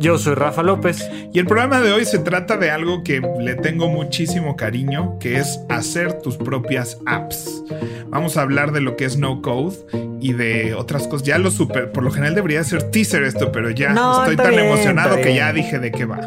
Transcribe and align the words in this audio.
Yo 0.00 0.18
soy 0.18 0.34
Rafa 0.34 0.62
López. 0.62 1.08
Y 1.32 1.38
el 1.38 1.46
programa 1.46 1.80
de 1.80 1.92
hoy 1.92 2.04
se 2.04 2.18
trata 2.18 2.56
de 2.56 2.70
algo 2.70 3.04
que 3.04 3.20
le 3.40 3.54
tengo 3.54 3.88
muchísimo 3.88 4.56
cariño, 4.56 5.18
que 5.18 5.38
es 5.38 5.60
hacer 5.68 6.20
tus 6.20 6.36
propias 6.36 6.98
apps. 7.06 7.62
Vamos 8.08 8.36
a 8.36 8.42
hablar 8.42 8.72
de 8.72 8.80
lo 8.80 8.96
que 8.96 9.04
es 9.04 9.16
no 9.16 9.42
code 9.42 9.76
y 10.20 10.32
de 10.32 10.74
otras 10.74 11.06
cosas. 11.08 11.26
Ya 11.26 11.38
lo 11.38 11.50
super, 11.50 11.90
por 11.92 12.02
lo 12.04 12.10
general 12.10 12.34
debería 12.34 12.62
ser 12.64 12.90
teaser 12.90 13.24
esto, 13.24 13.52
pero 13.52 13.70
ya 13.70 13.90
estoy 13.90 14.36
tan 14.36 14.54
emocionado 14.54 15.16
que 15.16 15.34
ya 15.34 15.52
dije 15.52 15.78
de 15.78 15.90
qué 15.90 16.04
va. 16.04 16.20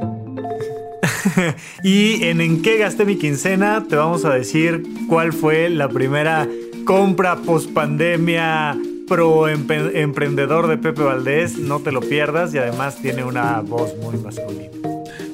y 1.84 2.24
en 2.24 2.42
En 2.42 2.62
qué 2.62 2.78
gasté 2.78 3.06
mi 3.06 3.18
quincena 3.18 3.86
te 3.88 3.96
vamos 3.96 4.26
a 4.26 4.34
decir 4.34 4.84
cuál 5.08 5.34
fue 5.34 5.70
la 5.70 5.90
primera 5.90 6.48
compra 6.86 7.36
post 7.36 7.72
pandemia 7.74 8.78
pro 9.08 9.48
emprendedor 9.48 10.68
de 10.68 10.78
Pepe 10.78 11.02
Valdés, 11.02 11.58
no 11.58 11.80
te 11.80 11.92
lo 11.92 12.02
pierdas 12.02 12.54
y 12.54 12.58
además 12.58 12.98
tiene 13.02 13.24
una 13.24 13.62
voz 13.62 13.96
muy 13.98 14.18
masculina. 14.18 14.70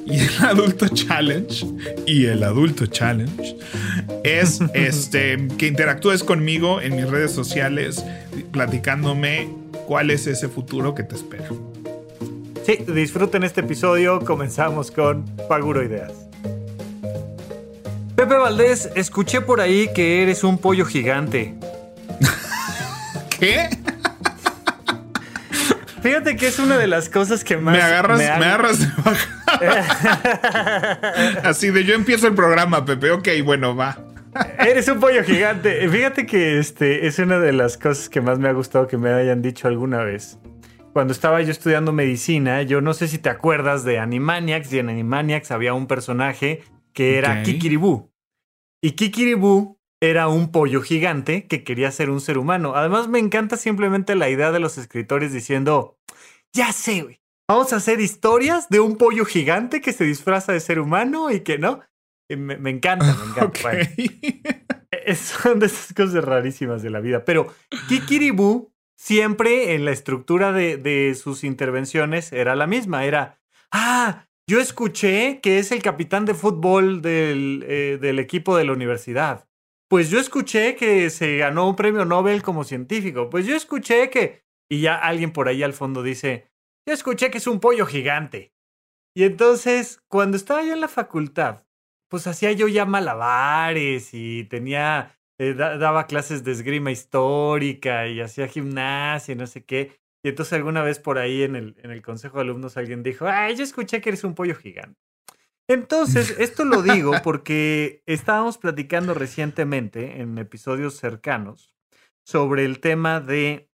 Y 0.05 0.19
el 0.19 0.45
adulto 0.45 0.88
challenge 0.89 1.65
y 2.05 2.25
el 2.27 2.43
adulto 2.43 2.85
challenge 2.85 3.57
es 4.23 4.59
este 4.73 5.47
que 5.57 5.67
interactúes 5.67 6.23
conmigo 6.23 6.81
en 6.81 6.95
mis 6.95 7.09
redes 7.09 7.31
sociales 7.31 8.05
platicándome 8.52 9.49
cuál 9.87 10.11
es 10.11 10.27
ese 10.27 10.47
futuro 10.47 10.93
que 10.93 11.03
te 11.03 11.15
espera. 11.15 11.49
Sí, 12.65 12.77
disfruten 12.87 13.43
este 13.43 13.61
episodio. 13.61 14.19
Comenzamos 14.21 14.91
con 14.91 15.25
Paguro 15.49 15.83
Ideas. 15.83 16.13
Pepe 18.15 18.35
Valdés, 18.35 18.89
escuché 18.95 19.41
por 19.41 19.59
ahí 19.59 19.89
que 19.93 20.21
eres 20.21 20.43
un 20.43 20.58
pollo 20.58 20.85
gigante. 20.85 21.55
¿Qué? 23.39 23.70
Fíjate 26.02 26.36
que 26.36 26.48
es 26.48 26.59
una 26.59 26.78
de 26.78 26.88
las 26.88 27.08
cosas 27.08 27.44
que 27.45 27.56
más. 27.56 27.76
Me 27.76 27.81
agarras, 27.81 28.17
me, 28.17 28.26
agarras 28.28 28.80
Así 31.44 31.70
de 31.72 31.86
yo 31.86 31.95
empiezo 31.95 32.28
el 32.28 32.36
programa, 32.36 32.84
Pepe. 32.84 33.11
Ok, 33.11 33.30
bueno, 33.45 33.73
va. 33.76 33.98
Eres 34.59 34.88
un 34.89 35.00
pollo 35.00 35.23
gigante. 35.23 35.88
Fíjate 35.88 36.26
que 36.26 36.59
este 36.59 37.08
es 37.08 37.20
una 37.20 37.39
de 37.39 37.54
las 37.54 37.78
cosas 37.78 38.09
que 38.09 38.20
más 38.20 38.38
me 38.38 38.50
ha 38.50 38.52
gustado 38.52 38.88
que 38.88 38.98
me 38.98 39.14
hayan 39.14 39.42
dicho 39.42 39.67
alguna 39.70 40.04
vez. 40.04 40.39
Cuando 40.92 41.14
estaba 41.14 41.42
yo 41.42 41.52
estudiando 41.52 41.94
medicina, 41.94 42.61
yo 42.64 42.81
no 42.81 42.94
sé 42.94 43.08
si 43.08 43.17
te 43.17 43.30
acuerdas 43.30 43.84
de 43.86 44.00
Animaniacs, 44.00 44.73
y 44.73 44.80
en 44.80 44.89
Animaniacs 44.89 45.52
había 45.52 45.73
un 45.73 45.88
personaje 45.88 46.64
que 46.94 47.17
era 47.17 47.44
Kikiribú. 47.44 48.11
Y 48.81 48.92
Kikiribú 48.92 49.80
era 50.03 50.27
un 50.27 50.51
pollo 50.51 50.81
gigante 50.81 51.47
que 51.47 51.63
quería 51.63 51.89
ser 51.89 52.09
un 52.09 52.19
ser 52.19 52.37
humano. 52.37 52.73
Además, 52.75 53.07
me 53.07 53.19
encanta 53.19 53.55
simplemente 53.55 54.15
la 54.15 54.29
idea 54.29 54.51
de 54.51 54.59
los 54.59 54.77
escritores 54.77 55.31
diciendo, 55.31 55.97
ya 56.51 56.73
sé, 56.73 57.03
güey, 57.03 57.21
vamos 57.47 57.71
a 57.71 57.77
hacer 57.77 58.01
historias 58.01 58.67
de 58.67 58.81
un 58.81 58.97
pollo 58.97 59.23
gigante 59.23 59.79
que 59.79 59.93
se 59.93 60.03
disfraza 60.03 60.52
de 60.52 60.59
ser 60.59 60.81
humano 60.81 61.31
y 61.31 61.39
que 61.39 61.58
no. 61.58 61.80
me, 62.27 62.69
encanta, 62.69 63.15
me 63.15 63.31
encanta. 63.31 63.71
Son 65.15 65.59
de 65.59 65.67
esas 65.67 65.93
cosas 65.93 66.21
rarísimas 66.21 66.83
de 66.83 66.89
la 66.89 66.99
vida. 66.99 67.23
Pero 67.23 67.53
Kikiribú 67.87 68.73
siempre 68.97 69.73
en 69.73 69.86
la 69.86 69.92
estructura 69.92 70.52
de, 70.52 71.17
sus 71.17 71.45
intervenciones 71.45 72.33
era 72.33 72.58
la 72.58 72.67
misma. 72.67 73.05
Era, 73.05 73.39
ah, 73.71 74.27
yo 74.49 74.59
escuché 74.59 75.39
que 75.39 75.59
es 75.59 75.71
el 75.71 75.81
capitán 75.81 76.25
de 76.25 76.33
fútbol 76.33 77.02
del, 77.02 77.63
eh, 77.69 77.97
del 78.02 78.19
equipo 78.19 78.58
de 78.58 78.65
la 78.65 78.73
universidad. 78.73 79.47
Pues 79.93 80.09
yo 80.09 80.20
escuché 80.20 80.76
que 80.76 81.11
se 81.11 81.37
ganó 81.37 81.70
un 81.70 81.76
premio 81.76 82.04
Nobel 82.04 82.42
como 82.42 82.64
científico. 82.64 83.30
Pues 83.30 83.45
yo 83.45 83.55
escuché 83.55 84.09
que... 84.09 84.43
Y 84.67 84.81
ya 84.81 84.95
alguien 84.95 85.31
por 85.31 85.48
ahí 85.48 85.61
al 85.61 85.73
fondo 85.73 86.02
dice, 86.02 86.49
yo 86.87 86.95
escuché 86.95 87.30
que 87.30 87.37
es 87.37 87.45
un 87.45 87.59
pollo 87.59 87.86
gigante. 87.86 88.55
Y 89.15 89.21
entonces, 89.21 90.02
cuando 90.08 90.36
estaba 90.36 90.64
yo 90.64 90.73
en 90.73 90.81
la 90.81 90.87
facultad, 90.87 91.67
pues 92.09 92.26
hacía 92.26 92.52
yo 92.54 92.67
ya 92.67 92.86
malabares 92.87 94.15
y 94.15 94.45
tenía, 94.45 95.15
eh, 95.37 95.54
daba 95.54 96.08
clases 96.08 96.43
de 96.43 96.54
esgrima 96.54 96.89
histórica 96.89 98.08
y 98.08 98.20
hacía 98.20 98.48
gimnasia 98.48 99.33
y 99.33 99.36
no 99.36 99.45
sé 99.45 99.64
qué. 99.64 99.99
Y 100.25 100.30
entonces 100.30 100.54
alguna 100.54 100.81
vez 100.81 100.98
por 100.98 101.20
ahí 101.20 101.43
en 101.43 101.55
el, 101.55 101.75
en 101.83 101.92
el 101.92 102.02
consejo 102.02 102.37
de 102.37 102.45
alumnos 102.45 102.77
alguien 102.77 103.04
dijo, 103.04 103.27
ay, 103.27 103.55
yo 103.55 103.64
escuché 103.64 104.02
que 104.02 104.10
eres 104.10 104.23
un 104.23 104.33
pollo 104.33 104.55
gigante. 104.55 104.99
Entonces, 105.69 106.35
esto 106.39 106.65
lo 106.65 106.81
digo 106.81 107.13
porque 107.23 108.03
estábamos 108.05 108.57
platicando 108.57 109.13
recientemente 109.13 110.21
en 110.21 110.37
episodios 110.37 110.95
cercanos 110.95 111.73
sobre 112.25 112.65
el 112.65 112.79
tema 112.79 113.21
de 113.21 113.69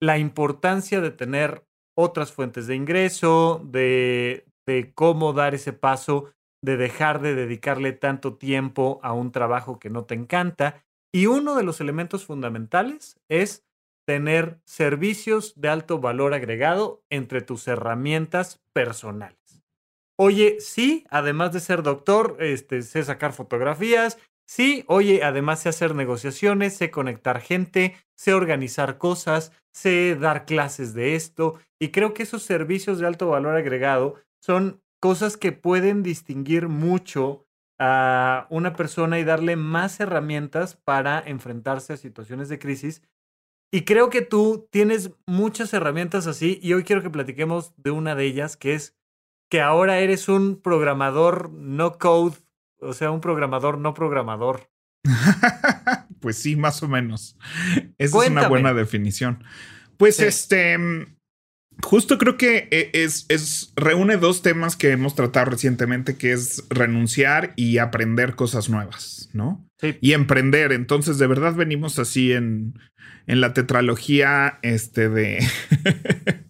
la 0.00 0.18
importancia 0.18 1.00
de 1.00 1.12
tener 1.12 1.64
otras 1.96 2.32
fuentes 2.32 2.66
de 2.66 2.74
ingreso, 2.74 3.62
de, 3.64 4.46
cómo 4.94 5.32
dar 5.32 5.54
ese 5.54 5.72
paso 5.72 6.32
de 6.64 6.76
dejar 6.76 7.20
de 7.20 7.34
dedicarle 7.34 7.92
tanto 7.92 8.36
tiempo 8.36 9.00
a 9.02 9.12
un 9.12 9.32
trabajo 9.32 9.78
que 9.78 9.90
no 9.90 10.04
te 10.04 10.14
encanta. 10.14 10.84
Y 11.14 11.26
uno 11.26 11.54
de 11.56 11.62
los 11.62 11.80
elementos 11.80 12.24
fundamentales 12.24 13.20
es 13.28 13.64
tener 14.06 14.60
servicios 14.64 15.54
de 15.60 15.68
alto 15.68 16.00
valor 16.00 16.34
agregado 16.34 17.02
entre 17.10 17.42
tus 17.42 17.68
herramientas 17.68 18.60
personales. 18.72 19.41
Oye, 20.18 20.56
sí, 20.60 21.04
además 21.10 21.52
de 21.52 21.60
ser 21.60 21.82
doctor, 21.82 22.36
este, 22.40 22.82
sé 22.82 23.02
sacar 23.02 23.32
fotografías. 23.32 24.18
Sí, 24.46 24.84
oye, 24.86 25.24
además 25.24 25.60
sé 25.60 25.70
hacer 25.70 25.94
negociaciones, 25.94 26.76
sé 26.76 26.90
conectar 26.90 27.40
gente, 27.40 27.96
sé 28.14 28.34
organizar 28.34 28.98
cosas, 28.98 29.52
sé 29.72 30.16
dar 30.16 30.44
clases 30.44 30.94
de 30.94 31.14
esto. 31.14 31.58
Y 31.80 31.88
creo 31.88 32.12
que 32.12 32.24
esos 32.24 32.42
servicios 32.42 32.98
de 32.98 33.06
alto 33.06 33.28
valor 33.28 33.56
agregado 33.56 34.16
son 34.40 34.82
cosas 35.00 35.36
que 35.36 35.52
pueden 35.52 36.02
distinguir 36.02 36.68
mucho 36.68 37.46
a 37.80 38.46
una 38.50 38.76
persona 38.76 39.18
y 39.18 39.24
darle 39.24 39.56
más 39.56 39.98
herramientas 39.98 40.76
para 40.76 41.20
enfrentarse 41.20 41.94
a 41.94 41.96
situaciones 41.96 42.48
de 42.48 42.58
crisis. 42.58 43.02
Y 43.72 43.84
creo 43.84 44.10
que 44.10 44.22
tú 44.22 44.68
tienes 44.70 45.10
muchas 45.26 45.72
herramientas 45.72 46.26
así 46.26 46.58
y 46.62 46.74
hoy 46.74 46.84
quiero 46.84 47.02
que 47.02 47.10
platiquemos 47.10 47.72
de 47.76 47.90
una 47.90 48.14
de 48.14 48.24
ellas 48.24 48.56
que 48.56 48.74
es 48.74 48.94
que 49.52 49.60
ahora 49.60 49.98
eres 49.98 50.30
un 50.30 50.62
programador 50.62 51.50
no 51.50 51.98
code, 51.98 52.38
o 52.80 52.94
sea, 52.94 53.10
un 53.10 53.20
programador 53.20 53.76
no 53.76 53.92
programador. 53.92 54.70
pues 56.20 56.38
sí, 56.38 56.56
más 56.56 56.82
o 56.82 56.88
menos. 56.88 57.36
Esa 57.98 58.24
es 58.24 58.30
una 58.30 58.48
buena 58.48 58.72
definición. 58.72 59.44
Pues 59.98 60.20
este, 60.20 60.78
justo 61.82 62.16
creo 62.16 62.38
que 62.38 62.66
e, 62.70 62.92
es, 62.94 63.26
es, 63.28 63.74
reúne 63.76 64.16
dos 64.16 64.40
temas 64.40 64.74
que 64.74 64.90
hemos 64.90 65.14
tratado 65.14 65.50
recientemente, 65.50 66.16
que 66.16 66.32
es 66.32 66.64
renunciar 66.70 67.52
y 67.54 67.76
aprender 67.76 68.34
cosas 68.34 68.70
nuevas, 68.70 69.28
¿no? 69.34 69.68
Sí. 69.78 69.98
Y 70.00 70.14
emprender. 70.14 70.72
Entonces, 70.72 71.18
de 71.18 71.26
verdad 71.26 71.52
venimos 71.52 71.98
así 71.98 72.32
en, 72.32 72.78
en 73.26 73.42
la 73.42 73.52
tetralogía 73.52 74.58
este 74.62 75.10
de 75.10 75.46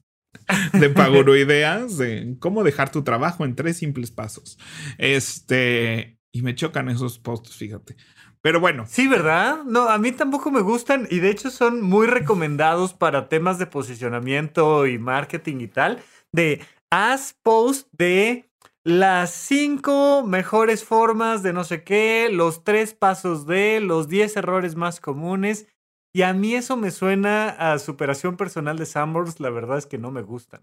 de 0.72 0.90
Paguro 0.90 1.36
Ideas, 1.36 1.98
de 1.98 2.36
cómo 2.38 2.64
dejar 2.64 2.90
tu 2.90 3.02
trabajo 3.02 3.44
en 3.44 3.54
tres 3.54 3.78
simples 3.78 4.10
pasos. 4.10 4.58
Este, 4.98 6.18
y 6.32 6.42
me 6.42 6.54
chocan 6.54 6.88
esos 6.88 7.18
posts, 7.18 7.56
fíjate. 7.56 7.96
Pero 8.42 8.58
bueno. 8.58 8.84
Sí, 8.88 9.06
¿verdad? 9.06 9.62
No, 9.64 9.88
a 9.88 9.98
mí 9.98 10.10
tampoco 10.10 10.50
me 10.50 10.60
gustan 10.60 11.06
y 11.10 11.20
de 11.20 11.30
hecho 11.30 11.50
son 11.50 11.80
muy 11.80 12.08
recomendados 12.08 12.92
para 12.92 13.28
temas 13.28 13.58
de 13.58 13.66
posicionamiento 13.66 14.86
y 14.86 14.98
marketing 14.98 15.60
y 15.60 15.68
tal. 15.68 16.02
De 16.32 16.60
haz 16.90 17.36
post 17.42 17.88
de 17.92 18.50
las 18.84 19.30
cinco 19.30 20.24
mejores 20.26 20.84
formas 20.84 21.44
de 21.44 21.52
no 21.52 21.62
sé 21.62 21.84
qué, 21.84 22.28
los 22.32 22.64
tres 22.64 22.94
pasos 22.94 23.46
de, 23.46 23.80
los 23.80 24.08
diez 24.08 24.36
errores 24.36 24.74
más 24.74 25.00
comunes. 25.00 25.68
Y 26.12 26.22
a 26.22 26.32
mí 26.34 26.54
eso 26.54 26.76
me 26.76 26.90
suena 26.90 27.48
a 27.48 27.78
superación 27.78 28.36
personal 28.36 28.76
de 28.76 28.86
Sambors, 28.86 29.40
la 29.40 29.50
verdad 29.50 29.78
es 29.78 29.86
que 29.86 29.98
no 29.98 30.10
me 30.10 30.22
gustan. 30.22 30.60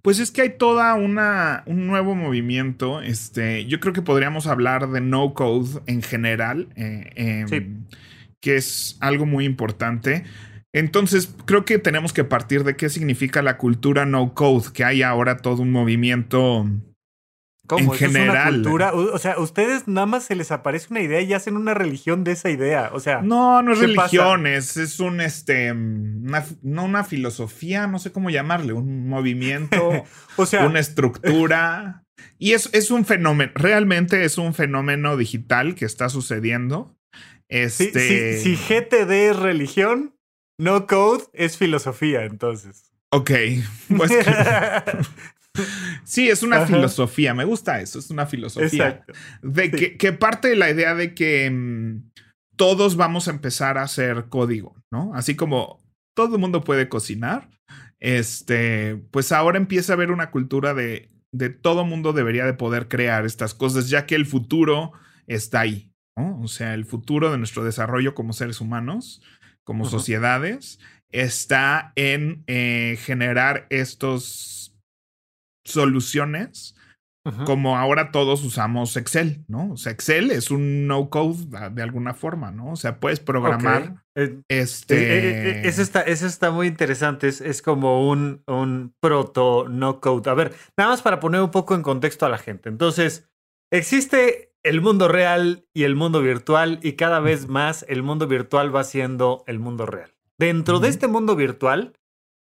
Pues 0.00 0.18
es 0.18 0.30
que 0.30 0.42
hay 0.42 0.56
toda 0.56 0.94
una 0.94 1.62
un 1.66 1.86
nuevo 1.86 2.14
movimiento. 2.14 3.02
Este, 3.02 3.66
yo 3.66 3.80
creo 3.80 3.92
que 3.92 4.02
podríamos 4.02 4.46
hablar 4.46 4.90
de 4.90 5.00
no 5.00 5.34
code 5.34 5.80
en 5.86 6.02
general, 6.02 6.68
eh, 6.74 7.10
em, 7.14 7.84
que 8.40 8.56
es 8.56 8.96
algo 9.00 9.26
muy 9.26 9.44
importante. 9.44 10.24
Entonces, 10.72 11.34
creo 11.44 11.64
que 11.64 11.78
tenemos 11.78 12.12
que 12.12 12.24
partir 12.24 12.64
de 12.64 12.76
qué 12.76 12.88
significa 12.88 13.42
la 13.42 13.58
cultura 13.58 14.06
no 14.06 14.34
code, 14.34 14.72
que 14.72 14.84
hay 14.84 15.02
ahora 15.02 15.36
todo 15.36 15.62
un 15.62 15.70
movimiento 15.70 16.66
¿Cómo? 17.72 17.94
En 17.94 17.98
general. 17.98 18.54
cultura? 18.54 18.92
O 18.92 19.18
sea, 19.18 19.38
ustedes 19.38 19.88
nada 19.88 20.06
más 20.06 20.24
se 20.24 20.34
les 20.34 20.50
aparece 20.52 20.88
una 20.90 21.00
idea 21.00 21.22
y 21.22 21.32
hacen 21.32 21.56
una 21.56 21.72
religión 21.72 22.22
de 22.22 22.32
esa 22.32 22.50
idea. 22.50 22.90
O 22.92 23.00
sea. 23.00 23.22
No, 23.22 23.62
no 23.62 23.72
es 23.72 23.78
religión, 23.78 24.46
es, 24.46 25.00
un 25.00 25.22
este. 25.22 25.72
no 25.74 26.84
una 26.84 27.04
filosofía, 27.04 27.86
no 27.86 27.98
sé 27.98 28.12
cómo 28.12 28.28
llamarle, 28.28 28.74
un 28.74 29.08
movimiento, 29.08 30.04
o 30.36 30.44
sea, 30.44 30.66
una 30.66 30.80
estructura. 30.80 32.04
Y 32.38 32.52
es, 32.52 32.68
es 32.74 32.90
un 32.90 33.06
fenómeno, 33.06 33.52
realmente 33.54 34.24
es 34.24 34.36
un 34.36 34.52
fenómeno 34.52 35.16
digital 35.16 35.74
que 35.74 35.86
está 35.86 36.10
sucediendo. 36.10 36.94
Este... 37.48 38.38
Si, 38.38 38.56
si 38.56 38.74
GTD 38.74 39.10
es 39.30 39.36
religión, 39.36 40.14
no 40.58 40.86
code 40.86 41.24
es 41.32 41.56
filosofía, 41.56 42.24
entonces. 42.24 42.92
Ok, 43.10 43.30
pues 43.96 44.10
sí, 46.04 46.28
es 46.28 46.42
una 46.42 46.66
filosofía, 46.66 47.34
me 47.34 47.44
gusta 47.44 47.80
eso, 47.80 47.98
es 47.98 48.10
una 48.10 48.26
filosofía. 48.26 49.04
De 49.42 49.70
que, 49.70 50.12
parte 50.12 50.48
de 50.48 50.56
la 50.56 50.70
idea 50.70 50.94
de 50.94 51.14
que 51.14 51.50
mm, 51.50 52.10
todos 52.56 52.96
vamos 52.96 53.28
a 53.28 53.32
empezar 53.32 53.78
a 53.78 53.82
hacer 53.82 54.26
código, 54.28 54.76
¿no? 54.90 55.12
Así 55.14 55.36
como 55.36 55.82
todo 56.14 56.36
el 56.36 56.40
mundo 56.40 56.62
puede 56.62 56.88
cocinar, 56.88 57.50
este, 58.00 58.96
pues 59.10 59.32
ahora 59.32 59.58
empieza 59.58 59.92
a 59.92 59.96
haber 59.96 60.10
una 60.10 60.30
cultura 60.30 60.74
de, 60.74 61.08
de 61.32 61.50
todo 61.50 61.84
mundo 61.84 62.12
debería 62.12 62.44
de 62.44 62.54
poder 62.54 62.88
crear 62.88 63.24
estas 63.24 63.54
cosas, 63.54 63.88
ya 63.88 64.06
que 64.06 64.14
el 64.14 64.26
futuro 64.26 64.92
está 65.26 65.60
ahí, 65.60 65.90
¿no? 66.16 66.40
O 66.40 66.48
sea, 66.48 66.74
el 66.74 66.84
futuro 66.84 67.30
de 67.30 67.38
nuestro 67.38 67.64
desarrollo 67.64 68.14
como 68.14 68.32
seres 68.32 68.60
humanos, 68.60 69.22
como 69.64 69.84
sociedades, 69.84 70.78
está 71.10 71.92
en 71.94 72.42
eh, 72.46 72.98
generar 73.02 73.66
estos 73.70 74.61
soluciones 75.64 76.74
como 77.44 77.78
ahora 77.78 78.10
todos 78.10 78.42
usamos 78.42 78.96
Excel, 78.96 79.44
¿no? 79.46 79.72
O 79.72 79.76
sea, 79.76 79.92
Excel 79.92 80.32
es 80.32 80.50
un 80.50 80.88
no 80.88 81.08
code 81.08 81.46
de 81.70 81.82
alguna 81.82 82.14
forma, 82.14 82.50
¿no? 82.50 82.72
O 82.72 82.76
sea, 82.76 82.98
puedes 82.98 83.20
programar 83.20 84.02
eh, 84.16 84.40
este... 84.48 85.60
Eh, 85.60 85.68
eso, 85.68 85.82
está, 85.82 86.00
eso 86.00 86.26
está 86.26 86.50
muy 86.50 86.66
interesante, 86.66 87.28
es, 87.28 87.40
es 87.40 87.62
como 87.62 88.08
un, 88.10 88.42
un 88.48 88.92
proto 89.00 89.68
no 89.68 90.00
code. 90.00 90.28
A 90.28 90.34
ver, 90.34 90.52
nada 90.76 90.90
más 90.90 91.02
para 91.02 91.20
poner 91.20 91.40
un 91.42 91.52
poco 91.52 91.76
en 91.76 91.82
contexto 91.82 92.26
a 92.26 92.28
la 92.28 92.38
gente. 92.38 92.68
Entonces, 92.68 93.30
existe 93.72 94.52
el 94.64 94.80
mundo 94.80 95.06
real 95.06 95.64
y 95.72 95.84
el 95.84 95.94
mundo 95.94 96.22
virtual 96.22 96.80
y 96.82 96.94
cada 96.94 97.20
vez 97.20 97.46
más 97.46 97.84
el 97.88 98.02
mundo 98.02 98.26
virtual 98.26 98.74
va 98.74 98.82
siendo 98.82 99.44
el 99.46 99.60
mundo 99.60 99.86
real. 99.86 100.12
Dentro 100.40 100.80
de 100.80 100.88
este 100.88 101.06
mundo 101.06 101.36
virtual, 101.36 101.92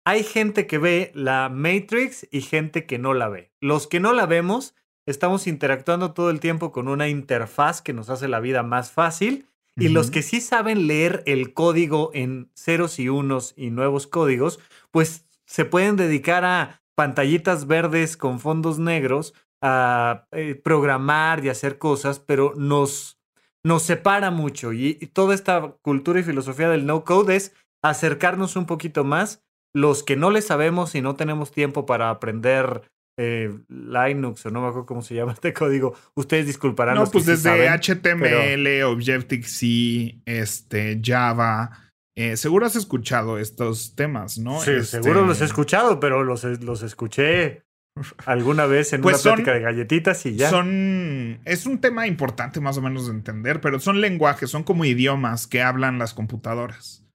hay 0.05 0.23
gente 0.23 0.67
que 0.67 0.79
ve 0.79 1.13
la 1.15 1.49
Matrix 1.49 2.27
y 2.31 2.41
gente 2.41 2.87
que 2.87 2.99
no 2.99 3.15
la 3.15 3.29
ve. 3.29 3.53
Los 3.61 3.87
que 3.87 4.01
no 4.01 4.13
la 4.13 4.27
vemos, 4.27 4.75
estamos 5.07 5.47
interactuando 5.47 6.13
todo 6.13 6.31
el 6.31 6.41
tiempo 6.41 6.73
con 6.73 6.89
una 6.89 7.09
interfaz 7.09 7.83
que 7.83 7.93
nos 7.93 8.11
hace 8.11 8.29
la 8.29 8.41
vida 8.41 8.63
más 8.63 8.91
fácil. 8.91 9.47
Y 9.77 9.91
los 9.91 10.11
que 10.11 10.23
sí 10.23 10.41
saben 10.41 10.89
leer 10.89 11.23
el 11.25 11.55
código 11.55 12.11
en 12.13 12.51
ceros 12.57 12.99
y 12.99 13.09
unos 13.09 13.55
y 13.57 13.71
nuevos 13.71 14.09
códigos, 14.09 14.59
pues 14.91 15.25
se 15.47 15.65
pueden 15.65 15.95
dedicar 15.95 16.45
a 16.45 16.83
pantallitas 16.97 17.69
verdes 17.69 18.17
con 18.17 18.41
fondos 18.41 18.81
negros, 18.81 19.35
a 19.63 20.27
eh, 20.33 20.57
programar 20.57 21.45
y 21.45 21.49
hacer 21.49 21.79
cosas, 21.79 22.19
pero 22.19 22.55
nos, 22.57 23.21
nos 23.63 23.85
separa 23.85 24.33
mucho. 24.33 24.73
y, 24.73 24.95
toda 25.13 25.33
esta 25.33 25.77
cultura 25.81 26.19
y 26.19 26.25
filosofía 26.25 26.69
del 26.69 26.85
no 26.85 27.05
code 27.05 27.37
es 27.37 27.55
acercarnos 27.83 28.57
un 28.57 28.67
poquito 28.67 29.05
más. 29.05 29.45
Los 29.75 30.03
que 30.03 30.17
no 30.17 30.31
le 30.31 30.43
sabemos 30.43 30.95
y 30.95 31.03
no 31.03 31.15
tenemos 31.15 31.53
tiempo 31.53 31.87
para 31.87 32.11
aprender 32.11 32.83
eh, 33.19 33.53
Linux 33.69 34.47
o 34.47 34.51
no 34.51 34.63
me 34.63 34.69
acuerdo 34.69 34.87
cómo 34.87 35.03
se 35.03 35.15
llama 35.15 35.33
este 35.33 35.53
código, 35.55 35.95
ustedes 36.15 36.47
disculparán. 36.47 36.95
No, 36.95 37.07
pues 37.07 37.27
desde 37.27 37.69
HTML, 37.69 38.85
Objective-C, 38.85 40.21
este, 40.25 41.01
Java. 41.05 41.71
Eh, 42.17 42.37
seguro 42.37 42.67
has 42.67 42.77
escuchado 42.77 43.39
estos 43.39 43.95
temas, 43.95 44.39
¿no? 44.39 44.61
Sí, 44.61 44.83
seguro 44.85 45.23
los 45.23 45.41
he 45.41 45.45
este 45.45 45.45
escuchado, 45.45 46.01
pero 46.01 46.25
los, 46.25 46.43
los 46.45 46.83
escuché 46.83 47.63
alguna 48.27 48.67
vez 48.67 48.93
en 48.93 49.03
pues 49.03 49.25
una 49.25 49.35
plática 49.35 49.55
de 49.55 49.61
galletitas 49.61 50.25
y 50.27 50.37
ya. 50.37 50.51
Son. 50.51 51.41
Es 51.45 51.67
un 51.67 51.81
tema 51.81 52.07
importante 52.07 52.61
más 52.61 52.77
o 52.79 52.83
menos 52.83 53.07
de 53.07 53.13
entender, 53.13 53.61
pero 53.61 53.81
son 53.81 54.01
lenguajes, 54.01 54.51
son 54.51 54.63
como 54.63 54.85
idiomas 54.85 55.47
que 55.47 55.63
hablan 55.63 55.99
las 55.99 56.15
computadoras. 56.15 57.08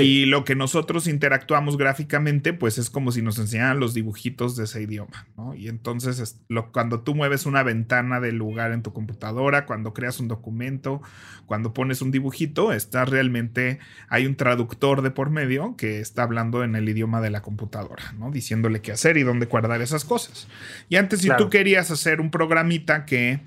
Y 0.00 0.24
lo 0.24 0.44
que 0.44 0.54
nosotros 0.54 1.06
interactuamos 1.06 1.76
gráficamente, 1.76 2.54
pues 2.54 2.78
es 2.78 2.88
como 2.88 3.12
si 3.12 3.20
nos 3.20 3.38
enseñaran 3.38 3.78
los 3.78 3.92
dibujitos 3.92 4.56
de 4.56 4.64
ese 4.64 4.82
idioma, 4.82 5.26
¿no? 5.36 5.54
Y 5.54 5.68
entonces, 5.68 6.38
lo, 6.48 6.72
cuando 6.72 7.00
tú 7.00 7.14
mueves 7.14 7.44
una 7.44 7.62
ventana 7.62 8.18
del 8.18 8.36
lugar 8.36 8.72
en 8.72 8.82
tu 8.82 8.94
computadora, 8.94 9.66
cuando 9.66 9.92
creas 9.92 10.18
un 10.18 10.28
documento, 10.28 11.02
cuando 11.44 11.74
pones 11.74 12.00
un 12.00 12.10
dibujito, 12.10 12.72
está 12.72 13.04
realmente, 13.04 13.80
hay 14.08 14.26
un 14.26 14.36
traductor 14.36 15.02
de 15.02 15.10
por 15.10 15.28
medio 15.28 15.76
que 15.76 16.00
está 16.00 16.22
hablando 16.22 16.64
en 16.64 16.74
el 16.74 16.88
idioma 16.88 17.20
de 17.20 17.28
la 17.28 17.42
computadora, 17.42 18.14
¿no? 18.18 18.30
Diciéndole 18.30 18.80
qué 18.80 18.92
hacer 18.92 19.18
y 19.18 19.24
dónde 19.24 19.44
guardar 19.44 19.82
esas 19.82 20.06
cosas. 20.06 20.48
Y 20.88 20.96
antes, 20.96 21.20
si 21.20 21.28
tú 21.36 21.50
querías 21.50 21.90
hacer 21.90 22.22
un 22.22 22.30
programita 22.30 23.04
que 23.04 23.40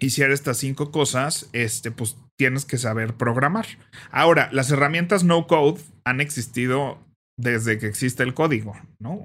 hiciera 0.00 0.34
estas 0.34 0.58
cinco 0.58 0.90
cosas, 0.90 1.48
este, 1.52 1.90
pues 1.90 2.16
tienes 2.36 2.64
que 2.64 2.78
saber 2.78 3.14
programar. 3.14 3.66
Ahora, 4.10 4.48
las 4.52 4.70
herramientas 4.70 5.24
no 5.24 5.46
code 5.46 5.80
han 6.04 6.20
existido 6.20 6.98
desde 7.38 7.78
que 7.78 7.86
existe 7.86 8.22
el 8.22 8.34
código, 8.34 8.76
¿no? 8.98 9.22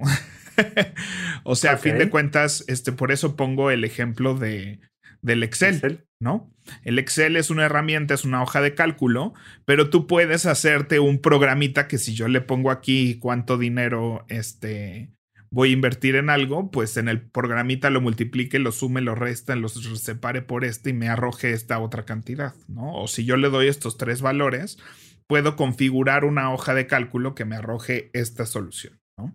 o 1.44 1.56
sea, 1.56 1.72
a 1.72 1.76
fin 1.76 1.98
de 1.98 2.10
cuentas, 2.10 2.64
este, 2.68 2.92
por 2.92 3.12
eso 3.12 3.36
pongo 3.36 3.70
el 3.70 3.84
ejemplo 3.84 4.34
de, 4.34 4.80
del 5.22 5.42
Excel, 5.42 6.06
¿no? 6.20 6.50
El 6.82 6.98
Excel 6.98 7.36
es 7.36 7.50
una 7.50 7.64
herramienta, 7.64 8.14
es 8.14 8.24
una 8.24 8.42
hoja 8.42 8.60
de 8.60 8.74
cálculo, 8.74 9.34
pero 9.64 9.90
tú 9.90 10.06
puedes 10.06 10.46
hacerte 10.46 10.98
un 10.98 11.20
programita 11.20 11.88
que 11.88 11.98
si 11.98 12.14
yo 12.14 12.28
le 12.28 12.40
pongo 12.40 12.70
aquí 12.70 13.18
cuánto 13.18 13.58
dinero, 13.58 14.24
este, 14.28 15.10
voy 15.50 15.70
a 15.70 15.72
invertir 15.72 16.16
en 16.16 16.30
algo, 16.30 16.70
pues 16.70 16.96
en 16.96 17.08
el 17.08 17.20
programita 17.20 17.90
lo 17.90 18.00
multiplique, 18.00 18.58
lo 18.58 18.72
sume, 18.72 19.00
lo 19.00 19.14
resta, 19.14 19.56
lo 19.56 19.68
separe 19.68 20.42
por 20.42 20.64
este 20.64 20.90
y 20.90 20.92
me 20.92 21.08
arroje 21.08 21.52
esta 21.52 21.78
otra 21.78 22.04
cantidad, 22.04 22.54
¿no? 22.68 22.94
O 22.94 23.08
si 23.08 23.24
yo 23.24 23.36
le 23.36 23.50
doy 23.50 23.68
estos 23.68 23.96
tres 23.96 24.22
valores, 24.22 24.78
puedo 25.26 25.56
configurar 25.56 26.24
una 26.24 26.52
hoja 26.52 26.74
de 26.74 26.86
cálculo 26.86 27.34
que 27.34 27.44
me 27.44 27.56
arroje 27.56 28.10
esta 28.12 28.46
solución. 28.46 28.98
¿no? 29.18 29.34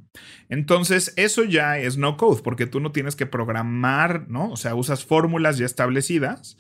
Entonces, 0.50 1.14
eso 1.16 1.44
ya 1.44 1.78
es 1.78 1.98
no 1.98 2.18
code, 2.18 2.42
porque 2.44 2.68
tú 2.68 2.80
no 2.80 2.92
tienes 2.92 3.16
que 3.16 3.26
programar, 3.26 4.28
¿no? 4.30 4.52
O 4.52 4.58
sea, 4.58 4.76
usas 4.76 5.06
fórmulas 5.06 5.58
ya 5.58 5.66
establecidas 5.66 6.58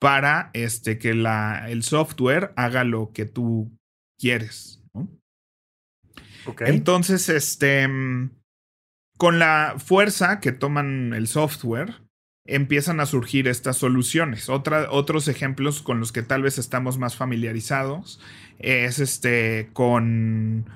para 0.00 0.50
este, 0.54 0.98
que 0.98 1.14
la, 1.14 1.70
el 1.70 1.82
software 1.82 2.52
haga 2.56 2.84
lo 2.84 3.12
que 3.12 3.26
tú 3.26 3.70
quieres. 4.18 4.82
¿no? 4.92 5.08
Entonces, 6.60 7.28
este, 7.28 7.88
con 9.16 9.38
la 9.38 9.74
fuerza 9.78 10.40
que 10.40 10.52
toman 10.52 11.12
el 11.14 11.28
software, 11.28 11.94
empiezan 12.46 13.00
a 13.00 13.06
surgir 13.06 13.48
estas 13.48 13.76
soluciones. 13.76 14.48
otros 14.48 15.28
ejemplos 15.28 15.82
con 15.82 16.00
los 16.00 16.12
que 16.12 16.22
tal 16.22 16.42
vez 16.42 16.58
estamos 16.58 16.98
más 16.98 17.16
familiarizados 17.16 18.20
es 18.58 18.98
este 18.98 19.70
con 19.72 20.66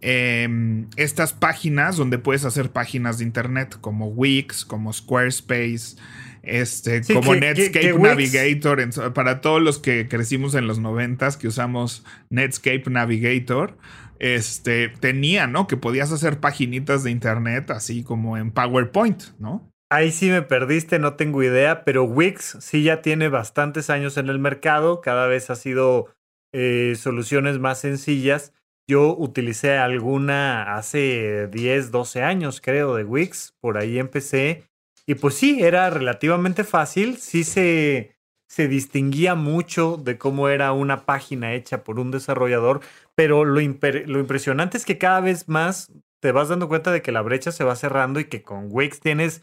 em, 0.00 0.88
estas 0.96 1.32
páginas 1.32 1.96
donde 1.96 2.18
puedes 2.18 2.44
hacer 2.44 2.70
páginas 2.70 3.18
de 3.18 3.24
internet 3.24 3.76
como 3.80 4.08
Wix, 4.08 4.64
como 4.64 4.92
Squarespace, 4.92 5.96
este, 6.42 7.02
como 7.14 7.36
Netscape 7.36 7.96
Navigator. 7.98 9.12
para 9.12 9.40
todos 9.40 9.62
los 9.62 9.78
que 9.78 10.08
crecimos 10.08 10.56
en 10.56 10.66
los 10.66 10.80
noventas 10.80 11.36
que 11.36 11.46
usamos 11.46 12.04
Netscape 12.30 12.90
Navigator, 12.90 13.78
este, 14.22 14.88
tenía, 14.88 15.48
¿no? 15.48 15.66
Que 15.66 15.76
podías 15.76 16.12
hacer 16.12 16.38
paginitas 16.38 17.02
de 17.02 17.10
internet 17.10 17.72
así 17.72 18.04
como 18.04 18.38
en 18.38 18.52
PowerPoint, 18.52 19.24
¿no? 19.40 19.68
Ahí 19.90 20.12
sí 20.12 20.30
me 20.30 20.42
perdiste, 20.42 21.00
no 21.00 21.16
tengo 21.16 21.42
idea, 21.42 21.84
pero 21.84 22.04
Wix 22.04 22.56
sí 22.60 22.84
ya 22.84 23.02
tiene 23.02 23.28
bastantes 23.28 23.90
años 23.90 24.16
en 24.16 24.28
el 24.28 24.38
mercado, 24.38 25.00
cada 25.00 25.26
vez 25.26 25.50
ha 25.50 25.56
sido 25.56 26.14
eh, 26.54 26.94
soluciones 26.96 27.58
más 27.58 27.80
sencillas. 27.80 28.54
Yo 28.88 29.14
utilicé 29.16 29.76
alguna 29.76 30.76
hace 30.76 31.48
10, 31.48 31.90
12 31.90 32.22
años, 32.22 32.60
creo, 32.60 32.94
de 32.94 33.04
Wix, 33.04 33.56
por 33.60 33.76
ahí 33.76 33.98
empecé. 33.98 34.64
Y 35.04 35.16
pues 35.16 35.34
sí, 35.34 35.62
era 35.62 35.90
relativamente 35.90 36.62
fácil, 36.62 37.16
sí 37.16 37.42
se, 37.42 38.11
se 38.52 38.68
distinguía 38.68 39.34
mucho 39.34 39.96
de 39.96 40.18
cómo 40.18 40.50
era 40.50 40.72
una 40.72 41.06
página 41.06 41.54
hecha 41.54 41.82
por 41.84 41.98
un 41.98 42.10
desarrollador, 42.10 42.82
pero 43.14 43.46
lo, 43.46 43.54
lo, 43.54 44.20
impresionante 44.20 44.76
es 44.76 44.84
que 44.84 44.98
cada 44.98 45.20
vez 45.20 45.48
más 45.48 45.90
te 46.20 46.32
vas 46.32 46.50
dando 46.50 46.68
cuenta 46.68 46.92
de 46.92 47.00
que 47.00 47.12
la 47.12 47.22
brecha 47.22 47.50
se 47.50 47.64
va 47.64 47.74
cerrando 47.76 48.20
y 48.20 48.26
que 48.26 48.42
con 48.42 48.66
Wix 48.68 49.00
tienes 49.00 49.42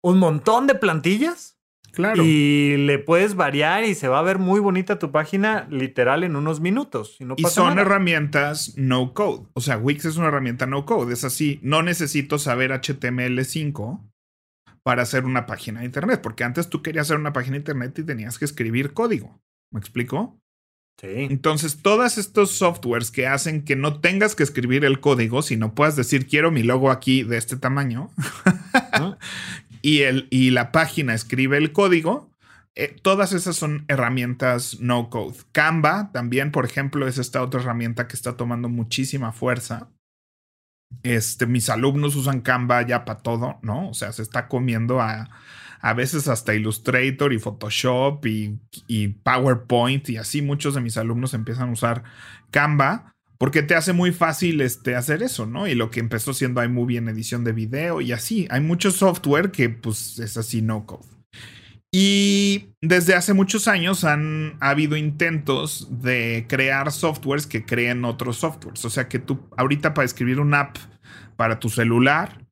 un 0.00 0.20
montón 0.20 0.68
de 0.68 0.76
plantillas. 0.76 1.58
Claro. 1.90 2.22
Y 2.22 2.76
le 2.76 3.00
puedes 3.00 3.34
variar 3.34 3.82
y 3.82 3.96
se 3.96 4.06
va 4.06 4.20
a 4.20 4.22
ver 4.22 4.38
muy 4.38 4.60
bonita 4.60 5.00
tu 5.00 5.10
página 5.10 5.66
literal 5.68 6.22
en 6.22 6.36
unos 6.36 6.60
minutos. 6.60 7.16
Y, 7.36 7.42
son 7.46 7.80
herramientas 7.80 8.74
no 8.76 9.12
code. 9.12 9.48
O 9.54 9.60
sea, 9.60 9.76
Wix 9.76 10.04
es 10.04 10.18
una 10.18 10.28
herramienta 10.28 10.66
no 10.66 10.86
code. 10.86 11.12
Es 11.12 11.24
así. 11.24 11.58
No 11.62 11.82
necesito 11.82 12.38
saber 12.38 12.70
HTML5 12.70 13.98
para 14.86 15.02
hacer 15.02 15.24
una 15.24 15.46
página 15.46 15.80
de 15.80 15.86
internet, 15.86 16.20
porque 16.22 16.44
antes 16.44 16.68
tú 16.68 16.80
querías 16.80 17.08
hacer 17.08 17.18
una 17.18 17.32
página 17.32 17.54
de 17.54 17.58
internet 17.58 17.98
y 17.98 18.04
tenías 18.04 18.38
que 18.38 18.44
escribir 18.44 18.92
código. 18.92 19.42
¿Me 19.72 19.80
explico? 19.80 20.38
Sí. 21.00 21.26
Entonces, 21.28 21.82
todos 21.82 22.18
estos 22.18 22.52
softwares 22.52 23.10
que 23.10 23.26
hacen 23.26 23.64
que 23.64 23.74
no 23.74 23.98
tengas 23.98 24.36
que 24.36 24.44
escribir 24.44 24.84
el 24.84 25.00
código, 25.00 25.42
sino 25.42 25.74
puedas 25.74 25.96
decir, 25.96 26.28
quiero 26.28 26.52
mi 26.52 26.62
logo 26.62 26.92
aquí 26.92 27.24
de 27.24 27.36
este 27.36 27.56
tamaño, 27.56 28.12
y, 29.82 30.02
el, 30.02 30.28
y 30.30 30.50
la 30.50 30.70
página 30.70 31.14
escribe 31.14 31.58
el 31.58 31.72
código, 31.72 32.30
eh, 32.76 32.94
todas 33.02 33.32
esas 33.32 33.56
son 33.56 33.86
herramientas 33.88 34.78
no 34.78 35.10
code. 35.10 35.36
Canva 35.50 36.12
también, 36.12 36.52
por 36.52 36.64
ejemplo, 36.64 37.08
es 37.08 37.18
esta 37.18 37.42
otra 37.42 37.60
herramienta 37.60 38.06
que 38.06 38.14
está 38.14 38.36
tomando 38.36 38.68
muchísima 38.68 39.32
fuerza. 39.32 39.90
Este, 41.02 41.46
mis 41.46 41.68
alumnos 41.68 42.16
usan 42.16 42.40
Canva 42.40 42.86
ya 42.86 43.04
para 43.04 43.20
todo, 43.20 43.58
¿no? 43.62 43.88
O 43.88 43.94
sea, 43.94 44.12
se 44.12 44.22
está 44.22 44.48
comiendo 44.48 45.00
a, 45.00 45.28
a 45.80 45.94
veces 45.94 46.28
hasta 46.28 46.54
Illustrator 46.54 47.32
y 47.32 47.38
Photoshop 47.38 48.24
y, 48.26 48.58
y, 48.86 49.08
PowerPoint 49.08 50.08
y 50.08 50.16
así 50.16 50.42
muchos 50.42 50.74
de 50.74 50.80
mis 50.80 50.96
alumnos 50.96 51.34
empiezan 51.34 51.68
a 51.68 51.72
usar 51.72 52.02
Canva 52.50 53.14
porque 53.38 53.62
te 53.62 53.74
hace 53.74 53.92
muy 53.92 54.12
fácil 54.12 54.60
este, 54.60 54.96
hacer 54.96 55.22
eso, 55.22 55.46
¿no? 55.46 55.66
Y 55.68 55.74
lo 55.74 55.90
que 55.90 56.00
empezó 56.00 56.32
siendo 56.32 56.64
iMovie 56.64 56.98
en 56.98 57.08
edición 57.08 57.44
de 57.44 57.52
video 57.52 58.00
y 58.00 58.12
así. 58.12 58.48
Hay 58.50 58.60
mucho 58.60 58.90
software 58.90 59.50
que 59.50 59.68
pues 59.68 60.18
es 60.18 60.36
así 60.36 60.62
no 60.62 60.86
code. 60.86 61.15
Y 61.92 62.68
desde 62.80 63.14
hace 63.14 63.32
muchos 63.32 63.68
años 63.68 64.04
han 64.04 64.56
habido 64.60 64.96
intentos 64.96 65.88
de 66.02 66.46
crear 66.48 66.92
softwares 66.92 67.46
que 67.46 67.64
creen 67.64 68.04
otros 68.04 68.38
softwares. 68.38 68.84
O 68.84 68.90
sea 68.90 69.08
que 69.08 69.18
tú 69.18 69.48
ahorita 69.56 69.94
para 69.94 70.04
escribir 70.04 70.40
una 70.40 70.60
app 70.60 70.76
para 71.36 71.58
tu 71.58 71.68
celular, 71.68 72.46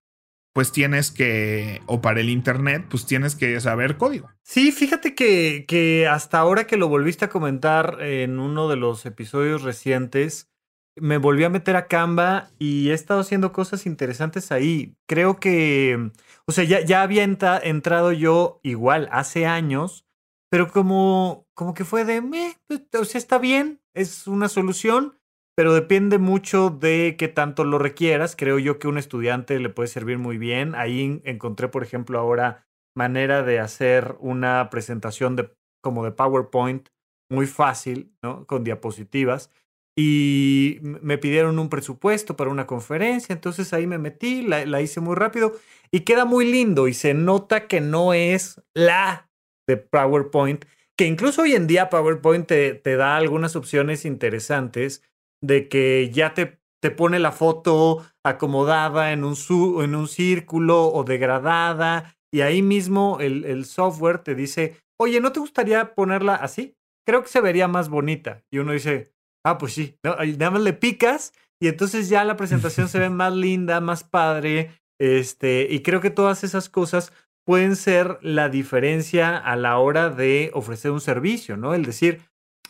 pues 0.54 0.70
tienes 0.70 1.10
que, 1.10 1.82
o 1.86 2.00
para 2.00 2.20
el 2.20 2.30
Internet, 2.30 2.86
pues 2.88 3.06
tienes 3.06 3.34
que 3.34 3.60
saber 3.60 3.96
código. 3.96 4.30
Sí, 4.42 4.70
fíjate 4.70 5.14
que, 5.14 5.64
que 5.66 6.06
hasta 6.06 6.38
ahora 6.38 6.66
que 6.66 6.76
lo 6.76 6.88
volviste 6.88 7.24
a 7.24 7.28
comentar 7.28 8.00
en 8.00 8.38
uno 8.38 8.68
de 8.68 8.76
los 8.76 9.04
episodios 9.04 9.62
recientes, 9.62 10.48
me 10.96 11.18
volví 11.18 11.42
a 11.42 11.50
meter 11.50 11.74
a 11.74 11.88
Canva 11.88 12.50
y 12.58 12.90
he 12.90 12.94
estado 12.94 13.20
haciendo 13.20 13.52
cosas 13.52 13.84
interesantes 13.84 14.52
ahí. 14.52 14.94
Creo 15.06 15.40
que, 15.40 16.12
o 16.46 16.52
sea, 16.52 16.64
ya, 16.64 16.80
ya 16.80 17.02
había 17.02 17.24
entrado 17.24 18.12
yo 18.12 18.60
igual 18.62 19.08
hace 19.10 19.46
años, 19.46 20.06
pero 20.50 20.70
como, 20.70 21.46
como 21.54 21.74
que 21.74 21.84
fue 21.84 22.04
de, 22.04 22.20
me, 22.20 22.56
pues, 22.66 22.82
o 22.98 23.04
sea, 23.04 23.18
está 23.18 23.38
bien, 23.38 23.80
es 23.94 24.26
una 24.26 24.48
solución, 24.48 25.18
pero 25.56 25.72
depende 25.72 26.18
mucho 26.18 26.70
de 26.70 27.16
qué 27.18 27.28
tanto 27.28 27.64
lo 27.64 27.78
requieras. 27.78 28.36
Creo 28.36 28.58
yo 28.58 28.78
que 28.78 28.88
un 28.88 28.98
estudiante 28.98 29.58
le 29.58 29.68
puede 29.68 29.88
servir 29.88 30.18
muy 30.18 30.36
bien. 30.36 30.74
Ahí 30.74 31.22
encontré, 31.24 31.68
por 31.68 31.82
ejemplo, 31.82 32.18
ahora 32.18 32.66
manera 32.96 33.42
de 33.42 33.60
hacer 33.60 34.16
una 34.20 34.68
presentación 34.70 35.36
de, 35.36 35.54
como 35.80 36.04
de 36.04 36.12
PowerPoint 36.12 36.88
muy 37.30 37.46
fácil, 37.46 38.14
¿no? 38.22 38.46
Con 38.46 38.64
diapositivas 38.64 39.50
y 39.96 40.78
me 40.82 41.18
pidieron 41.18 41.58
un 41.58 41.68
presupuesto 41.68 42.36
para 42.36 42.50
una 42.50 42.66
conferencia, 42.66 43.32
entonces 43.32 43.72
ahí 43.72 43.86
me 43.86 43.98
metí, 43.98 44.42
la, 44.42 44.80
hice 44.80 45.00
muy 45.00 45.14
rápido 45.14 45.52
y 45.94 46.00
queda 46.00 46.24
muy 46.24 46.50
lindo 46.50 46.88
y 46.88 46.92
se 46.92 47.14
nota 47.14 47.68
que 47.68 47.80
no 47.80 48.14
es 48.14 48.60
la 48.74 49.30
de 49.68 49.76
PowerPoint, 49.76 50.64
que 50.98 51.06
incluso 51.06 51.42
hoy 51.42 51.54
en 51.54 51.68
día 51.68 51.88
PowerPoint 51.88 52.48
te, 52.48 52.74
te 52.74 52.96
da 52.96 53.16
algunas 53.16 53.54
opciones 53.54 54.04
interesantes 54.04 55.04
de 55.40 55.68
que 55.68 56.10
ya 56.12 56.34
te, 56.34 56.58
te 56.82 56.90
pone 56.90 57.20
la 57.20 57.30
foto 57.30 58.04
acomodada 58.24 59.12
en 59.12 59.22
un, 59.22 59.36
en 59.84 59.94
un 59.94 60.08
círculo 60.08 60.88
o 60.88 61.04
degradada 61.04 62.16
y 62.32 62.40
ahí 62.40 62.60
mismo 62.60 63.18
el, 63.20 63.44
el 63.44 63.64
software 63.64 64.18
te 64.18 64.34
dice, 64.34 64.76
oye, 65.00 65.20
¿no 65.20 65.30
te 65.30 65.38
gustaría 65.38 65.94
ponerla 65.94 66.34
así? 66.34 66.74
Creo 67.06 67.22
que 67.22 67.28
se 67.28 67.40
vería 67.40 67.68
más 67.68 67.88
bonita. 67.88 68.42
Y 68.50 68.58
uno 68.58 68.72
dice, 68.72 69.14
Ah, 69.44 69.58
pues 69.58 69.74
sí. 69.74 69.98
Nada 70.02 70.50
más 70.50 70.62
le 70.62 70.72
picas 70.72 71.32
y 71.60 71.68
entonces 71.68 72.08
ya 72.08 72.24
la 72.24 72.36
presentación 72.36 72.88
se 72.88 72.98
ve 72.98 73.10
más 73.10 73.32
linda, 73.32 73.80
más 73.80 74.02
padre. 74.02 74.72
Este, 74.98 75.66
y 75.70 75.80
creo 75.80 76.00
que 76.00 76.10
todas 76.10 76.44
esas 76.44 76.68
cosas 76.68 77.12
pueden 77.44 77.76
ser 77.76 78.18
la 78.22 78.48
diferencia 78.48 79.36
a 79.36 79.56
la 79.56 79.78
hora 79.78 80.08
de 80.08 80.50
ofrecer 80.54 80.90
un 80.90 81.00
servicio, 81.00 81.56
¿no? 81.56 81.74
El 81.74 81.84
decir, 81.84 82.20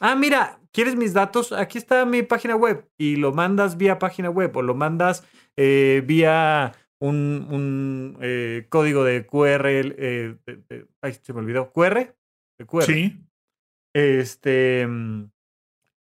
ah, 0.00 0.16
mira, 0.16 0.59
¿quieres 0.73 0.97
mis 0.97 1.12
datos? 1.12 1.52
Aquí 1.52 1.78
está 1.78 2.04
mi 2.04 2.23
página 2.23 2.57
web 2.57 2.88
y 2.99 3.16
lo 3.16 3.33
mandas 3.33 3.76
vía 3.76 3.99
página 3.99 4.31
web 4.31 4.57
o 4.57 4.62
lo 4.62 4.75
mandas 4.75 5.25
eh, 5.57 6.02
vía 6.04 6.73
un, 6.99 7.47
un 7.50 8.19
eh, 8.21 8.66
código 8.69 9.04
de 9.04 9.26
QR. 9.26 9.66
Eh, 9.66 10.37
ay, 11.02 11.14
se 11.23 11.33
me 11.33 11.40
olvidó. 11.40 11.73
¿QR? 11.73 12.14
QR. 12.66 12.85
Sí. 12.85 13.21
Este. 13.95 14.87
Mm, 14.87 15.31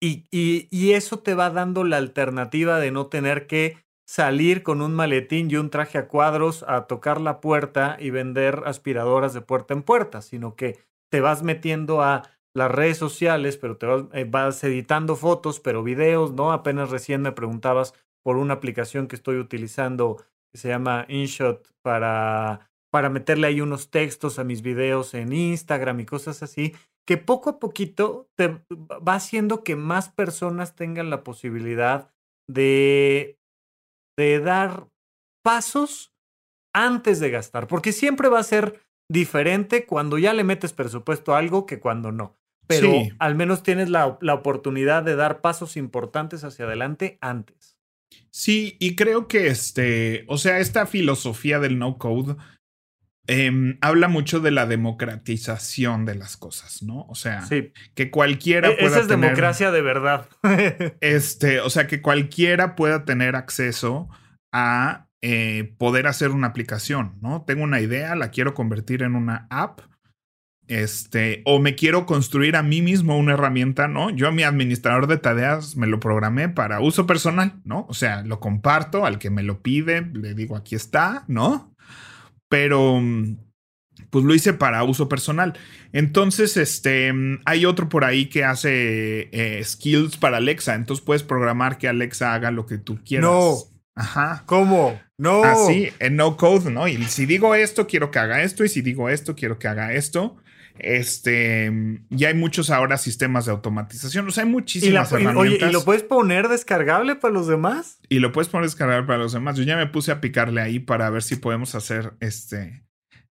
y, 0.04 0.92
eso 0.92 1.20
te 1.20 1.34
va 1.34 1.50
dando 1.50 1.84
la 1.84 1.96
alternativa 1.96 2.80
de 2.80 2.90
no 2.90 3.06
tener 3.06 3.46
que 3.46 3.76
salir 4.12 4.62
con 4.62 4.82
un 4.82 4.92
maletín 4.92 5.50
y 5.50 5.56
un 5.56 5.70
traje 5.70 5.96
a 5.96 6.06
cuadros 6.06 6.66
a 6.68 6.86
tocar 6.86 7.18
la 7.18 7.40
puerta 7.40 7.96
y 7.98 8.10
vender 8.10 8.62
aspiradoras 8.66 9.32
de 9.32 9.40
puerta 9.40 9.72
en 9.72 9.82
puerta, 9.82 10.20
sino 10.20 10.54
que 10.54 10.78
te 11.10 11.22
vas 11.22 11.42
metiendo 11.42 12.02
a 12.02 12.28
las 12.54 12.70
redes 12.70 12.98
sociales, 12.98 13.56
pero 13.56 13.78
te 13.78 13.86
vas, 13.86 14.04
eh, 14.12 14.26
vas 14.28 14.62
editando 14.64 15.16
fotos, 15.16 15.60
pero 15.60 15.82
videos, 15.82 16.32
¿no? 16.32 16.52
Apenas 16.52 16.90
recién 16.90 17.22
me 17.22 17.32
preguntabas 17.32 17.94
por 18.22 18.36
una 18.36 18.52
aplicación 18.52 19.08
que 19.08 19.16
estoy 19.16 19.38
utilizando 19.38 20.18
que 20.52 20.58
se 20.58 20.68
llama 20.68 21.06
InShot 21.08 21.72
para 21.80 22.68
para 22.92 23.08
meterle 23.08 23.46
ahí 23.46 23.62
unos 23.62 23.90
textos 23.90 24.38
a 24.38 24.44
mis 24.44 24.60
videos 24.60 25.14
en 25.14 25.32
Instagram 25.32 26.00
y 26.00 26.04
cosas 26.04 26.42
así, 26.42 26.74
que 27.06 27.16
poco 27.16 27.48
a 27.48 27.58
poquito 27.58 28.28
te 28.36 28.48
va 28.78 29.14
haciendo 29.14 29.64
que 29.64 29.76
más 29.76 30.10
personas 30.10 30.76
tengan 30.76 31.08
la 31.08 31.24
posibilidad 31.24 32.12
de, 32.46 33.38
de 34.16 34.40
dar 34.40 34.88
pasos 35.42 36.12
antes 36.74 37.20
de 37.20 37.30
gastar, 37.30 37.66
porque 37.66 37.92
siempre 37.92 38.28
va 38.28 38.38
a 38.38 38.44
ser 38.44 38.80
diferente 39.10 39.84
cuando 39.86 40.18
ya 40.18 40.32
le 40.32 40.44
metes 40.44 40.72
presupuesto 40.72 41.34
a 41.34 41.38
algo 41.38 41.66
que 41.66 41.80
cuando 41.80 42.12
no. 42.12 42.36
Pero 42.66 42.90
al 43.18 43.34
menos 43.34 43.62
tienes 43.62 43.90
la, 43.90 44.16
la 44.20 44.34
oportunidad 44.34 45.02
de 45.02 45.16
dar 45.16 45.40
pasos 45.40 45.76
importantes 45.76 46.44
hacia 46.44 46.64
adelante 46.64 47.18
antes. 47.20 47.76
Sí, 48.30 48.76
y 48.78 48.94
creo 48.96 49.28
que 49.28 49.48
este, 49.48 50.24
o 50.28 50.38
sea, 50.38 50.58
esta 50.58 50.86
filosofía 50.86 51.58
del 51.58 51.78
no 51.78 51.98
code 51.98 52.36
Em, 53.28 53.78
habla 53.80 54.08
mucho 54.08 54.40
de 54.40 54.50
la 54.50 54.66
democratización 54.66 56.04
de 56.04 56.16
las 56.16 56.36
cosas, 56.36 56.82
¿no? 56.82 57.06
O 57.08 57.14
sea, 57.14 57.44
que 57.94 58.10
cualquiera 58.10 58.68
e, 58.68 58.84
Esa 58.84 59.00
es 59.00 59.08
democracia 59.08 59.70
de 59.70 59.80
verdad. 59.80 60.28
este, 61.00 61.60
o 61.60 61.70
sea, 61.70 61.86
que 61.86 62.02
cualquiera 62.02 62.74
pueda 62.74 63.04
tener 63.04 63.36
acceso 63.36 64.08
a 64.52 65.06
eh, 65.22 65.74
poder 65.78 66.08
hacer 66.08 66.32
una 66.32 66.48
aplicación, 66.48 67.14
¿no? 67.20 67.42
Tengo 67.42 67.62
una 67.62 67.80
idea, 67.80 68.16
la 68.16 68.30
quiero 68.30 68.54
convertir 68.54 69.02
en 69.04 69.14
una 69.14 69.46
app. 69.50 69.82
Este, 70.66 71.42
o 71.44 71.60
me 71.60 71.74
quiero 71.74 72.06
construir 72.06 72.56
a 72.56 72.62
mí 72.62 72.82
mismo 72.82 73.18
una 73.18 73.34
herramienta, 73.34 73.86
¿no? 73.88 74.10
Yo 74.10 74.26
a 74.26 74.32
mi 74.32 74.42
administrador 74.42 75.06
de 75.06 75.18
tareas 75.18 75.76
me 75.76 75.86
lo 75.86 76.00
programé 76.00 76.48
para 76.48 76.80
uso 76.80 77.06
personal, 77.06 77.60
¿no? 77.64 77.86
O 77.88 77.94
sea, 77.94 78.22
lo 78.22 78.40
comparto 78.40 79.06
al 79.06 79.18
que 79.18 79.30
me 79.30 79.42
lo 79.42 79.60
pide, 79.60 80.02
le 80.12 80.34
digo 80.34 80.56
aquí 80.56 80.74
está, 80.74 81.24
¿no? 81.28 81.71
Pero 82.52 83.00
mm, 83.00 83.38
pues 84.10 84.26
lo 84.26 84.34
hice 84.34 84.52
para 84.52 84.84
uso 84.84 85.08
personal. 85.08 85.54
Entonces, 85.94 86.58
este, 86.58 87.10
mm, 87.10 87.40
hay 87.46 87.64
otro 87.64 87.88
por 87.88 88.04
ahí 88.04 88.26
que 88.26 88.44
hace 88.44 89.30
eh, 89.32 89.64
skills 89.64 90.18
para 90.18 90.36
Alexa. 90.36 90.74
Entonces 90.74 91.02
puedes 91.02 91.22
programar 91.22 91.78
que 91.78 91.88
Alexa 91.88 92.34
haga 92.34 92.50
lo 92.50 92.66
que 92.66 92.76
tú 92.76 92.98
quieras. 93.06 93.30
No. 93.30 93.56
Ajá. 93.94 94.42
¿Cómo? 94.44 95.00
No. 95.16 95.42
Así, 95.44 95.88
en 95.98 96.16
no 96.16 96.36
code, 96.36 96.70
¿no? 96.70 96.88
Y 96.88 97.02
si 97.04 97.24
digo 97.24 97.54
esto, 97.54 97.86
quiero 97.86 98.10
que 98.10 98.18
haga 98.18 98.42
esto. 98.42 98.66
Y 98.66 98.68
si 98.68 98.82
digo 98.82 99.08
esto, 99.08 99.34
quiero 99.34 99.58
que 99.58 99.68
haga 99.68 99.94
esto. 99.94 100.36
Este, 100.78 101.70
mm, 101.70 102.06
ya 102.10 102.28
hay 102.28 102.34
muchos 102.34 102.70
ahora 102.70 102.96
sistemas 102.96 103.46
de 103.46 103.52
automatización. 103.52 104.26
O 104.26 104.30
sea, 104.30 104.44
hay 104.44 104.50
muchísimas 104.50 105.12
herramientas. 105.12 105.36
Oye, 105.40 105.58
¿y 105.68 105.72
lo 105.72 105.84
puedes 105.84 106.02
poner 106.02 106.48
descargable 106.48 107.16
para 107.16 107.34
los 107.34 107.46
demás? 107.46 108.00
Y 108.08 108.18
lo 108.18 108.32
puedes 108.32 108.48
poner 108.48 108.66
descargable 108.66 109.06
para 109.06 109.18
los 109.18 109.32
demás. 109.32 109.56
Yo 109.56 109.64
ya 109.64 109.76
me 109.76 109.86
puse 109.86 110.12
a 110.12 110.20
picarle 110.20 110.60
ahí 110.60 110.78
para 110.78 111.10
ver 111.10 111.22
si 111.22 111.36
podemos 111.36 111.74
hacer 111.74 112.14
este 112.20 112.84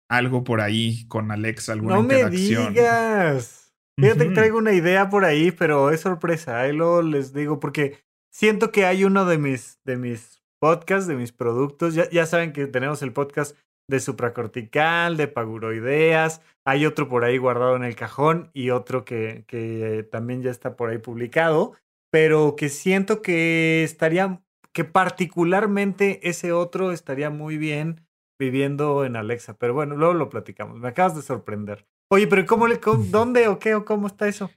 algo 0.10 0.44
por 0.44 0.60
ahí 0.60 1.06
con 1.08 1.32
Alexa, 1.32 1.74
alguna 1.74 1.96
no 1.96 2.02
interacción. 2.02 2.64
me 2.66 2.70
digas. 2.72 3.74
Fíjate 3.98 4.28
que 4.28 4.34
traigo 4.34 4.58
una 4.58 4.74
idea 4.74 5.10
por 5.10 5.26
ahí, 5.26 5.52
pero 5.52 5.92
es 5.92 6.02
sorpresa. 6.02 6.62
Ahí 6.62 6.74
lo 6.74 7.02
les 7.02 7.34
digo 7.34 7.60
porque 7.60 8.00
siento 8.32 8.72
que 8.72 8.86
hay 8.86 9.04
uno 9.04 9.26
de 9.26 9.38
mis, 9.38 9.80
de 9.84 9.98
mis 9.98 10.42
podcasts, 10.60 11.08
de 11.08 11.16
mis 11.16 11.32
productos. 11.32 11.94
Ya, 11.96 12.10
ya 12.10 12.26
saben 12.26 12.54
que 12.54 12.66
tenemos 12.68 13.02
el 13.02 13.14
podcast 13.14 13.56
de 13.90 14.00
supracortical, 14.00 15.18
de 15.18 15.28
paguroideas. 15.28 16.42
Hay 16.66 16.86
otro 16.86 17.10
por 17.10 17.24
ahí 17.24 17.38
guardado 17.38 17.76
en 17.76 17.84
el 17.84 17.96
cajón 17.96 18.52
y 18.54 18.70
otro 18.70 19.04
que, 19.04 19.44
que 19.48 20.08
también 20.12 20.44
ya 20.44 20.52
está 20.52 20.76
por 20.76 20.90
ahí 20.90 21.00
publicado, 21.00 21.74
pero 22.12 22.56
que 22.56 22.70
siento 22.70 23.22
que 23.22 23.84
estaría, 23.84 24.42
que 24.72 24.84
particularmente 24.84 26.30
ese 26.30 26.52
otro 26.52 26.92
estaría 26.92 27.32
muy 27.32 27.58
bien 27.58 28.06
viviendo 28.40 29.04
en 29.04 29.16
Alexa, 29.16 29.58
pero 29.58 29.74
bueno, 29.74 29.98
luego 29.98 30.14
lo 30.14 30.30
platicamos. 30.30 30.80
Me 30.80 30.88
acabas 30.88 31.16
de 31.16 31.24
sorprender. 31.24 31.86
Oye, 32.12 32.28
pero 32.28 32.46
¿cómo 32.46 32.68
le, 32.68 32.80
dónde 33.10 33.48
o 33.48 33.60
qué 33.60 33.76
o 33.76 33.86
cómo 33.86 34.08
está 34.08 34.28
eso? 34.28 34.50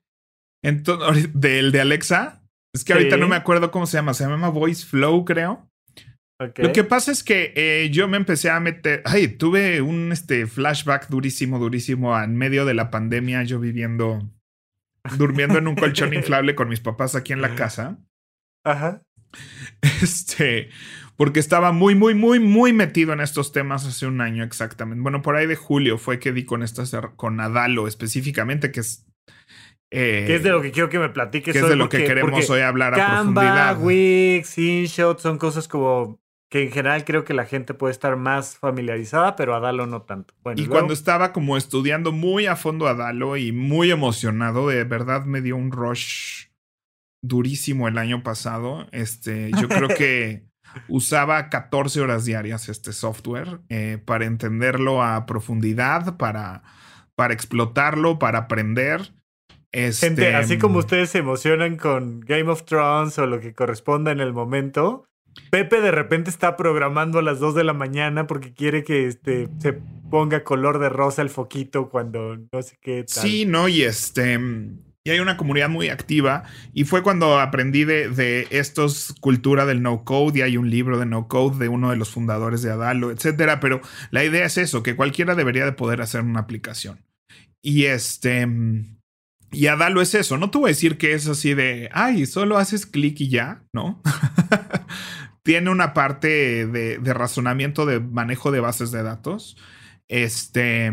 Entonces, 0.62 1.30
¿del 1.34 1.72
de 1.72 1.80
Alexa? 1.80 2.42
Es 2.74 2.84
que 2.84 2.92
ahorita 2.92 3.16
no 3.16 3.28
me 3.28 3.36
acuerdo 3.36 3.70
cómo 3.70 3.86
se 3.86 3.96
llama. 3.96 4.14
Se 4.14 4.24
llama 4.24 4.48
Voice 4.48 4.86
Flow, 4.86 5.24
creo. 5.24 5.68
Lo 6.56 6.72
que 6.72 6.84
pasa 6.84 7.12
es 7.12 7.22
que 7.22 7.52
eh, 7.56 7.90
yo 7.90 8.08
me 8.08 8.16
empecé 8.16 8.50
a 8.50 8.60
meter. 8.60 9.02
Ay, 9.04 9.28
tuve 9.28 9.80
un 9.80 10.12
este, 10.12 10.46
flashback 10.46 11.08
durísimo, 11.08 11.58
durísimo 11.58 12.18
en 12.20 12.36
medio 12.36 12.64
de 12.64 12.74
la 12.74 12.90
pandemia. 12.90 13.42
Yo 13.42 13.60
viviendo, 13.60 14.28
durmiendo 15.16 15.58
en 15.58 15.68
un 15.68 15.74
colchón 15.74 16.14
inflable 16.14 16.54
con 16.54 16.68
mis 16.68 16.80
papás 16.80 17.14
aquí 17.14 17.32
en 17.32 17.42
la 17.42 17.54
casa. 17.54 17.98
Ajá. 18.64 19.02
Este, 20.02 20.68
porque 21.16 21.40
estaba 21.40 21.72
muy, 21.72 21.94
muy, 21.94 22.14
muy, 22.14 22.38
muy 22.38 22.72
metido 22.72 23.12
en 23.12 23.20
estos 23.20 23.52
temas 23.52 23.86
hace 23.86 24.06
un 24.06 24.20
año 24.20 24.44
exactamente. 24.44 25.02
Bueno, 25.02 25.22
por 25.22 25.36
ahí 25.36 25.46
de 25.46 25.56
julio 25.56 25.98
fue 25.98 26.18
que 26.18 26.32
di 26.32 26.44
con 26.44 26.62
estas, 26.62 26.94
con 27.16 27.40
Adalo 27.40 27.86
específicamente, 27.86 28.70
que 28.72 28.80
es 28.80 29.06
eh, 29.94 30.24
que 30.26 30.36
es 30.36 30.42
de 30.42 30.48
lo 30.48 30.62
que 30.62 30.72
quiero 30.72 30.88
que 30.88 30.98
me 30.98 31.10
platiques. 31.10 31.52
Que 31.52 31.58
es 31.58 31.68
de 31.68 31.76
lo 31.76 31.90
que 31.90 32.04
queremos 32.04 32.48
hoy 32.48 32.62
hablar 32.62 32.98
a 32.98 33.16
profundidad. 33.16 33.78
Wix, 33.78 34.56
InShot 34.56 35.20
son 35.20 35.36
cosas 35.36 35.68
como 35.68 36.18
que 36.52 36.64
en 36.64 36.70
general 36.70 37.06
creo 37.06 37.24
que 37.24 37.32
la 37.32 37.46
gente 37.46 37.72
puede 37.72 37.92
estar 37.92 38.14
más 38.18 38.58
familiarizada, 38.58 39.36
pero 39.36 39.54
Adalo 39.54 39.86
no 39.86 40.02
tanto. 40.02 40.34
y 40.54 40.66
cuando 40.66 40.92
estaba 40.92 41.32
como 41.32 41.56
estudiando 41.56 42.12
muy 42.12 42.44
a 42.44 42.56
fondo 42.56 42.88
Adalo 42.88 43.38
y 43.38 43.52
muy 43.52 43.90
emocionado, 43.90 44.68
de 44.68 44.84
verdad 44.84 45.24
me 45.24 45.40
dio 45.40 45.56
un 45.56 45.72
rush 45.72 46.48
durísimo 47.22 47.88
el 47.88 47.96
año 47.96 48.22
pasado. 48.22 48.86
Este, 48.92 49.50
yo 49.58 49.66
creo 49.66 49.88
que 49.88 50.44
usaba 50.88 51.48
14 51.48 52.02
horas 52.02 52.26
diarias 52.26 52.68
este 52.68 52.92
software 52.92 53.60
eh, 53.70 53.96
para 54.04 54.26
entenderlo 54.26 55.02
a 55.02 55.24
profundidad, 55.24 56.18
para, 56.18 56.64
para 57.14 57.32
explotarlo, 57.32 58.18
para 58.18 58.40
aprender. 58.40 59.14
Gente, 59.72 60.34
así 60.34 60.58
como 60.58 60.80
este, 60.80 60.96
ustedes 60.96 61.10
se 61.12 61.18
emocionan 61.20 61.78
con 61.78 62.20
Game 62.20 62.50
of 62.50 62.64
Thrones 62.64 63.18
o 63.18 63.26
lo 63.26 63.40
que 63.40 63.54
corresponda 63.54 64.12
en 64.12 64.20
el 64.20 64.34
momento, 64.34 65.06
Pepe 65.50 65.80
de 65.80 65.90
repente 65.90 66.30
está 66.30 66.56
programando 66.56 67.18
a 67.18 67.22
las 67.22 67.38
2 67.38 67.54
de 67.54 67.64
la 67.64 67.72
mañana 67.72 68.26
porque 68.26 68.54
quiere 68.54 68.84
que 68.84 69.06
este, 69.06 69.48
se 69.58 69.74
ponga 70.10 70.44
color 70.44 70.78
de 70.78 70.88
rosa 70.88 71.22
el 71.22 71.30
foquito 71.30 71.88
cuando 71.88 72.36
no 72.36 72.62
sé 72.62 72.76
qué 72.80 73.04
tal. 73.04 73.22
Sí, 73.22 73.44
no, 73.46 73.68
y 73.68 73.82
este. 73.82 74.38
Y 75.04 75.10
hay 75.10 75.18
una 75.18 75.36
comunidad 75.36 75.68
muy 75.68 75.88
activa. 75.88 76.44
Y 76.72 76.84
fue 76.84 77.02
cuando 77.02 77.40
aprendí 77.40 77.84
de, 77.84 78.08
de 78.08 78.46
estos 78.50 79.14
cultura 79.20 79.66
del 79.66 79.82
no 79.82 80.04
code. 80.04 80.38
Y 80.38 80.42
hay 80.42 80.56
un 80.56 80.70
libro 80.70 80.98
de 80.98 81.06
no 81.06 81.28
code 81.28 81.58
de 81.58 81.68
uno 81.68 81.90
de 81.90 81.96
los 81.96 82.10
fundadores 82.10 82.62
de 82.62 82.70
Adalo, 82.70 83.10
etcétera. 83.10 83.58
Pero 83.58 83.80
la 84.10 84.24
idea 84.24 84.46
es 84.46 84.58
eso: 84.58 84.82
que 84.82 84.96
cualquiera 84.96 85.34
debería 85.34 85.64
de 85.64 85.72
poder 85.72 86.02
hacer 86.02 86.20
una 86.20 86.40
aplicación. 86.40 87.04
Y 87.62 87.84
este. 87.84 88.46
Y 89.52 89.66
Adalo 89.66 90.00
es 90.00 90.14
eso, 90.14 90.38
no 90.38 90.50
te 90.50 90.56
voy 90.56 90.68
a 90.68 90.72
decir 90.72 90.96
que 90.96 91.12
es 91.12 91.28
así 91.28 91.52
de, 91.52 91.90
ay, 91.92 92.24
solo 92.24 92.56
haces 92.56 92.86
clic 92.86 93.20
y 93.20 93.28
ya, 93.28 93.62
¿no? 93.74 94.00
Tiene 95.42 95.70
una 95.70 95.94
parte 95.94 96.66
de, 96.66 96.98
razonamiento 97.14 97.86
de 97.86 98.00
manejo 98.00 98.50
de 98.50 98.60
bases 98.60 98.92
de 98.92 99.02
datos. 99.02 99.56
Este, 100.08 100.92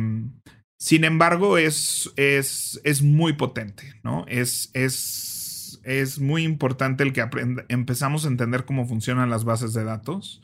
sin 0.77 1.03
embargo, 1.03 1.57
es, 1.57 2.11
es, 2.15 2.81
es 2.83 3.01
muy 3.01 3.33
potente, 3.33 3.93
¿no? 4.03 4.25
Es, 4.27 4.71
es, 4.73 5.79
es 5.83 6.19
muy 6.19 6.43
importante 6.43 7.03
el 7.03 7.13
que 7.13 7.27
empezamos 7.67 8.25
a 8.25 8.29
entender 8.29 8.65
cómo 8.65 8.87
funcionan 8.87 9.29
las 9.29 9.43
bases 9.43 9.73
de 9.73 9.83
datos 9.83 10.41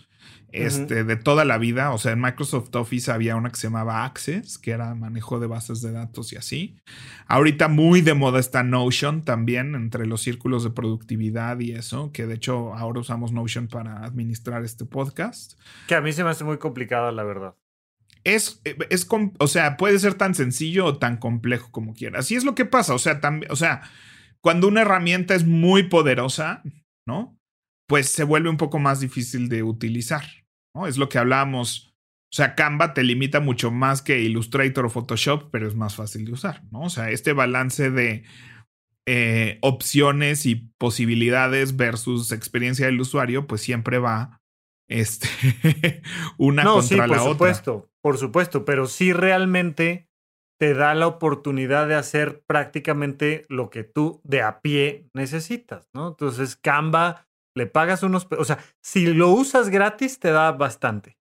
este, 0.55 1.03
de 1.03 1.15
toda 1.15 1.45
la 1.45 1.57
vida. 1.57 1.91
O 1.91 1.97
sea, 1.97 2.13
en 2.13 2.21
Microsoft 2.21 2.73
Office 2.75 3.11
había 3.11 3.35
una 3.35 3.49
que 3.49 3.57
se 3.57 3.67
llamaba 3.67 4.05
Access, 4.05 4.57
que 4.57 4.71
era 4.71 4.95
manejo 4.95 5.39
de 5.39 5.47
bases 5.47 5.81
de 5.81 5.91
datos 5.91 6.33
y 6.33 6.37
así. 6.37 6.77
Ahorita 7.27 7.67
muy 7.67 8.01
de 8.01 8.13
moda 8.13 8.39
está 8.39 8.63
Notion 8.63 9.23
también, 9.23 9.75
entre 9.75 10.05
los 10.05 10.21
círculos 10.21 10.63
de 10.63 10.71
productividad 10.71 11.59
y 11.59 11.71
eso, 11.71 12.11
que 12.11 12.25
de 12.25 12.35
hecho 12.35 12.73
ahora 12.73 12.99
usamos 12.99 13.31
Notion 13.31 13.67
para 13.67 14.03
administrar 14.03 14.63
este 14.63 14.85
podcast. 14.85 15.59
Que 15.87 15.95
a 15.95 16.01
mí 16.01 16.11
se 16.11 16.23
me 16.23 16.29
hace 16.29 16.43
muy 16.43 16.57
complicado, 16.57 17.11
la 17.11 17.23
verdad. 17.23 17.55
Es, 18.23 18.61
es, 18.89 19.07
o 19.39 19.47
sea, 19.47 19.77
puede 19.77 19.99
ser 19.99 20.15
tan 20.15 20.33
sencillo 20.33 20.85
o 20.85 20.97
tan 20.97 21.17
complejo 21.17 21.69
como 21.71 21.93
quiera. 21.93 22.19
Así 22.19 22.35
es 22.35 22.43
lo 22.43 22.55
que 22.55 22.65
pasa. 22.65 22.95
O 22.95 22.99
sea, 22.99 23.21
también, 23.21 23.51
o 23.51 23.55
sea, 23.55 23.83
cuando 24.41 24.67
una 24.67 24.81
herramienta 24.81 25.35
es 25.35 25.45
muy 25.45 25.83
poderosa, 25.89 26.63
¿no? 27.07 27.35
Pues 27.87 28.09
se 28.09 28.23
vuelve 28.23 28.49
un 28.49 28.57
poco 28.57 28.79
más 28.79 28.99
difícil 28.99 29.49
de 29.49 29.63
utilizar. 29.63 30.23
Es 30.87 30.97
lo 30.97 31.09
que 31.09 31.17
hablábamos. 31.17 31.95
O 32.25 32.35
sea, 32.35 32.55
Canva 32.55 32.93
te 32.93 33.03
limita 33.03 33.39
mucho 33.39 33.71
más 33.71 34.01
que 34.01 34.19
Illustrator 34.19 34.85
o 34.85 34.89
Photoshop, 34.89 35.49
pero 35.51 35.67
es 35.67 35.75
más 35.75 35.95
fácil 35.95 36.25
de 36.25 36.33
usar, 36.33 36.63
¿no? 36.71 36.81
O 36.81 36.89
sea, 36.89 37.09
este 37.09 37.31
balance 37.31 37.91
de 37.91 38.23
eh, 39.05 39.57
opciones 39.61 40.45
y 40.45 40.55
posibilidades 40.77 41.77
versus 41.77 42.31
experiencia 42.31 42.87
del 42.87 42.99
usuario, 42.99 43.47
pues 43.47 43.61
siempre 43.61 43.99
va 43.99 44.41
este, 44.87 45.27
una 46.37 46.63
no, 46.63 46.75
contra 46.75 46.87
sí, 46.87 46.95
por 46.97 47.09
la 47.09 47.19
supuesto, 47.19 47.89
Por 48.01 48.17
supuesto, 48.17 48.65
pero 48.65 48.87
sí 48.87 49.13
realmente 49.13 50.09
te 50.59 50.73
da 50.73 50.95
la 50.95 51.07
oportunidad 51.07 51.87
de 51.87 51.95
hacer 51.95 52.43
prácticamente 52.47 53.45
lo 53.49 53.69
que 53.69 53.83
tú 53.83 54.21
de 54.23 54.41
a 54.41 54.61
pie 54.61 55.09
necesitas, 55.13 55.89
¿no? 55.93 56.09
Entonces, 56.09 56.55
Canva 56.55 57.27
le 57.55 57.67
pagas 57.67 58.03
unos, 58.03 58.27
o 58.37 58.45
sea, 58.45 58.59
si 58.83 59.07
lo 59.07 59.29
usas 59.29 59.69
gratis 59.69 60.19
te 60.19 60.31
da 60.31 60.51
bastante. 60.51 61.17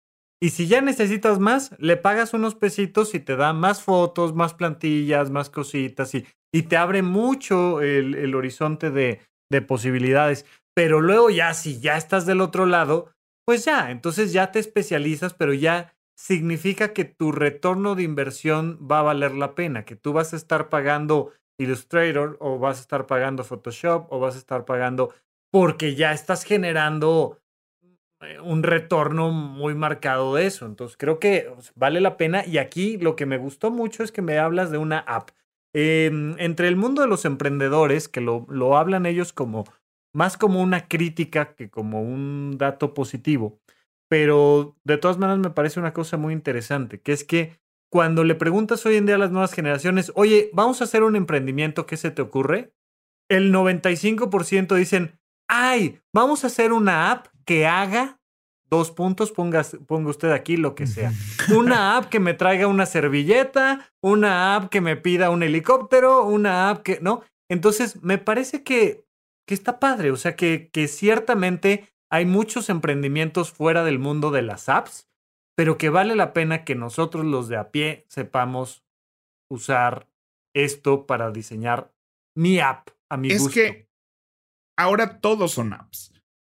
Y 0.41 0.51
si 0.51 0.69
ya 0.69 0.81
necesitas 0.81 1.41
más, 1.41 1.75
le 1.79 1.97
pagas 1.97 2.33
unos 2.33 2.55
pesitos 2.55 3.15
y 3.15 3.21
te 3.21 3.35
da 3.35 3.53
más 3.53 3.83
fotos, 3.83 4.35
más 4.35 4.55
plantillas, 4.55 5.31
más 5.31 5.51
cositas 5.51 6.15
y, 6.15 6.27
y 6.55 6.63
te 6.63 6.77
abre 6.77 7.03
mucho 7.03 7.81
el, 7.81 8.15
el 8.15 8.35
horizonte 8.37 8.91
de, 8.91 9.21
de 9.51 9.63
posibilidades. 9.63 10.47
Pero 10.77 11.01
luego 11.01 11.31
ya, 11.31 11.55
si 11.55 11.81
ya 11.81 11.97
estás 11.97 12.25
del 12.25 12.41
otro 12.41 12.67
lado, 12.67 13.11
pues 13.45 13.65
ya, 13.65 13.91
entonces 13.91 14.33
ya 14.33 14.53
te 14.53 14.61
especializas, 14.61 15.35
pero 15.35 15.55
ya 15.55 15.97
significa 16.17 16.93
que 16.93 17.05
tu 17.05 17.33
retorno 17.33 17.95
de 17.95 18.03
inversión 18.03 18.79
va 18.89 19.01
a 19.01 19.05
valer 19.05 19.33
la 19.35 19.55
pena, 19.55 19.85
que 19.85 19.97
tú 19.97 20.13
vas 20.13 20.33
a 20.35 20.37
estar 20.37 20.69
pagando 20.69 21.33
Illustrator 21.61 22.37
o 22.41 22.59
vas 22.59 22.79
a 22.79 22.81
estar 22.83 23.07
pagando 23.07 23.43
Photoshop 23.43 24.07
o 24.13 24.21
vas 24.21 24.37
a 24.37 24.39
estar 24.39 24.65
pagando 24.65 25.13
porque 25.51 25.95
ya 25.95 26.13
estás 26.13 26.45
generando 26.45 27.41
eh, 28.21 28.41
un 28.41 28.63
retorno 28.63 29.31
muy 29.31 29.75
marcado 29.75 30.35
de 30.35 30.47
eso. 30.47 30.67
Entonces 30.67 30.97
creo 30.97 31.19
que 31.19 31.53
vale 31.75 32.01
la 32.01 32.17
pena. 32.17 32.45
Y 32.47 32.59
aquí 32.59 32.97
lo 32.97 33.17
que 33.17 33.27
me 33.27 33.39
gustó 33.39 33.71
mucho 33.71 34.03
es 34.03 34.13
que 34.13 34.23
me 34.23 34.39
hablas 34.39 34.71
de 34.71 34.79
una 34.79 34.99
app. 34.99 35.31
Em, 35.75 36.35
entre 36.39 36.69
el 36.69 36.77
mundo 36.77 37.03
de 37.03 37.09
los 37.09 37.25
emprendedores, 37.25 38.09
que 38.09 38.21
lo, 38.21 38.47
lo 38.49 38.77
hablan 38.77 39.07
ellos 39.07 39.33
como 39.33 39.65
más 40.15 40.37
como 40.37 40.63
una 40.63 40.89
crítica 40.89 41.55
que 41.55 41.71
como 41.71 42.03
un 42.03 42.57
dato 42.59 42.95
positivo, 42.95 43.61
pero 44.09 44.77
de 44.85 44.99
todas 44.99 45.19
maneras 45.19 45.39
me 45.39 45.51
parece 45.51 45.81
una 45.81 45.93
cosa 45.93 46.17
muy 46.17 46.33
interesante, 46.33 47.01
que 47.01 47.13
es 47.13 47.25
que 47.25 47.61
cuando 47.91 48.25
le 48.25 48.35
preguntas 48.35 48.85
hoy 48.87 48.97
en 48.97 49.07
día 49.07 49.15
a 49.15 49.19
las 49.19 49.31
nuevas 49.31 49.53
generaciones, 49.53 50.13
oye, 50.15 50.51
vamos 50.53 50.81
a 50.81 50.85
hacer 50.85 51.03
un 51.03 51.17
emprendimiento, 51.17 51.87
¿qué 51.87 51.97
se 51.97 52.11
te 52.11 52.23
ocurre? 52.23 52.73
El 53.29 53.53
95% 53.53 54.75
dicen, 54.75 55.18
ay, 55.49 56.01
vamos 56.13 56.45
a 56.45 56.49
hacer 56.49 56.73
una 56.73 57.11
app 57.11 57.27
que 57.45 57.67
haga 57.67 58.21
dos 58.71 58.91
puntos, 58.91 59.33
ponga, 59.33 59.65
ponga 59.87 60.11
usted 60.11 60.31
aquí 60.31 60.57
lo 60.57 60.75
que 60.75 60.87
sea. 60.87 61.13
Una 61.57 61.97
app 61.97 62.07
que 62.07 62.21
me 62.21 62.35
traiga 62.35 62.67
una 62.67 62.87
servilleta, 62.87 63.91
una 64.03 64.57
app 64.57 64.69
que 64.71 64.81
me 64.81 64.97
pida 64.97 65.31
un 65.31 65.43
helicóptero, 65.43 66.25
una 66.25 66.71
app 66.71 66.83
que, 66.83 66.99
¿no? 67.01 67.23
Entonces, 67.49 68.03
me 68.03 68.19
parece 68.19 68.63
que, 68.63 69.05
que 69.47 69.55
está 69.55 69.81
padre, 69.81 70.11
o 70.11 70.17
sea, 70.17 70.37
que, 70.37 70.69
que 70.71 70.87
ciertamente 70.87 71.89
hay 72.11 72.27
muchos 72.27 72.69
emprendimientos 72.69 73.51
fuera 73.51 73.85
del 73.85 73.99
mundo 73.99 74.31
de 74.31 74.43
las 74.43 74.69
apps, 74.69 75.09
pero 75.57 75.79
que 75.79 75.89
vale 75.89 76.15
la 76.15 76.33
pena 76.33 76.65
que 76.65 76.75
nosotros 76.75 77.25
los 77.25 77.49
de 77.49 77.57
a 77.57 77.71
pie 77.71 78.05
sepamos 78.09 78.85
usar 79.51 80.09
esto 80.55 81.07
para 81.07 81.31
diseñar 81.31 81.93
mi 82.37 82.61
app 82.61 82.91
a 83.09 83.17
mi 83.17 83.31
es 83.31 83.49
Que 83.49 83.88
ahora 84.79 85.21
todos 85.21 85.53
son 85.53 85.75
apps. 85.75 86.15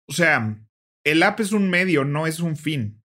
O 0.07 0.13
sea, 0.13 0.57
el 1.03 1.23
app 1.23 1.39
es 1.39 1.51
un 1.51 1.69
medio, 1.69 2.03
no 2.03 2.27
es 2.27 2.39
un 2.39 2.55
fin. 2.55 3.01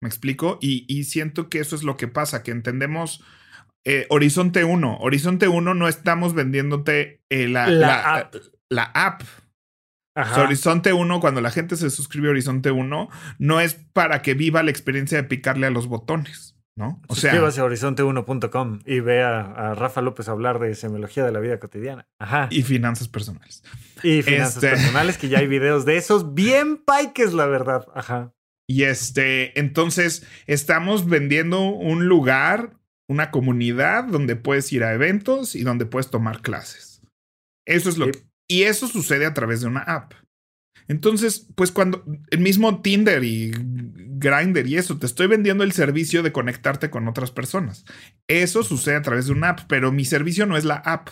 ¿Me 0.00 0.08
explico? 0.08 0.58
Y, 0.60 1.04
siento 1.04 1.48
que 1.48 1.60
eso 1.60 1.76
es 1.76 1.82
lo 1.82 1.96
que 1.96 2.08
pasa, 2.08 2.42
que 2.42 2.50
entendemos 2.50 3.24
eh, 3.84 4.06
Horizonte 4.10 4.64
1. 4.64 4.98
Horizonte 4.98 5.48
1 5.48 5.74
no 5.74 5.88
estamos 5.88 6.34
vendiéndote 6.34 7.22
eh, 7.30 7.48
la, 7.48 7.68
la, 7.68 8.16
app. 8.16 8.34
La 8.70 8.84
app. 8.84 9.22
Horizonte 10.36 10.92
1, 10.92 11.20
cuando 11.20 11.40
la 11.40 11.50
gente 11.50 11.76
se 11.76 11.90
suscribe 11.90 12.28
a 12.28 12.30
Horizonte 12.30 12.70
1, 12.70 13.08
no 13.38 13.60
es 13.60 13.74
para 13.92 14.22
que 14.22 14.34
viva 14.34 14.62
la 14.62 14.70
experiencia 14.70 15.20
de 15.20 15.28
picarle 15.28 15.66
a 15.66 15.70
los 15.70 15.88
botones. 15.88 16.53
¿No? 16.76 17.00
O 17.08 17.14
sea, 17.14 17.32
a 17.32 17.36
horizonte1.com 17.38 18.80
y 18.84 19.00
ve 19.00 19.22
a, 19.22 19.74
Rafa 19.74 20.00
López 20.00 20.28
hablar 20.28 20.58
de 20.58 20.74
semiología 20.74 21.24
de 21.24 21.32
la 21.32 21.40
vida 21.40 21.58
cotidiana. 21.58 22.06
Ajá. 22.18 22.48
Y 22.50 22.62
finanzas 22.62 23.08
personales. 23.08 23.62
Y 24.02 24.22
finanzas 24.22 24.62
este 24.62 24.70
personales, 24.70 25.18
que 25.18 25.28
ya 25.28 25.38
hay 25.38 25.46
videos 25.46 25.84
de 25.84 25.96
esos 25.96 26.34
bien 26.34 26.76
paiques, 26.78 27.32
la 27.32 27.46
verdad. 27.46 27.86
Ajá. 27.94 28.32
Y 28.66 28.84
este, 28.84 29.58
entonces 29.58 30.26
estamos 30.46 31.06
vendiendo 31.06 31.60
un 31.62 32.06
lugar, 32.06 32.78
una 33.08 33.30
comunidad 33.30 34.04
donde 34.04 34.36
puedes 34.36 34.72
ir 34.72 34.84
a 34.84 34.94
eventos 34.94 35.54
y 35.54 35.62
donde 35.62 35.86
puedes 35.86 36.10
tomar 36.10 36.40
clases. 36.40 37.02
Eso 37.66 37.88
es 37.88 37.98
lo 37.98 38.10
que, 38.10 38.24
y 38.48 38.62
eso 38.62 38.88
sucede 38.88 39.26
a 39.26 39.34
través 39.34 39.60
de 39.60 39.68
una 39.68 39.80
app. 39.80 40.14
Entonces, 40.88 41.48
pues 41.54 41.72
cuando 41.72 42.04
el 42.30 42.40
mismo 42.40 42.80
Tinder 42.80 43.24
y 43.24 43.52
Grindr 43.54 44.66
y 44.66 44.76
eso, 44.76 44.98
te 44.98 45.06
estoy 45.06 45.26
vendiendo 45.26 45.64
el 45.64 45.72
servicio 45.72 46.22
de 46.22 46.32
conectarte 46.32 46.90
con 46.90 47.08
otras 47.08 47.30
personas. 47.30 47.84
Eso 48.28 48.62
sucede 48.62 48.96
a 48.96 49.02
través 49.02 49.26
de 49.26 49.32
una 49.32 49.50
app, 49.50 49.60
pero 49.68 49.92
mi 49.92 50.04
servicio 50.04 50.46
no 50.46 50.56
es 50.56 50.64
la 50.64 50.76
app, 50.76 51.08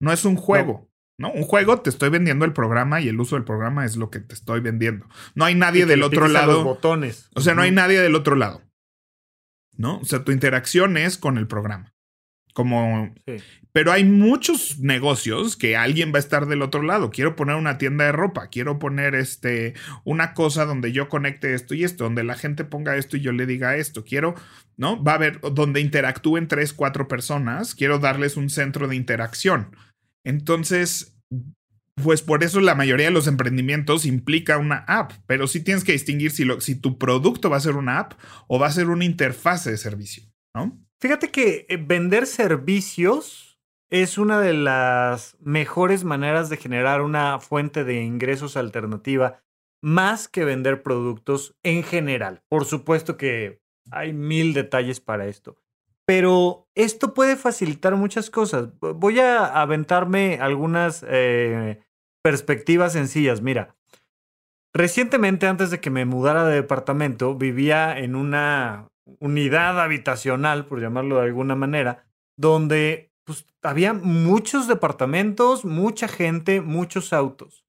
no 0.00 0.12
es 0.12 0.24
un 0.24 0.36
juego. 0.36 0.88
¿no? 1.18 1.32
Un 1.32 1.42
juego 1.42 1.80
te 1.80 1.90
estoy 1.90 2.10
vendiendo 2.10 2.44
el 2.44 2.52
programa 2.52 3.00
y 3.00 3.08
el 3.08 3.18
uso 3.20 3.36
del 3.36 3.44
programa 3.44 3.84
es 3.84 3.96
lo 3.96 4.10
que 4.10 4.20
te 4.20 4.34
estoy 4.34 4.60
vendiendo. 4.60 5.06
No 5.34 5.44
hay 5.44 5.54
nadie 5.54 5.86
del 5.86 6.02
otro 6.02 6.28
lado. 6.28 6.62
botones. 6.62 7.28
O 7.34 7.40
sea, 7.40 7.54
no 7.54 7.62
hay 7.62 7.70
nadie 7.70 8.00
del 8.00 8.14
otro 8.14 8.36
lado. 8.36 8.62
¿No? 9.76 9.98
O 9.98 10.04
sea, 10.04 10.24
tu 10.24 10.32
interacción 10.32 10.96
es 10.96 11.18
con 11.18 11.38
el 11.38 11.46
programa. 11.46 11.94
Como. 12.56 13.14
Pero 13.72 13.92
hay 13.92 14.04
muchos 14.04 14.78
negocios 14.78 15.58
que 15.58 15.76
alguien 15.76 16.10
va 16.10 16.16
a 16.16 16.20
estar 16.20 16.46
del 16.46 16.62
otro 16.62 16.80
lado. 16.80 17.10
Quiero 17.10 17.36
poner 17.36 17.56
una 17.56 17.76
tienda 17.76 18.06
de 18.06 18.12
ropa, 18.12 18.48
quiero 18.48 18.78
poner 18.78 19.14
este 19.14 19.74
una 20.04 20.32
cosa 20.32 20.64
donde 20.64 20.90
yo 20.90 21.10
conecte 21.10 21.52
esto 21.52 21.74
y 21.74 21.84
esto, 21.84 22.04
donde 22.04 22.24
la 22.24 22.34
gente 22.34 22.64
ponga 22.64 22.96
esto 22.96 23.18
y 23.18 23.20
yo 23.20 23.32
le 23.32 23.44
diga 23.44 23.76
esto. 23.76 24.04
Quiero, 24.04 24.36
¿no? 24.78 25.04
Va 25.04 25.12
a 25.12 25.16
haber 25.16 25.38
donde 25.42 25.82
interactúen 25.82 26.48
tres, 26.48 26.72
cuatro 26.72 27.08
personas. 27.08 27.74
Quiero 27.74 27.98
darles 27.98 28.38
un 28.38 28.48
centro 28.48 28.88
de 28.88 28.96
interacción. 28.96 29.76
Entonces, 30.24 31.14
pues 32.02 32.22
por 32.22 32.42
eso 32.42 32.60
la 32.60 32.74
mayoría 32.74 33.08
de 33.08 33.12
los 33.12 33.26
emprendimientos 33.26 34.06
implica 34.06 34.56
una 34.56 34.78
app, 34.88 35.12
pero 35.26 35.46
sí 35.46 35.60
tienes 35.60 35.84
que 35.84 35.92
distinguir 35.92 36.30
si, 36.30 36.46
lo, 36.46 36.62
si 36.62 36.74
tu 36.74 36.96
producto 36.96 37.50
va 37.50 37.58
a 37.58 37.60
ser 37.60 37.76
una 37.76 37.98
app 37.98 38.14
o 38.48 38.58
va 38.58 38.68
a 38.68 38.72
ser 38.72 38.88
una 38.88 39.04
interfase 39.04 39.72
de 39.72 39.76
servicio, 39.76 40.24
Fíjate 41.00 41.30
que 41.30 41.66
eh, 41.68 41.76
vender 41.76 42.26
servicios 42.26 43.58
es 43.90 44.18
una 44.18 44.40
de 44.40 44.54
las 44.54 45.36
mejores 45.40 46.04
maneras 46.04 46.48
de 46.48 46.56
generar 46.56 47.02
una 47.02 47.38
fuente 47.38 47.84
de 47.84 48.02
ingresos 48.02 48.56
alternativa, 48.56 49.42
más 49.82 50.28
que 50.28 50.44
vender 50.44 50.82
productos 50.82 51.56
en 51.62 51.82
general. 51.82 52.42
Por 52.48 52.64
supuesto 52.64 53.16
que 53.16 53.60
hay 53.90 54.12
mil 54.12 54.54
detalles 54.54 55.00
para 55.00 55.26
esto. 55.26 55.56
Pero 56.04 56.68
esto 56.74 57.14
puede 57.14 57.36
facilitar 57.36 57.96
muchas 57.96 58.30
cosas. 58.30 58.68
Voy 58.80 59.20
a 59.20 59.60
aventarme 59.60 60.38
algunas 60.40 61.04
eh, 61.08 61.80
perspectivas 62.22 62.92
sencillas. 62.92 63.42
Mira, 63.42 63.76
recientemente, 64.72 65.46
antes 65.46 65.70
de 65.70 65.80
que 65.80 65.90
me 65.90 66.04
mudara 66.04 66.44
de 66.44 66.54
departamento, 66.54 67.34
vivía 67.34 67.98
en 67.98 68.14
una 68.14 68.88
unidad 69.20 69.80
habitacional, 69.80 70.66
por 70.66 70.80
llamarlo 70.80 71.16
de 71.16 71.22
alguna 71.22 71.54
manera, 71.54 72.06
donde 72.36 73.12
pues, 73.24 73.46
había 73.62 73.92
muchos 73.92 74.68
departamentos, 74.68 75.64
mucha 75.64 76.08
gente, 76.08 76.60
muchos 76.60 77.12
autos. 77.12 77.64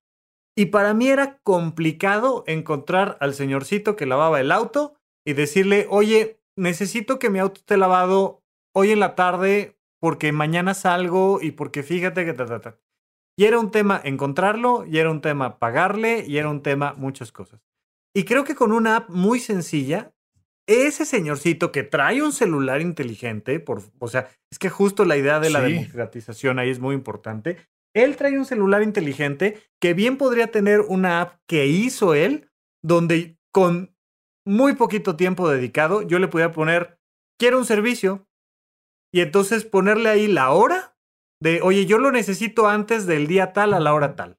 Y 0.56 0.68
para 0.68 0.94
mí 0.94 1.08
era 1.08 1.38
complicado 1.44 2.44
encontrar 2.48 3.18
al 3.22 3.36
señorcito 3.36 3.96
que 3.96 4.08
lavaba 4.08 4.42
el 4.42 4.52
auto 4.52 4.96
y 5.26 5.34
decirle, 5.34 5.86
oye, 5.90 6.42
necesito 6.56 7.20
que 7.20 7.30
mi 7.30 7.40
auto 7.40 7.60
esté 7.60 7.78
lavado 7.78 8.44
hoy 8.74 8.92
en 8.92 9.00
la 9.00 9.16
tarde 9.16 9.78
porque 10.00 10.32
mañana 10.32 10.74
salgo 10.74 11.40
y 11.42 11.52
porque 11.52 11.84
fíjate 11.84 12.26
que... 12.26 12.34
Ta, 12.34 12.80
Y 13.38 13.46
era 13.46 13.60
un 13.60 13.72
tema 13.72 14.02
encontrarlo, 14.04 14.86
y 14.86 14.98
era 14.98 15.12
un 15.12 15.22
tema 15.22 15.60
pagarle, 15.60 16.26
y 16.28 16.38
era 16.38 16.50
un 16.50 16.62
tema 16.64 16.94
muchas 16.98 17.32
cosas. 17.32 17.62
Y 18.16 18.24
creo 18.24 18.44
que 18.44 18.56
con 18.56 18.72
una 18.72 18.96
app 18.98 19.10
muy 19.10 19.40
sencilla, 19.40 20.14
ese 20.68 21.06
señorcito 21.06 21.72
que 21.72 21.84
trae 21.84 22.22
un 22.22 22.34
celular 22.34 22.82
inteligente, 22.82 23.60
por, 23.60 23.82
o 24.00 24.08
sea, 24.08 24.30
es 24.52 24.60
que 24.60 24.70
justo 24.70 25.06
la 25.06 25.18
idea 25.18 25.40
de 25.40 25.50
la 25.50 25.62
democratización 25.62 26.60
ahí 26.60 26.70
es 26.70 26.80
muy 26.80 26.94
importante. 26.94 27.58
Él 27.96 28.18
trae 28.18 28.38
un 28.38 28.46
celular 28.46 28.84
inteligente 28.84 29.62
que 29.82 29.94
bien 29.94 30.18
podría 30.18 30.52
tener 30.52 30.82
una 30.82 31.22
app 31.22 31.40
que 31.48 31.68
hizo 31.68 32.14
él, 32.14 32.52
donde 32.84 33.38
con 33.52 33.96
muy 34.46 34.76
poquito 34.76 35.16
tiempo 35.16 35.50
dedicado, 35.50 36.02
yo 36.04 36.20
le 36.20 36.28
podía 36.28 36.52
poner, 36.52 37.00
quiero 37.40 37.58
un 37.58 37.66
servicio, 37.66 38.28
y 39.14 39.22
entonces 39.22 39.66
ponerle 39.66 40.10
ahí 40.10 40.28
la 40.28 40.52
hora 40.52 40.96
de, 41.42 41.62
oye, 41.62 41.86
yo 41.86 41.98
lo 41.98 42.12
necesito 42.12 42.68
antes 42.68 43.06
del 43.06 43.28
día 43.28 43.54
tal 43.54 43.74
a 43.74 43.80
la 43.80 43.94
hora 43.94 44.16
tal. 44.16 44.38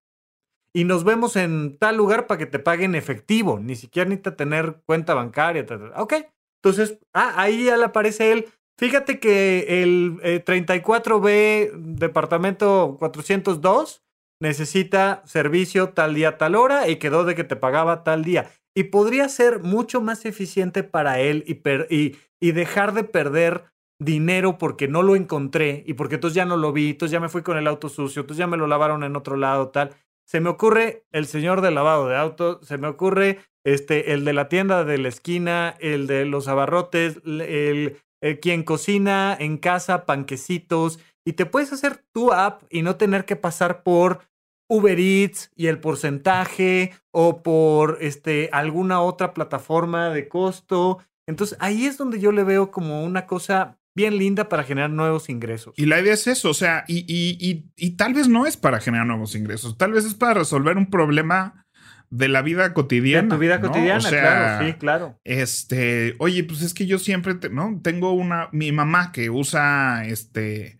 Y 0.74 0.85
nos 0.85 1.04
vemos 1.04 1.37
en 1.37 1.78
tal 1.78 1.96
lugar 1.96 2.26
para 2.26 2.38
que 2.38 2.46
te 2.46 2.59
paguen 2.59 2.94
efectivo, 2.94 3.59
ni 3.59 3.74
siquiera 3.74 4.09
necesita 4.09 4.37
tener 4.37 4.83
cuenta 4.87 5.14
bancaria. 5.14 5.66
Ok, 5.96 6.14
entonces, 6.62 6.98
ah, 7.14 7.35
ahí 7.37 7.64
ya 7.64 7.76
le 7.76 7.85
aparece 7.85 8.33
él. 8.33 8.46
Fíjate 8.78 9.18
que 9.18 9.83
el 9.83 10.20
34B, 10.44 11.31
eh, 11.31 11.72
departamento 11.74 12.96
402, 12.98 14.02
necesita 14.40 15.22
servicio 15.24 15.90
tal 15.90 16.14
día, 16.14 16.38
tal 16.38 16.54
hora 16.54 16.88
y 16.88 16.96
quedó 16.96 17.24
de 17.24 17.35
que 17.35 17.44
te 17.44 17.57
pagaba 17.57 18.04
tal 18.04 18.24
día 18.24 18.50
y 18.78 18.85
podría 18.85 19.28
ser 19.28 19.61
mucho 19.61 20.00
más 20.00 20.24
eficiente 20.24 20.85
para 20.85 21.18
él 21.18 21.44
y, 21.46 22.16
y, 22.40 22.52
dejar 22.52 22.94
de 22.94 23.02
perder 23.02 23.64
dinero 24.00 24.57
porque 24.59 24.87
no 24.87 25.02
lo 25.02 25.16
encontré 25.16 25.83
y 25.85 25.94
porque 25.94 26.14
entonces 26.14 26.37
ya 26.37 26.44
no 26.44 26.57
lo 26.57 26.72
vi, 26.72 26.90
entonces 26.90 27.11
ya 27.11 27.18
me 27.18 27.28
fui 27.28 27.42
con 27.42 27.59
el 27.59 27.66
auto 27.66 27.88
sucio, 27.88 28.20
entonces 28.20 28.38
ya 28.38 28.46
me 28.46 28.57
lo 28.57 28.68
lavaron 28.68 29.02
en 29.02 29.16
otro 29.16 29.37
lado, 29.37 29.70
tal. 29.70 29.96
Se 30.29 30.41
me 30.41 30.51
ocurre 30.51 31.07
el 31.11 31.27
señor 31.27 31.62
del 31.62 31.75
lavado 31.75 32.07
de 32.07 32.17
auto, 32.17 32.61
se 32.62 32.77
me 32.77 32.87
ocurre 32.87 33.38
este, 33.64 34.12
el 34.12 34.27
de 34.27 34.35
la 34.35 34.51
tienda 34.51 34.85
de 34.85 34.99
la 34.99 35.09
esquina, 35.09 35.75
el 35.81 36.07
de 36.07 36.27
los 36.27 36.49
abarrotes, 36.49 37.23
el, 37.25 37.97
el 38.21 38.41
quien 38.41 38.62
cocina 38.62 39.35
en 39.38 39.57
casa 39.57 40.05
panquecitos 40.05 40.99
y 41.25 41.33
te 41.33 41.47
puedes 41.47 41.73
hacer 41.73 42.05
tu 42.12 42.33
app 42.35 42.62
y 42.69 42.83
no 42.83 42.97
tener 42.97 43.25
que 43.25 43.37
pasar 43.37 43.83
por 43.83 44.21
Uber 44.69 45.01
Eats 45.01 45.51
y 45.57 45.69
el 45.69 45.81
porcentaje 45.81 46.93
o 47.11 47.43
por 47.43 47.97
este, 48.03 48.51
alguna 48.53 49.01
otra 49.01 49.33
plataforma 49.33 50.11
de 50.11 50.29
costo. 50.29 50.99
Entonces 51.27 51.57
ahí 51.59 51.87
es 51.87 51.97
donde 51.97 52.21
yo 52.21 52.33
le 52.33 52.45
veo 52.45 52.71
como 52.71 53.03
una 53.03 53.27
cosa 53.27 53.79
bien 53.98 54.16
linda 54.16 54.48
para 54.48 54.62
generar 54.62 54.90
nuevos 54.90 55.28
ingresos. 55.28 55.74
Y 55.76 55.87
la 55.87 56.00
idea 56.00 56.14
es 56.14 56.28
eso, 56.28 56.50
o 56.50 56.54
sea, 56.54 56.84
y, 56.87 57.04
y, 57.08 57.66
y, 57.76 57.90
tal 57.96 58.14
vez 58.14 58.28
no 58.28 58.46
es 58.46 58.56
para 58.56 58.78
generar 58.78 59.08
nuevos 59.08 59.34
ingresos, 59.34 59.76
tal 59.76 59.90
vez 59.90 60.04
es 60.04 60.14
para 60.14 60.34
resolver 60.34 60.76
un 60.76 60.88
problema 60.88 61.66
de 62.08 62.28
la 62.28 62.40
vida 62.42 62.72
cotidiana. 62.74 63.26
De 63.26 63.34
tu 63.34 63.40
vida 63.40 63.61
cotidiana, 63.61 64.08
claro, 64.08 64.66
sí, 64.66 64.72
claro. 64.74 65.20
Este, 65.24 66.14
oye, 66.20 66.44
pues 66.44 66.62
es 66.62 66.74
que 66.74 66.87
yo 66.87 67.00
siempre, 67.00 67.34
¿no? 67.50 67.80
Tengo 67.82 68.12
una, 68.12 68.48
mi 68.52 68.70
mamá 68.70 69.11
que 69.11 69.30
usa, 69.30 70.06
este, 70.06 70.78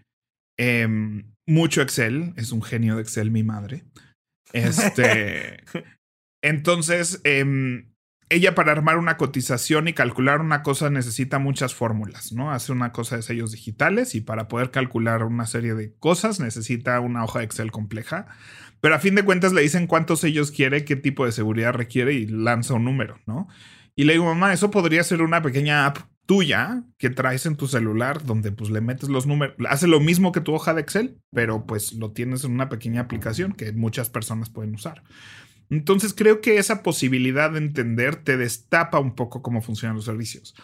em, 0.57 1.33
mucho 1.45 1.83
Excel, 1.83 2.35
es 2.37 2.53
un 2.53 2.63
genio 2.63 2.95
de 2.95 3.03
Excel 3.03 3.33
mi 3.33 3.43
madre. 3.43 3.83
Este, 4.53 5.65
entonces, 6.45 7.21
em, 7.25 7.91
ella 8.31 8.55
para 8.55 8.73
armar 8.73 8.99
una 8.99 9.17
cotización 9.17 9.89
y 9.89 9.93
calcular 9.93 10.41
una 10.41 10.63
cosa 10.63 10.91
necesita 10.91 11.39
muchas 11.39 11.75
fórmulas, 11.75 12.33
¿no? 12.33 12.51
Hace 12.51 12.73
una 12.73 12.93
cosa 12.93 13.17
de 13.17 13.23
sellos 13.23 13.53
digitales 13.53 14.15
y 14.15 14.21
para 14.21 14.49
poder 14.49 14.71
calcular 14.71 15.25
una 15.25 15.47
serie 15.47 15.75
de 15.75 15.95
cosas 15.99 16.41
necesita 16.41 17.01
una 17.01 17.25
hoja 17.25 17.41
de 17.41 17.47
Excel 17.47 17.71
compleja. 17.71 18.27
Pero 18.81 18.95
a 18.95 18.99
fin 18.99 19.15
de 19.15 19.25
cuentas 19.25 19.53
le 19.53 19.63
dicen 19.63 19.87
cuántos 19.87 20.21
sellos 20.21 20.51
quiere, 20.51 20.85
qué 20.85 20.97
tipo 20.97 21.25
de 21.25 21.33
seguridad 21.33 21.73
requiere 21.73 22.13
y 22.15 22.27
lanza 22.27 22.75
un 22.75 22.85
número, 22.85 23.19
¿no? 23.27 23.49
Y 23.97 24.05
le 24.05 24.13
digo, 24.13 24.27
mamá, 24.27 24.53
eso 24.53 24.71
podría 24.71 25.03
ser 25.03 25.23
una 25.23 25.43
pequeña 25.43 25.87
app 25.87 25.99
tuya 26.29 26.85
que 26.99 27.09
traes 27.09 27.47
en 27.47 27.57
tu 27.57 27.67
celular 27.67 28.23
donde 28.23 28.53
pues 28.53 28.71
le 28.71 28.83
metes 28.83 29.09
los 29.09 29.27
números, 29.27 29.57
hace 29.71 29.89
lo 29.89 29.99
mismo 29.99 30.31
que 30.31 30.43
tu 30.43 30.53
hoja 30.53 30.75
de 30.75 30.83
Excel, 30.83 31.19
pero 31.33 31.67
pues 31.67 31.95
lo 31.95 32.13
tienes 32.13 32.45
en 32.45 32.53
una 32.53 32.69
pequeña 32.69 33.01
aplicación 33.01 33.55
que 33.55 33.73
muchas 33.73 34.11
personas 34.11 34.51
pueden 34.51 34.75
usar. 34.75 35.03
Entonces 35.71 36.15
creo 36.15 36.41
que 36.41 36.59
esa 36.59 36.83
posibilidad 36.83 37.51
de 37.51 37.59
entender 37.59 38.17
te 38.17 38.37
destapa 38.37 38.99
un 38.99 39.15
poco 39.15 39.43
cómo 39.43 39.61
funcionan 39.61 39.97
los 39.97 40.07
servicios. 40.07 40.55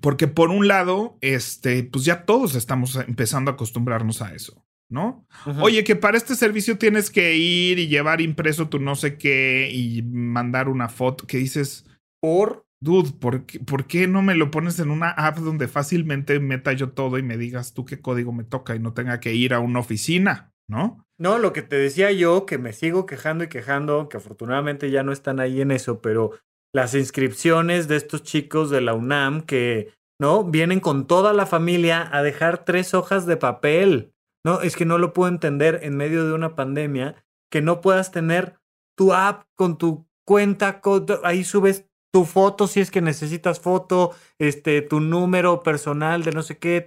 Porque 0.00 0.28
por 0.28 0.50
un 0.50 0.68
lado, 0.68 1.16
este, 1.20 1.82
pues 1.84 2.04
ya 2.04 2.24
todos 2.24 2.54
estamos 2.54 2.96
empezando 2.96 3.50
a 3.50 3.54
acostumbrarnos 3.54 4.20
a 4.20 4.34
eso, 4.34 4.64
¿no? 4.90 5.26
Oye, 5.60 5.82
que 5.84 5.96
para 5.96 6.18
este 6.18 6.34
servicio 6.34 6.76
tienes 6.76 7.10
que 7.10 7.36
ir 7.36 7.78
y 7.78 7.88
llevar 7.88 8.20
impreso 8.20 8.68
tu 8.68 8.78
no 8.80 8.96
sé 8.96 9.16
qué 9.16 9.70
y 9.72 10.02
mandar 10.02 10.68
una 10.68 10.88
foto 10.88 11.26
que 11.26 11.38
dices, 11.38 11.86
por 12.20 12.66
dude, 12.80 13.12
¿por 13.12 13.86
qué, 13.86 14.06
no 14.06 14.22
me 14.22 14.34
lo 14.34 14.50
pones 14.50 14.78
en 14.78 14.90
una 14.90 15.10
app 15.10 15.38
donde 15.38 15.68
fácilmente 15.68 16.38
meta 16.38 16.72
yo 16.72 16.90
todo 16.90 17.18
y 17.18 17.22
me 17.22 17.36
digas 17.36 17.74
tú 17.74 17.84
qué 17.84 18.00
código 18.00 18.32
me 18.32 18.44
toca 18.44 18.76
y 18.76 18.78
no 18.78 18.92
tenga 18.92 19.20
que 19.20 19.34
ir 19.34 19.54
a 19.54 19.60
una 19.60 19.80
oficina, 19.80 20.52
¿no? 20.68 21.04
No, 21.20 21.38
lo 21.38 21.52
que 21.52 21.62
te 21.62 21.76
decía 21.76 22.12
yo, 22.12 22.46
que 22.46 22.58
me 22.58 22.72
sigo 22.72 23.04
quejando 23.04 23.44
y 23.44 23.48
quejando, 23.48 24.08
que 24.08 24.18
afortunadamente 24.18 24.90
ya 24.90 25.02
no 25.02 25.12
están 25.12 25.40
ahí 25.40 25.60
en 25.60 25.72
eso, 25.72 26.00
pero 26.00 26.38
las 26.72 26.94
inscripciones 26.94 27.88
de 27.88 27.96
estos 27.96 28.22
chicos 28.22 28.70
de 28.70 28.80
la 28.80 28.94
UNAM 28.94 29.42
que, 29.42 29.92
¿no? 30.20 30.44
Vienen 30.44 30.80
con 30.80 31.06
toda 31.06 31.32
la 31.32 31.46
familia 31.46 32.08
a 32.12 32.22
dejar 32.22 32.64
tres 32.64 32.94
hojas 32.94 33.26
de 33.26 33.36
papel. 33.36 34.12
No, 34.44 34.60
es 34.60 34.76
que 34.76 34.84
no 34.84 34.98
lo 34.98 35.12
puedo 35.12 35.28
entender 35.28 35.80
en 35.82 35.96
medio 35.96 36.24
de 36.24 36.34
una 36.34 36.54
pandemia 36.54 37.24
que 37.50 37.62
no 37.62 37.80
puedas 37.80 38.12
tener 38.12 38.60
tu 38.96 39.12
app 39.12 39.44
con 39.56 39.78
tu 39.78 40.06
cuenta, 40.26 40.80
ahí 41.24 41.42
subes 41.42 41.88
tu 42.12 42.24
foto 42.24 42.66
si 42.66 42.80
es 42.80 42.90
que 42.90 43.00
necesitas 43.00 43.60
foto, 43.60 44.14
este, 44.38 44.82
tu 44.82 45.00
número 45.00 45.62
personal 45.62 46.22
de 46.22 46.32
no 46.32 46.42
sé 46.42 46.58
qué, 46.58 46.86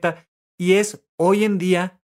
y 0.60 0.74
es 0.74 1.04
hoy 1.18 1.44
en 1.44 1.58
día 1.58 2.02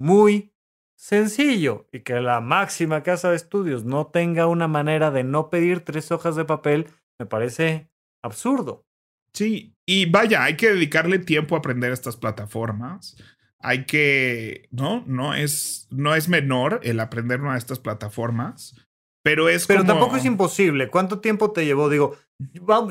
muy 0.00 0.52
sencillo 0.96 1.86
y 1.92 2.00
que 2.00 2.20
la 2.20 2.40
máxima 2.40 3.02
casa 3.02 3.30
de 3.30 3.36
estudios 3.36 3.84
no 3.84 4.06
tenga 4.08 4.46
una 4.46 4.66
manera 4.66 5.10
de 5.10 5.24
no 5.24 5.50
pedir 5.50 5.80
tres 5.80 6.10
hojas 6.10 6.36
de 6.36 6.44
papel, 6.44 6.88
me 7.18 7.26
parece 7.26 7.88
absurdo. 8.22 8.84
Sí, 9.32 9.74
y 9.84 10.06
vaya, 10.06 10.42
hay 10.42 10.56
que 10.56 10.70
dedicarle 10.70 11.18
tiempo 11.18 11.54
a 11.54 11.58
aprender 11.58 11.92
estas 11.92 12.16
plataformas. 12.16 13.16
Hay 13.58 13.84
que, 13.84 14.68
no, 14.70 15.04
no 15.06 15.34
es, 15.34 15.86
no 15.90 16.14
es 16.14 16.28
menor 16.28 16.80
el 16.82 17.00
aprender 17.00 17.40
una 17.40 17.52
de 17.52 17.58
estas 17.58 17.78
plataformas, 17.78 18.74
pero 19.26 19.48
es 19.48 19.66
Pero 19.66 19.84
tampoco 19.84 20.16
es 20.16 20.24
imposible. 20.24 20.88
¿Cuánto 20.88 21.18
tiempo 21.18 21.50
te 21.50 21.64
llevó? 21.66 21.88
Digo, 21.88 22.16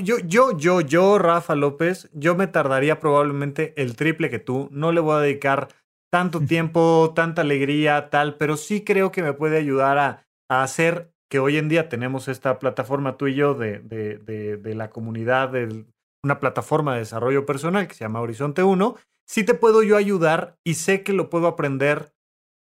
yo, 0.01 0.19
yo, 0.19 0.57
yo, 0.57 0.81
yo, 0.81 1.17
Rafa 1.17 1.55
López, 1.55 2.09
yo 2.11 2.35
me 2.35 2.47
tardaría 2.47 2.99
probablemente 2.99 3.73
el 3.81 3.95
triple 3.95 4.29
que 4.29 4.39
tú. 4.39 4.67
No 4.69 4.91
le 4.91 4.99
voy 4.99 5.15
a 5.15 5.21
dedicar 5.21 5.69
tanto 6.15 6.39
tiempo, 6.39 7.11
tanta 7.13 7.41
alegría, 7.41 8.09
tal, 8.09 8.37
pero 8.37 8.55
sí 8.55 8.85
creo 8.85 9.11
que 9.11 9.21
me 9.21 9.33
puede 9.33 9.57
ayudar 9.57 9.97
a, 9.97 10.25
hacer 10.47 11.11
que 11.29 11.39
hoy 11.39 11.57
en 11.57 11.67
día 11.67 11.89
tenemos 11.89 12.29
esta 12.29 12.57
plataforma 12.57 13.17
tú 13.17 13.27
y 13.27 13.35
yo 13.35 13.53
de, 13.53 13.79
de, 13.79 14.55
de, 14.55 14.75
la 14.75 14.89
comunidad, 14.91 15.49
de 15.49 15.83
una 16.23 16.39
plataforma 16.39 16.93
de 16.93 16.99
desarrollo 16.99 17.45
personal 17.45 17.85
que 17.89 17.95
se 17.95 18.05
llama 18.05 18.21
Horizonte 18.21 18.63
1, 18.63 18.95
sí 19.27 19.43
te 19.43 19.55
puedo 19.55 19.83
yo 19.83 19.97
ayudar 19.97 20.57
y 20.63 20.75
sé 20.75 21.03
que 21.03 21.11
lo 21.11 21.29
puedo 21.29 21.47
aprender 21.47 22.13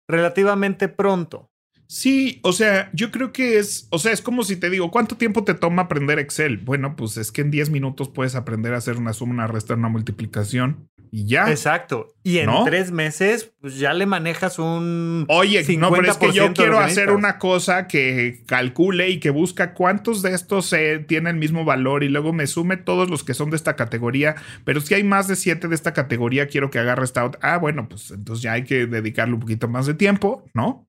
relativamente 0.09 0.89
pronto. 0.89 1.51
Sí, 1.87 2.41
o 2.43 2.53
sea, 2.53 2.91
yo 2.93 3.11
creo 3.11 3.33
que 3.33 3.59
es, 3.59 3.87
o 3.91 3.99
sea, 3.99 4.13
es 4.13 4.23
como 4.23 4.43
si 4.43 4.57
te 4.57 4.71
digo, 4.71 4.91
¿cuánto 4.91 5.17
tiempo 5.17 5.45
te 5.45 5.55
toma 5.55 5.83
aprender 5.83 6.19
Excel? 6.19 6.59
Bueno, 6.59 6.97
pues 6.97 7.17
es 7.17 7.31
que 7.31 7.43
en 7.43 7.51
10 7.51 7.71
minutos 7.71 8.09
puedes 8.09 8.35
aprender 8.35 8.75
a 8.75 8.79
hacer 8.79 8.97
una 8.97 9.13
suma, 9.13 9.35
una 9.35 9.47
resta, 9.47 9.75
una 9.75 9.89
multiplicación 9.89 10.89
y 11.17 11.27
ya. 11.27 11.49
Exacto. 11.49 12.17
Y 12.25 12.39
en 12.39 12.51
tres 12.65 12.91
meses, 12.91 13.53
pues 13.61 13.79
ya 13.79 13.95
le 13.95 14.05
manejas 14.05 14.59
un. 14.59 15.27
Oye, 15.29 15.65
no, 15.79 15.93
pero 15.93 16.11
es 16.11 16.17
que 16.17 16.33
yo 16.33 16.53
quiero 16.53 16.81
hacer 16.81 17.13
una 17.13 17.39
cosa 17.39 17.87
que 17.87 18.43
calcule 18.47 19.11
y 19.11 19.21
que 19.21 19.31
busca 19.31 19.75
cuántos 19.75 20.23
de 20.23 20.35
estos 20.35 20.73
eh, 20.73 21.05
tienen 21.07 21.37
el 21.37 21.41
mismo 21.41 21.65
valor 21.65 22.03
y 22.03 22.09
luego 22.09 22.33
me 22.33 22.49
sume 22.49 22.79
todos 22.79 23.09
los 23.09 23.23
que 23.23 23.33
son 23.33 23.51
de 23.51 23.57
esta 23.57 23.77
categoría. 23.77 24.35
Pero 24.65 24.81
si 24.81 24.95
hay 24.95 25.05
más 25.05 25.29
de 25.29 25.37
siete 25.37 25.69
de 25.69 25.77
esta 25.77 25.93
categoría, 25.93 26.49
quiero 26.49 26.71
que 26.71 26.81
agarre 26.81 27.05
esta 27.05 27.25
otra. 27.25 27.39
Ah, 27.45 27.59
bueno, 27.59 27.89
pues 27.89 28.11
entonces 28.11 28.43
ya 28.43 28.55
hay 28.55 28.65
que 28.65 28.87
dedicarle 28.87 29.35
un 29.35 29.41
poquito 29.41 29.69
más 29.69 29.87
de 29.87 29.95
tiempo, 29.95 30.45
¿no? 30.53 30.89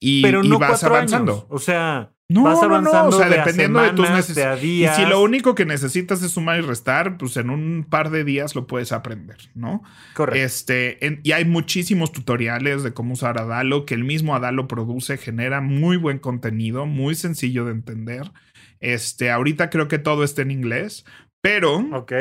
Y, 0.00 0.22
pero 0.22 0.42
no 0.42 0.58
vas 0.58 0.84
avanzando. 0.84 1.46
O 1.48 1.58
sea, 1.58 2.12
no, 2.28 2.42
no, 2.42 2.80
no, 2.80 3.08
o 3.08 3.12
sea, 3.12 3.28
dependiendo 3.28 3.80
de 3.82 3.92
tus 3.92 4.08
necesidades. 4.08 4.64
Y 4.64 4.86
si 4.88 5.04
lo 5.06 5.22
único 5.22 5.54
que 5.54 5.66
necesitas 5.66 6.22
es 6.22 6.32
sumar 6.32 6.58
y 6.58 6.62
restar, 6.62 7.18
pues 7.18 7.36
en 7.36 7.50
un 7.50 7.86
par 7.88 8.10
de 8.10 8.24
días 8.24 8.54
lo 8.54 8.66
puedes 8.66 8.92
aprender, 8.92 9.36
¿no? 9.54 9.82
Correcto. 10.14 10.44
Este, 10.44 11.20
y 11.22 11.32
hay 11.32 11.44
muchísimos 11.44 12.12
tutoriales 12.12 12.82
de 12.82 12.94
cómo 12.94 13.12
usar 13.12 13.38
Adalo, 13.38 13.84
que 13.84 13.94
el 13.94 14.04
mismo 14.04 14.34
Adalo 14.34 14.68
produce, 14.68 15.18
genera 15.18 15.60
muy 15.60 15.96
buen 15.96 16.18
contenido, 16.18 16.86
muy 16.86 17.14
sencillo 17.14 17.66
de 17.66 17.72
entender. 17.72 18.32
Este, 18.80 19.30
ahorita 19.30 19.68
creo 19.68 19.88
que 19.88 19.98
todo 19.98 20.24
está 20.24 20.42
en 20.42 20.50
inglés, 20.50 21.04
pero 21.42 21.76
Ok 21.92 22.12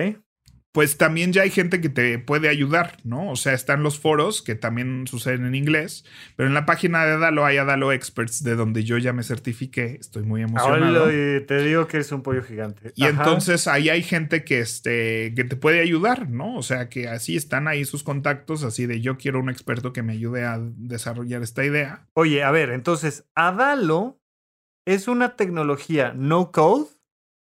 pues 0.73 0.97
también 0.97 1.31
ya 1.33 1.43
hay 1.43 1.51
gente 1.51 1.79
que 1.81 1.89
te 1.89 2.17
puede 2.17 2.49
ayudar, 2.49 2.97
¿no? 3.03 3.29
O 3.29 3.35
sea, 3.35 3.53
están 3.53 3.83
los 3.83 3.99
foros 3.99 4.41
que 4.41 4.55
también 4.55 5.05
suceden 5.05 5.45
en 5.45 5.53
inglés, 5.53 6.03
pero 6.35 6.47
en 6.47 6.55
la 6.55 6.65
página 6.65 7.05
de 7.05 7.13
Adalo 7.13 7.45
hay 7.45 7.57
Adalo 7.57 7.91
Experts, 7.91 8.43
de 8.43 8.55
donde 8.55 8.83
yo 8.83 8.97
ya 8.97 9.13
me 9.13 9.21
certifiqué, 9.21 9.97
estoy 9.99 10.23
muy 10.23 10.41
emocionado. 10.41 11.03
Ahora 11.03 11.45
te 11.45 11.57
digo 11.59 11.87
que 11.87 11.99
es 11.99 12.11
un 12.11 12.23
pollo 12.23 12.41
gigante. 12.41 12.91
Y 12.95 13.05
entonces 13.05 13.67
ahí 13.67 13.89
hay 13.89 14.01
gente 14.01 14.43
que, 14.43 14.61
este, 14.61 15.35
que 15.35 15.43
te 15.43 15.55
puede 15.55 15.79
ayudar, 15.79 16.31
¿no? 16.31 16.57
O 16.57 16.63
sea, 16.63 16.89
que 16.89 17.07
así 17.07 17.35
están 17.35 17.67
ahí 17.67 17.85
sus 17.85 18.01
contactos, 18.01 18.63
así 18.63 18.87
de 18.87 18.99
yo 18.99 19.17
quiero 19.17 19.39
un 19.39 19.51
experto 19.51 19.93
que 19.93 20.01
me 20.01 20.13
ayude 20.13 20.43
a 20.43 20.57
desarrollar 20.59 21.43
esta 21.43 21.63
idea. 21.63 22.07
Oye, 22.15 22.43
a 22.43 22.49
ver, 22.49 22.71
entonces, 22.71 23.29
Adalo 23.35 24.19
es 24.87 25.07
una 25.07 25.35
tecnología 25.35 26.13
no 26.15 26.51
code 26.51 26.87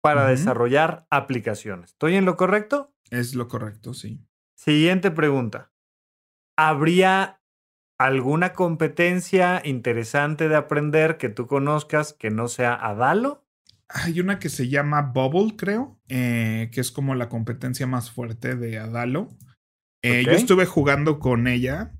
para 0.03 0.27
desarrollar 0.27 1.07
aplicaciones. 1.09 1.89
¿Estoy 1.89 2.15
en 2.15 2.25
lo 2.25 2.37
correcto? 2.37 2.94
Es 3.11 3.35
lo 3.35 3.47
correcto, 3.47 3.93
sí. 3.93 4.19
Siguiente 4.55 5.11
pregunta. 5.11 5.71
¿Habría 6.57 7.41
alguna 7.97 8.53
competencia 8.53 9.61
interesante 9.63 10.49
de 10.49 10.55
aprender 10.55 11.17
que 11.17 11.29
tú 11.29 11.47
conozcas 11.47 12.13
que 12.13 12.29
no 12.29 12.47
sea 12.47 12.73
Adalo? 12.73 13.45
Hay 13.87 14.19
una 14.19 14.39
que 14.39 14.49
se 14.49 14.67
llama 14.67 15.01
Bubble, 15.01 15.55
creo, 15.55 15.99
eh, 16.07 16.69
que 16.73 16.81
es 16.81 16.91
como 16.91 17.13
la 17.15 17.29
competencia 17.29 17.85
más 17.85 18.11
fuerte 18.11 18.55
de 18.55 18.79
Adalo. 18.79 19.29
Eh, 20.01 20.23
yo 20.25 20.31
estuve 20.31 20.65
jugando 20.65 21.19
con 21.19 21.47
ella. 21.47 21.93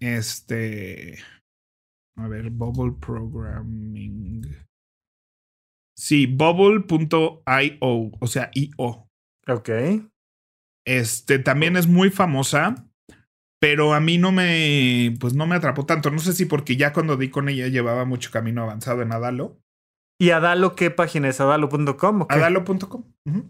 Este. 0.00 1.18
A 2.16 2.28
ver, 2.28 2.50
Bubble 2.50 2.96
Programming. 3.00 4.66
Sí, 5.96 6.26
bubble.io, 6.26 7.42
o 8.20 8.26
sea, 8.26 8.50
IO. 8.54 9.08
Ok. 9.48 9.70
Este 10.86 11.38
también 11.38 11.76
es 11.76 11.88
muy 11.88 12.10
famosa, 12.10 12.86
pero 13.60 13.92
a 13.92 14.00
mí 14.00 14.18
no 14.18 14.32
me, 14.32 15.14
pues 15.20 15.34
no 15.34 15.46
me 15.46 15.56
atrapó 15.56 15.84
tanto. 15.84 16.10
No 16.10 16.20
sé 16.20 16.32
si 16.32 16.46
porque 16.46 16.76
ya 16.76 16.92
cuando 16.92 17.16
di 17.16 17.28
con 17.28 17.48
ella 17.48 17.66
llevaba 17.68 18.04
mucho 18.04 18.30
camino 18.30 18.62
avanzado 18.62 19.02
en 19.02 19.12
Adalo. 19.12 19.58
¿Y 20.18 20.30
Adalo 20.30 20.74
qué 20.76 20.90
página 20.90 21.28
es? 21.28 21.40
¿Adalo.com? 21.40 22.26
Adalo.com. 22.28 23.04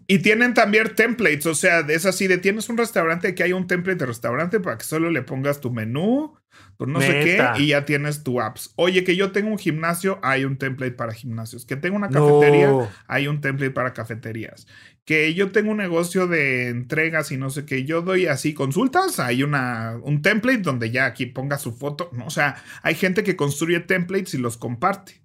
Y 0.07 0.19
tienen 0.19 0.53
también 0.53 0.95
templates, 0.95 1.45
o 1.45 1.53
sea, 1.53 1.79
es 1.81 2.05
así 2.05 2.27
de 2.27 2.39
tienes 2.39 2.67
un 2.67 2.77
restaurante 2.77 3.35
que 3.35 3.43
hay 3.43 3.53
un 3.53 3.67
template 3.67 3.99
de 3.99 4.05
restaurante 4.07 4.59
para 4.59 4.77
que 4.77 4.83
solo 4.83 5.11
le 5.11 5.21
pongas 5.21 5.61
tu 5.61 5.71
menú, 5.71 6.33
tu 6.77 6.87
no 6.87 6.99
sé 6.99 7.21
qué, 7.23 7.61
y 7.61 7.67
ya 7.67 7.85
tienes 7.85 8.23
tu 8.23 8.41
apps. 8.41 8.73
Oye, 8.75 9.03
que 9.03 9.15
yo 9.15 9.31
tengo 9.31 9.49
un 9.49 9.59
gimnasio, 9.59 10.19
hay 10.23 10.45
un 10.45 10.57
template 10.57 10.93
para 10.93 11.13
gimnasios. 11.13 11.65
Que 11.65 11.75
tengo 11.75 11.95
una 11.95 12.09
cafetería, 12.09 12.89
hay 13.07 13.27
un 13.27 13.39
template 13.39 13.71
para 13.71 13.93
cafeterías 13.93 14.67
que 15.07 15.33
yo 15.33 15.53
tengo 15.53 15.71
un 15.71 15.77
negocio 15.77 16.27
de 16.27 16.67
entregas 16.67 17.31
y 17.31 17.37
no 17.37 17.49
sé 17.49 17.65
qué, 17.65 17.85
yo 17.85 18.01
doy 18.01 18.25
así 18.25 18.53
consultas, 18.53 19.21
hay 19.21 19.41
una, 19.41 19.97
un 20.03 20.21
template 20.21 20.59
donde 20.59 20.91
ya 20.91 21.05
aquí 21.05 21.25
ponga 21.25 21.57
su 21.57 21.71
foto, 21.71 22.09
¿no? 22.11 22.25
o 22.25 22.29
sea, 22.29 22.61
hay 22.83 22.93
gente 22.93 23.23
que 23.23 23.37
construye 23.37 23.79
templates 23.79 24.33
y 24.33 24.37
los 24.37 24.57
comparte. 24.57 25.23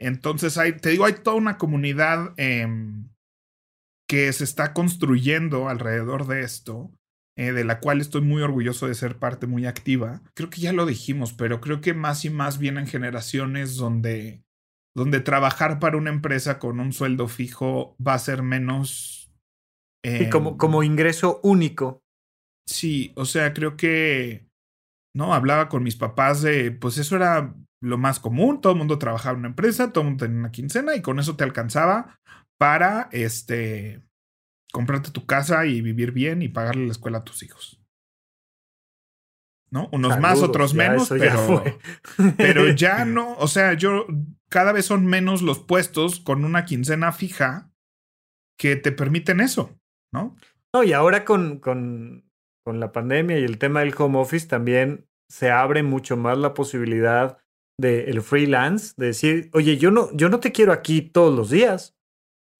Entonces, 0.00 0.56
hay, 0.56 0.72
te 0.72 0.90
digo, 0.90 1.04
hay 1.04 1.12
toda 1.12 1.36
una 1.36 1.58
comunidad 1.58 2.32
em, 2.38 3.08
que 4.08 4.32
se 4.32 4.44
está 4.44 4.72
construyendo 4.72 5.68
alrededor 5.68 6.26
de 6.26 6.40
esto, 6.40 6.90
eh, 7.36 7.52
de 7.52 7.64
la 7.64 7.80
cual 7.80 8.00
estoy 8.00 8.22
muy 8.22 8.40
orgulloso 8.40 8.86
de 8.86 8.94
ser 8.94 9.18
parte 9.18 9.46
muy 9.46 9.66
activa. 9.66 10.22
Creo 10.34 10.48
que 10.48 10.62
ya 10.62 10.72
lo 10.72 10.86
dijimos, 10.86 11.34
pero 11.34 11.60
creo 11.60 11.82
que 11.82 11.92
más 11.92 12.24
y 12.24 12.30
más 12.30 12.58
vienen 12.58 12.86
generaciones 12.86 13.76
donde 13.76 14.40
donde 14.98 15.20
trabajar 15.20 15.78
para 15.78 15.96
una 15.96 16.10
empresa 16.10 16.58
con 16.58 16.80
un 16.80 16.92
sueldo 16.92 17.28
fijo 17.28 17.96
va 18.04 18.14
a 18.14 18.18
ser 18.18 18.42
menos... 18.42 19.17
y 20.02 20.28
como, 20.30 20.50
em, 20.50 20.56
como 20.56 20.82
ingreso 20.82 21.40
único. 21.42 22.02
Sí, 22.66 23.12
o 23.16 23.24
sea, 23.24 23.52
creo 23.54 23.76
que, 23.76 24.46
¿no? 25.14 25.34
Hablaba 25.34 25.68
con 25.68 25.82
mis 25.82 25.96
papás 25.96 26.42
de, 26.42 26.70
pues 26.70 26.98
eso 26.98 27.16
era 27.16 27.54
lo 27.80 27.98
más 27.98 28.20
común, 28.20 28.60
todo 28.60 28.72
el 28.72 28.78
mundo 28.78 28.98
trabajaba 28.98 29.34
en 29.34 29.40
una 29.40 29.48
empresa, 29.48 29.92
todo 29.92 30.02
el 30.02 30.10
mundo 30.10 30.24
tenía 30.24 30.40
una 30.40 30.50
quincena 30.50 30.96
y 30.96 31.02
con 31.02 31.18
eso 31.18 31.36
te 31.36 31.44
alcanzaba 31.44 32.18
para, 32.58 33.08
este, 33.12 34.02
comprarte 34.72 35.10
tu 35.10 35.26
casa 35.26 35.64
y 35.66 35.80
vivir 35.80 36.12
bien 36.12 36.42
y 36.42 36.48
pagarle 36.48 36.86
la 36.86 36.92
escuela 36.92 37.18
a 37.18 37.24
tus 37.24 37.42
hijos. 37.42 37.80
¿no? 39.70 39.88
Unos 39.92 40.18
más, 40.18 40.40
otros 40.40 40.74
menos, 40.74 41.08
pero, 41.08 41.62
pero 42.36 42.70
ya 42.74 43.04
no, 43.04 43.34
o 43.34 43.48
sea, 43.48 43.74
yo 43.74 44.06
cada 44.48 44.72
vez 44.72 44.86
son 44.86 45.06
menos 45.06 45.42
los 45.42 45.58
puestos 45.58 46.20
con 46.20 46.44
una 46.44 46.64
quincena 46.64 47.12
fija 47.12 47.70
que 48.58 48.76
te 48.76 48.92
permiten 48.92 49.40
eso, 49.40 49.78
¿no? 50.12 50.36
No, 50.74 50.82
y 50.82 50.92
ahora 50.92 51.24
con, 51.24 51.58
con, 51.58 52.30
con 52.64 52.80
la 52.80 52.92
pandemia 52.92 53.38
y 53.38 53.44
el 53.44 53.58
tema 53.58 53.80
del 53.80 53.94
home 53.96 54.18
office 54.18 54.46
también 54.46 55.08
se 55.28 55.50
abre 55.50 55.82
mucho 55.82 56.16
más 56.16 56.38
la 56.38 56.54
posibilidad 56.54 57.38
del 57.78 58.08
el 58.08 58.22
freelance, 58.22 58.94
de 58.96 59.06
decir, 59.06 59.50
oye, 59.52 59.76
yo 59.76 59.90
no, 59.90 60.10
yo 60.12 60.28
no 60.28 60.40
te 60.40 60.52
quiero 60.52 60.72
aquí 60.72 61.02
todos 61.02 61.34
los 61.34 61.50
días. 61.50 61.96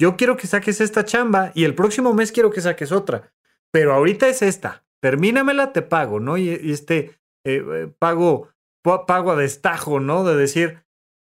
Yo 0.00 0.16
quiero 0.16 0.36
que 0.36 0.46
saques 0.46 0.80
esta 0.80 1.04
chamba 1.04 1.50
y 1.54 1.64
el 1.64 1.74
próximo 1.74 2.14
mes 2.14 2.30
quiero 2.30 2.50
que 2.50 2.60
saques 2.60 2.92
otra. 2.92 3.32
Pero 3.72 3.92
ahorita 3.92 4.28
es 4.28 4.42
esta 4.42 4.84
termínamela, 5.00 5.72
te 5.72 5.82
pago, 5.82 6.20
¿no? 6.20 6.36
Y, 6.36 6.50
este 6.50 7.18
eh, 7.44 7.64
eh, 7.64 7.92
pago, 7.98 8.48
pago 8.82 9.32
a 9.32 9.36
destajo, 9.36 10.00
¿no? 10.00 10.24
De 10.24 10.36
decir, 10.36 10.84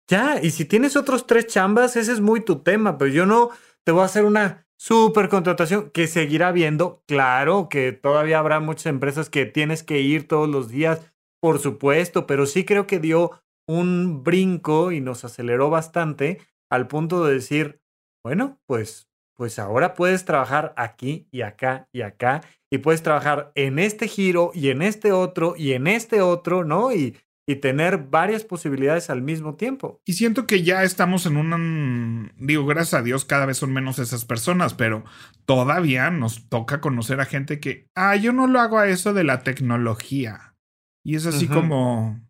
ya, 0.09 0.41
y 0.41 0.51
si 0.51 0.65
tienes 0.65 0.95
otros 0.95 1.27
tres 1.27 1.47
chambas, 1.47 1.95
ese 1.95 2.11
es 2.11 2.19
muy 2.19 2.41
tu 2.41 2.59
tema, 2.59 2.97
pero 2.97 3.11
yo 3.11 3.25
no 3.25 3.51
te 3.83 3.91
voy 3.91 4.01
a 4.01 4.05
hacer 4.05 4.25
una 4.25 4.67
super 4.79 5.27
contratación 5.27 5.91
que 5.91 6.07
seguirá 6.07 6.51
viendo. 6.51 7.03
Claro 7.05 7.67
que 7.69 7.91
todavía 7.91 8.39
habrá 8.39 8.59
muchas 8.59 8.85
empresas 8.85 9.29
que 9.29 9.45
tienes 9.45 9.83
que 9.83 9.99
ir 9.99 10.27
todos 10.27 10.47
los 10.47 10.69
días, 10.69 11.11
por 11.41 11.59
supuesto, 11.59 12.25
pero 12.25 12.45
sí 12.45 12.63
creo 12.63 12.87
que 12.87 12.99
dio 12.99 13.31
un 13.67 14.23
brinco 14.23 14.91
y 14.91 15.01
nos 15.01 15.25
aceleró 15.25 15.69
bastante 15.69 16.39
al 16.71 16.87
punto 16.87 17.25
de 17.25 17.33
decir, 17.33 17.81
bueno, 18.23 18.59
pues 18.65 19.09
pues 19.39 19.57
ahora 19.57 19.93
puedes 19.93 20.25
trabajar 20.25 20.73
aquí 20.75 21.29
y 21.31 21.43
acá 21.43 21.87
y 21.93 22.01
acá 22.01 22.41
y 22.69 22.79
puedes 22.79 23.01
trabajar 23.01 23.53
en 23.55 23.79
este 23.79 24.09
giro 24.09 24.51
y 24.53 24.69
en 24.69 24.81
este 24.81 25.13
otro 25.13 25.55
y 25.55 25.71
en 25.71 25.87
este 25.87 26.19
otro, 26.19 26.65
¿no? 26.65 26.91
Y, 26.91 27.15
y 27.49 27.55
tener 27.55 27.97
varias 27.97 28.43
posibilidades 28.43 29.09
al 29.09 29.23
mismo 29.23 29.55
tiempo. 29.55 30.03
Y 30.05 30.13
siento 30.13 30.45
que 30.45 30.61
ya 30.61 30.83
estamos 30.83 31.25
en 31.25 31.35
un, 31.35 32.31
digo, 32.37 32.63
gracias 32.67 32.93
a 32.93 33.03
Dios 33.03 33.25
cada 33.25 33.47
vez 33.47 33.57
son 33.57 33.73
menos 33.73 33.97
esas 33.97 34.23
personas, 34.23 34.75
pero 34.75 35.03
todavía 35.45 36.11
nos 36.11 36.47
toca 36.47 36.79
conocer 36.79 37.19
a 37.19 37.25
gente 37.25 37.59
que, 37.59 37.89
ah, 37.95 38.15
yo 38.15 38.33
no 38.33 38.45
lo 38.45 38.59
hago 38.59 38.77
a 38.77 38.87
eso 38.87 39.15
de 39.15 39.23
la 39.23 39.41
tecnología. 39.41 40.53
Y 41.03 41.15
es 41.15 41.25
así 41.25 41.47
como, 41.47 42.21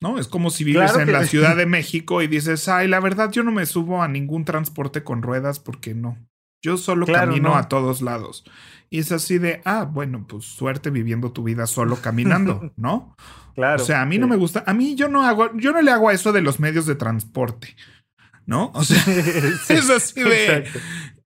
¿no? 0.00 0.18
Es 0.18 0.28
como 0.28 0.48
si 0.48 0.64
vives 0.64 0.96
en 0.96 1.12
la 1.12 1.26
Ciudad 1.26 1.54
de 1.54 1.66
México 1.66 2.22
y 2.22 2.26
dices, 2.26 2.68
ay, 2.68 2.88
la 2.88 3.00
verdad 3.00 3.30
yo 3.30 3.42
no 3.42 3.52
me 3.52 3.66
subo 3.66 4.02
a 4.02 4.08
ningún 4.08 4.46
transporte 4.46 5.04
con 5.04 5.20
ruedas 5.20 5.60
porque 5.60 5.92
no. 5.92 6.16
Yo 6.62 6.76
solo 6.76 7.06
camino 7.06 7.54
a 7.54 7.68
todos 7.68 8.02
lados. 8.02 8.44
Y 8.88 9.00
es 9.00 9.12
así 9.12 9.38
de, 9.38 9.62
ah, 9.64 9.84
bueno, 9.84 10.26
pues 10.28 10.44
suerte 10.44 10.90
viviendo 10.90 11.32
tu 11.32 11.42
vida 11.42 11.66
solo 11.66 11.96
caminando, 11.96 12.72
¿no? 12.76 13.16
Claro. 13.54 13.82
O 13.82 13.84
sea, 13.84 14.02
a 14.02 14.06
mí 14.06 14.18
no 14.18 14.28
me 14.28 14.36
gusta, 14.36 14.62
a 14.66 14.74
mí 14.74 14.94
yo 14.94 15.08
no 15.08 15.22
hago, 15.24 15.56
yo 15.56 15.72
no 15.72 15.82
le 15.82 15.90
hago 15.90 16.08
a 16.08 16.12
eso 16.12 16.32
de 16.32 16.42
los 16.42 16.60
medios 16.60 16.86
de 16.86 16.94
transporte, 16.94 17.74
¿no? 18.44 18.70
O 18.74 18.84
sea, 18.84 19.02
es 19.68 19.90
así 19.90 20.22
de, 20.22 20.68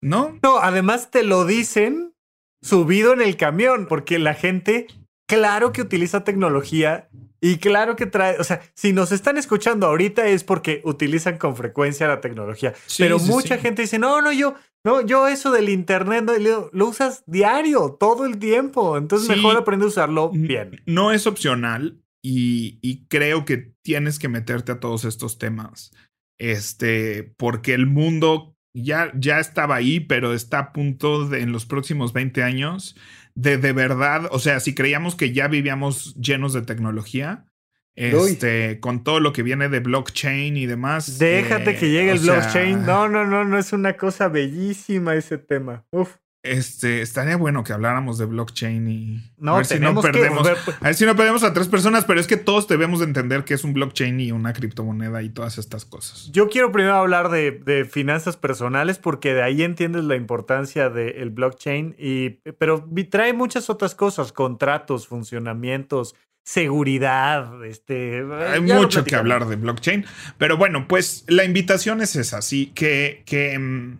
¿no? 0.01 0.39
No, 0.43 0.59
además 0.59 1.11
te 1.11 1.23
lo 1.23 1.45
dicen 1.45 2.15
subido 2.63 3.13
en 3.13 3.23
el 3.23 3.37
camión, 3.37 3.87
porque 3.89 4.19
la 4.19 4.35
gente, 4.35 4.87
claro 5.29 5.73
que 5.73 5.83
utiliza 5.83 6.25
tecnología 6.25 7.09
y 7.41 7.59
claro 7.59 7.97
que 7.97 8.07
trae, 8.07 8.39
o 8.39 8.45
sea, 8.45 8.61
si 8.75 8.93
nos 8.93 9.13
están 9.13 9.39
escuchando 9.39 9.87
ahorita 9.87 10.27
es 10.27 10.45
porque 10.45 10.81
utilizan 10.85 11.39
con 11.39 11.57
frecuencia 11.57 12.09
la 12.09 12.21
tecnología, 12.21 12.75
pero 12.99 13.19
mucha 13.19 13.59
gente 13.59 13.83
dice, 13.83 13.99
no, 13.99 14.21
no, 14.21 14.33
yo, 14.33 14.55
no, 14.85 15.01
yo 15.01 15.29
eso 15.29 15.51
del 15.51 15.69
internet 15.69 16.31
lo, 16.41 16.71
lo 16.73 16.87
usas 16.89 17.25
diario, 17.27 17.97
todo 17.99 18.27
el 18.27 18.39
tiempo, 18.39 18.99
entonces 18.99 19.29
mejor 19.29 19.57
aprende 19.57 19.85
a 19.85 19.89
usarlo 19.89 20.31
bien. 20.31 20.83
No 20.87 21.13
es 21.13 21.27
opcional, 21.27 22.01
y, 22.23 23.07
creo 23.09 23.45
que 23.45 23.73
tienes 23.83 24.19
que 24.19 24.29
meterte 24.29 24.73
a 24.73 24.81
todos 24.81 25.05
estos 25.05 25.39
temas. 25.39 25.93
Este, 26.39 27.35
porque 27.37 27.75
el 27.75 27.87
mundo 27.87 28.57
ya, 28.75 29.13
ya 29.15 29.41
estaba 29.41 29.77
ahí, 29.77 30.01
pero 30.01 30.33
está 30.33 30.59
a 30.59 30.73
punto 30.73 31.29
de 31.29 31.41
en 31.41 31.53
los 31.53 31.67
próximos 31.67 32.13
20 32.13 32.43
años 32.43 32.97
de 33.35 33.59
de 33.59 33.73
verdad, 33.73 34.29
o 34.31 34.39
sea, 34.39 34.61
si 34.61 34.75
creíamos 34.75 35.15
que 35.15 35.33
ya 35.33 35.49
vivíamos 35.49 36.15
llenos 36.17 36.53
de 36.53 36.63
tecnología, 36.63 37.47
este, 37.95 38.81
con 38.81 39.05
todo 39.05 39.21
lo 39.21 39.33
que 39.33 39.43
viene 39.43 39.69
de 39.69 39.81
blockchain 39.81 40.57
y 40.57 40.67
demás. 40.67 41.19
Déjate 41.19 41.77
que 41.77 41.87
eh, 41.87 41.91
llegue 41.91 42.11
el 42.13 42.19
blockchain. 42.21 42.87
No, 42.87 43.09
no, 43.09 43.27
no, 43.27 43.45
no 43.45 43.59
es 43.59 43.73
una 43.73 43.97
cosa 43.97 44.29
bellísima 44.29 45.15
ese 45.15 45.39
tema. 45.39 45.85
Uf. 45.91 46.17
Este, 46.43 47.03
estaría 47.03 47.37
bueno 47.37 47.65
que 47.65 47.75
habláramos 47.75 48.17
de 48.17 48.25
blockchain 48.25 48.89
y 48.89 49.31
no, 49.37 49.55
a 49.55 49.57
ver 49.59 49.67
si 49.67 49.79
no 49.79 50.01
perdemos. 50.01 50.49
a 50.49 50.85
ver 50.85 50.95
si 50.95 51.05
no 51.05 51.15
perdemos 51.15 51.43
a 51.43 51.53
tres 51.53 51.69
personas, 51.69 52.07
pero 52.07 52.19
es 52.19 52.27
que 52.27 52.39
todos 52.39 52.67
debemos 52.67 53.03
entender 53.03 53.45
que 53.45 53.53
es 53.53 53.63
un 53.63 53.75
blockchain 53.75 54.19
y 54.21 54.33
una 54.33 54.55
criptomoneda 54.55 55.23
y 55.23 55.29
todas 55.29 55.59
estas 55.59 55.85
cosas. 55.85 56.31
Yo 56.33 56.49
quiero 56.49 56.73
primero 56.73 56.95
hablar 56.95 57.29
de, 57.29 57.87
finanzas 57.91 58.39
personales 58.39 58.97
porque 58.97 59.35
de 59.35 59.43
ahí 59.43 59.63
entiendes 59.63 60.05
la 60.05 60.17
importancia 60.17 60.89
del 60.89 61.29
blockchain, 61.29 61.95
y, 61.99 62.31
pero 62.59 62.89
trae 63.11 63.35
muchas 63.35 63.69
otras 63.69 63.95
cosas, 63.95 64.33
contratos, 64.33 65.07
funcionamientos, 65.07 66.15
seguridad, 66.43 67.63
este... 67.67 68.25
Hay 68.49 68.63
mucho 68.63 69.05
que 69.05 69.15
hablar 69.15 69.47
de 69.47 69.57
blockchain, 69.57 70.07
pero 70.39 70.57
bueno, 70.57 70.89
pues 70.89 71.25
la 71.29 71.45
invitación 71.45 72.01
es 72.01 72.17
esa, 72.17 72.41
sí, 72.41 72.73
que, 72.75 73.23
que, 73.27 73.59
mm, 73.59 73.99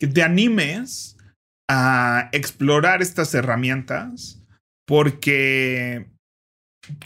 que 0.00 0.06
te 0.06 0.22
animes 0.22 1.18
a 1.74 2.28
explorar 2.32 3.00
estas 3.00 3.32
herramientas 3.32 4.44
porque 4.86 6.06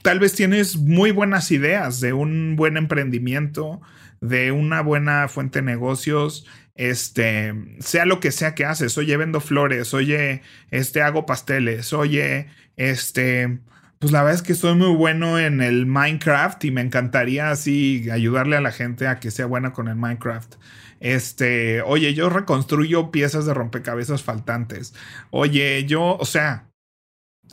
tal 0.03 0.19
vez 0.19 0.35
tienes 0.35 0.77
muy 0.77 1.13
buenas 1.13 1.53
ideas 1.53 2.01
de 2.01 2.13
un 2.13 2.57
buen 2.57 2.77
emprendimiento, 2.77 3.81
de 4.21 4.51
una 4.51 4.81
buena 4.81 5.29
fuente 5.29 5.61
de 5.61 5.67
negocios, 5.67 6.49
este, 6.75 7.55
sea 7.79 8.07
lo 8.07 8.19
que 8.19 8.33
sea 8.33 8.57
que 8.57 8.65
haces, 8.65 8.99
oye, 8.99 9.17
vendo 9.17 9.41
flores, 9.41 9.95
oye, 9.95 10.43
este, 10.73 11.01
hago 11.01 11.27
pasteles, 11.27 11.93
oye, 11.93 12.49
este, 12.77 13.61
pues 14.01 14.11
la 14.11 14.25
verdad 14.25 14.35
es 14.35 14.43
que 14.43 14.57
soy 14.57 14.75
muy 14.75 14.97
bueno 14.97 15.39
en 15.39 15.61
el 15.61 15.87
Minecraft 15.87 16.65
y 16.65 16.73
me 16.73 16.81
encantaría 16.81 17.51
así 17.51 18.11
ayudarle 18.11 18.57
a 18.57 18.61
la 18.61 18.73
gente 18.73 19.07
a 19.07 19.21
que 19.21 19.31
sea 19.31 19.47
buena 19.47 19.73
con 19.73 19.87
el 19.87 19.95
Minecraft. 19.95 20.57
Este, 21.01 21.83
oye, 21.83 22.15
yo 22.15 22.29
reconstruyo 22.29 23.11
piezas 23.11 23.47
de 23.47 23.55
rompecabezas 23.55 24.23
faltantes. 24.23 24.95
Oye, 25.31 25.85
yo, 25.87 26.17
o 26.17 26.25
sea, 26.25 26.71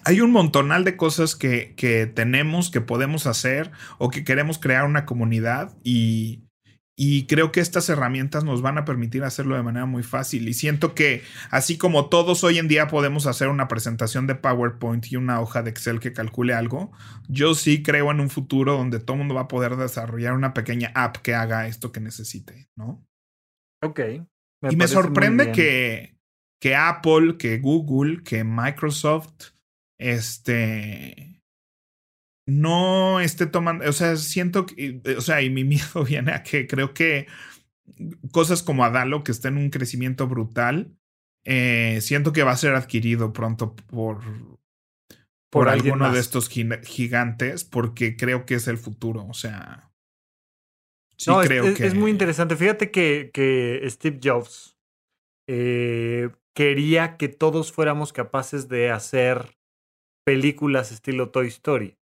hay 0.06 0.22
un 0.22 0.32
montonal 0.32 0.84
de 0.84 0.98
cosas 0.98 1.36
que, 1.36 1.74
que 1.76 2.08
tenemos, 2.08 2.70
que 2.72 2.82
podemos 2.82 3.28
hacer 3.28 3.72
o 3.98 4.10
que 4.10 4.24
queremos 4.24 4.60
crear 4.60 4.86
una 4.86 5.06
comunidad 5.06 5.76
y, 5.84 6.44
y 6.96 7.26
creo 7.26 7.52
que 7.52 7.60
estas 7.60 7.90
herramientas 7.90 8.44
nos 8.44 8.62
van 8.62 8.78
a 8.78 8.86
permitir 8.86 9.24
hacerlo 9.24 9.56
de 9.56 9.64
manera 9.64 9.86
muy 9.86 10.04
fácil. 10.04 10.48
Y 10.48 10.54
siento 10.54 10.94
que 10.94 11.24
así 11.50 11.78
como 11.78 12.08
todos 12.10 12.44
hoy 12.44 12.60
en 12.60 12.68
día 12.68 12.88
podemos 12.88 13.26
hacer 13.26 13.48
una 13.48 13.68
presentación 13.68 14.28
de 14.28 14.36
PowerPoint 14.36 15.12
y 15.12 15.16
una 15.16 15.42
hoja 15.42 15.64
de 15.64 15.72
Excel 15.72 16.00
que 16.00 16.14
calcule 16.14 16.54
algo, 16.54 16.92
yo 17.28 17.56
sí 17.56 17.82
creo 17.82 18.12
en 18.12 18.20
un 18.20 18.30
futuro 18.30 18.74
donde 18.78 19.00
todo 19.00 19.16
el 19.16 19.20
mundo 19.20 19.36
va 19.36 19.42
a 19.42 19.48
poder 19.48 19.76
desarrollar 19.76 20.34
una 20.34 20.54
pequeña 20.54 20.92
app 20.94 21.18
que 21.18 21.34
haga 21.34 21.68
esto 21.68 21.92
que 21.92 22.00
necesite, 22.00 22.70
¿no? 22.76 23.04
Ok. 23.84 24.00
y 24.70 24.76
me 24.76 24.88
sorprende 24.88 25.52
que, 25.52 26.18
que 26.62 26.76
Apple, 26.76 27.38
que 27.38 27.60
Google, 27.60 28.24
que 28.24 28.44
Microsoft, 28.44 29.52
este, 30.00 31.42
no 32.48 33.20
esté 33.20 33.46
tomando, 33.46 33.88
o 33.88 33.94
sea, 33.94 34.16
siento 34.16 34.66
que, 34.66 35.02
o 35.18 35.22
sea, 35.22 35.42
y 35.42 35.50
mi 35.50 35.64
miedo 35.64 36.04
viene 36.08 36.32
a 36.32 36.44
que 36.44 36.68
creo 36.68 36.94
que 36.94 37.28
cosas 38.32 38.64
como 38.64 38.86
Adalo, 38.86 39.24
que 39.24 39.32
está 39.32 39.50
en 39.50 39.58
un 39.58 39.70
crecimiento 39.70 40.28
brutal, 40.28 40.96
eh, 41.46 42.00
siento 42.02 42.32
que 42.32 42.44
va 42.44 42.52
a 42.52 42.58
ser 42.58 42.76
adquirido 42.76 43.34
pronto 43.34 43.76
por, 43.76 44.22
por, 45.52 45.68
alguno 45.68 46.12
de 46.12 46.20
estos 46.20 46.50
gigantes, 46.50 47.66
porque 47.66 48.16
creo 48.16 48.46
que 48.46 48.56
es 48.56 48.68
el 48.68 48.78
futuro, 48.78 49.26
o 49.28 49.34
sea 49.34 49.93
no, 51.28 51.42
creo 51.42 51.66
es, 51.66 51.78
que... 51.78 51.88
es, 51.88 51.94
muy 51.94 52.12
interesante. 52.12 52.56
Fíjate 52.56 52.92
que, 52.92 53.32
que 53.34 53.86
Steve 53.90 54.20
Jobs 54.24 54.78
eh, 55.48 56.30
quería 56.54 57.18
que 57.18 57.28
todos 57.28 57.72
fuéramos 57.72 58.14
capaces 58.14 58.68
de 58.70 58.92
hacer 58.92 59.58
películas 60.26 60.92
estilo 60.92 61.30
Toy 61.30 61.48
Story. 61.48 61.98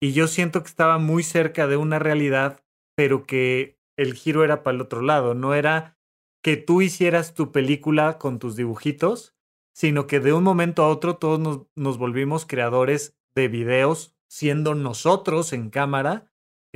Y 0.00 0.12
yo 0.12 0.28
siento 0.28 0.62
que 0.62 0.68
estaba 0.68 0.98
muy 0.98 1.22
cerca 1.22 1.66
de 1.66 1.76
una 1.76 1.98
realidad, 1.98 2.64
pero 2.96 3.26
que 3.26 3.78
el 3.96 4.14
giro 4.14 4.44
era 4.44 4.62
para 4.62 4.74
el 4.74 4.80
otro 4.82 5.00
lado. 5.00 5.34
No 5.34 5.54
era 5.54 5.98
que 6.42 6.56
tú 6.56 6.82
hicieras 6.82 7.34
tu 7.34 7.50
película 7.52 8.18
con 8.18 8.38
tus 8.38 8.56
dibujitos, 8.56 9.34
sino 9.74 10.06
que 10.06 10.20
de 10.20 10.32
un 10.32 10.44
momento 10.44 10.82
a 10.82 10.88
otro 10.88 11.16
todos 11.16 11.40
nos, 11.40 11.66
nos 11.74 11.98
volvimos 11.98 12.46
creadores 12.46 13.18
de 13.34 13.48
videos 13.48 14.14
siendo 14.28 14.74
nosotros 14.74 15.52
en 15.52 15.70
cámara 15.70 16.32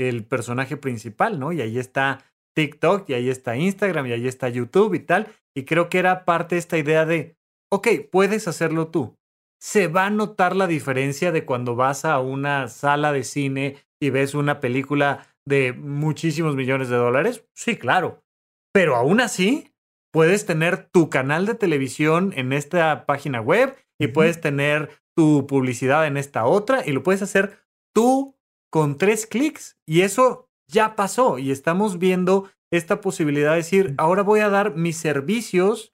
el 0.08 0.24
personaje 0.24 0.76
principal, 0.76 1.38
¿no? 1.38 1.52
Y 1.52 1.60
ahí 1.60 1.78
está 1.78 2.24
TikTok, 2.54 3.08
y 3.10 3.14
ahí 3.14 3.30
está 3.30 3.56
Instagram, 3.56 4.06
y 4.06 4.12
ahí 4.12 4.26
está 4.26 4.48
YouTube 4.48 4.94
y 4.94 5.00
tal. 5.00 5.28
Y 5.54 5.64
creo 5.64 5.88
que 5.88 5.98
era 5.98 6.24
parte 6.24 6.54
de 6.54 6.60
esta 6.60 6.78
idea 6.78 7.06
de, 7.06 7.36
ok, 7.70 7.88
puedes 8.10 8.48
hacerlo 8.48 8.88
tú. 8.88 9.16
Se 9.60 9.88
va 9.88 10.06
a 10.06 10.10
notar 10.10 10.56
la 10.56 10.66
diferencia 10.66 11.32
de 11.32 11.44
cuando 11.44 11.76
vas 11.76 12.04
a 12.04 12.18
una 12.20 12.68
sala 12.68 13.12
de 13.12 13.24
cine 13.24 13.76
y 14.00 14.10
ves 14.10 14.34
una 14.34 14.60
película 14.60 15.26
de 15.46 15.72
muchísimos 15.72 16.56
millones 16.56 16.88
de 16.88 16.96
dólares. 16.96 17.44
Sí, 17.54 17.76
claro. 17.76 18.22
Pero 18.72 18.96
aún 18.96 19.20
así, 19.20 19.74
puedes 20.12 20.46
tener 20.46 20.88
tu 20.88 21.10
canal 21.10 21.46
de 21.46 21.54
televisión 21.54 22.32
en 22.36 22.52
esta 22.52 23.04
página 23.06 23.40
web 23.40 23.76
y 23.98 24.08
puedes 24.08 24.40
tener 24.40 24.90
tu 25.16 25.46
publicidad 25.46 26.06
en 26.06 26.16
esta 26.16 26.46
otra 26.46 26.86
y 26.86 26.92
lo 26.92 27.02
puedes 27.02 27.22
hacer 27.22 27.58
tú 27.94 28.36
con 28.70 28.96
tres 28.96 29.26
clics. 29.26 29.76
Y 29.86 30.02
eso 30.02 30.48
ya 30.68 30.96
pasó 30.96 31.38
y 31.38 31.50
estamos 31.50 31.98
viendo 31.98 32.50
esta 32.72 33.00
posibilidad 33.00 33.50
de 33.50 33.56
decir, 33.58 33.94
ahora 33.98 34.22
voy 34.22 34.40
a 34.40 34.48
dar 34.48 34.76
mis 34.76 34.96
servicios 34.96 35.92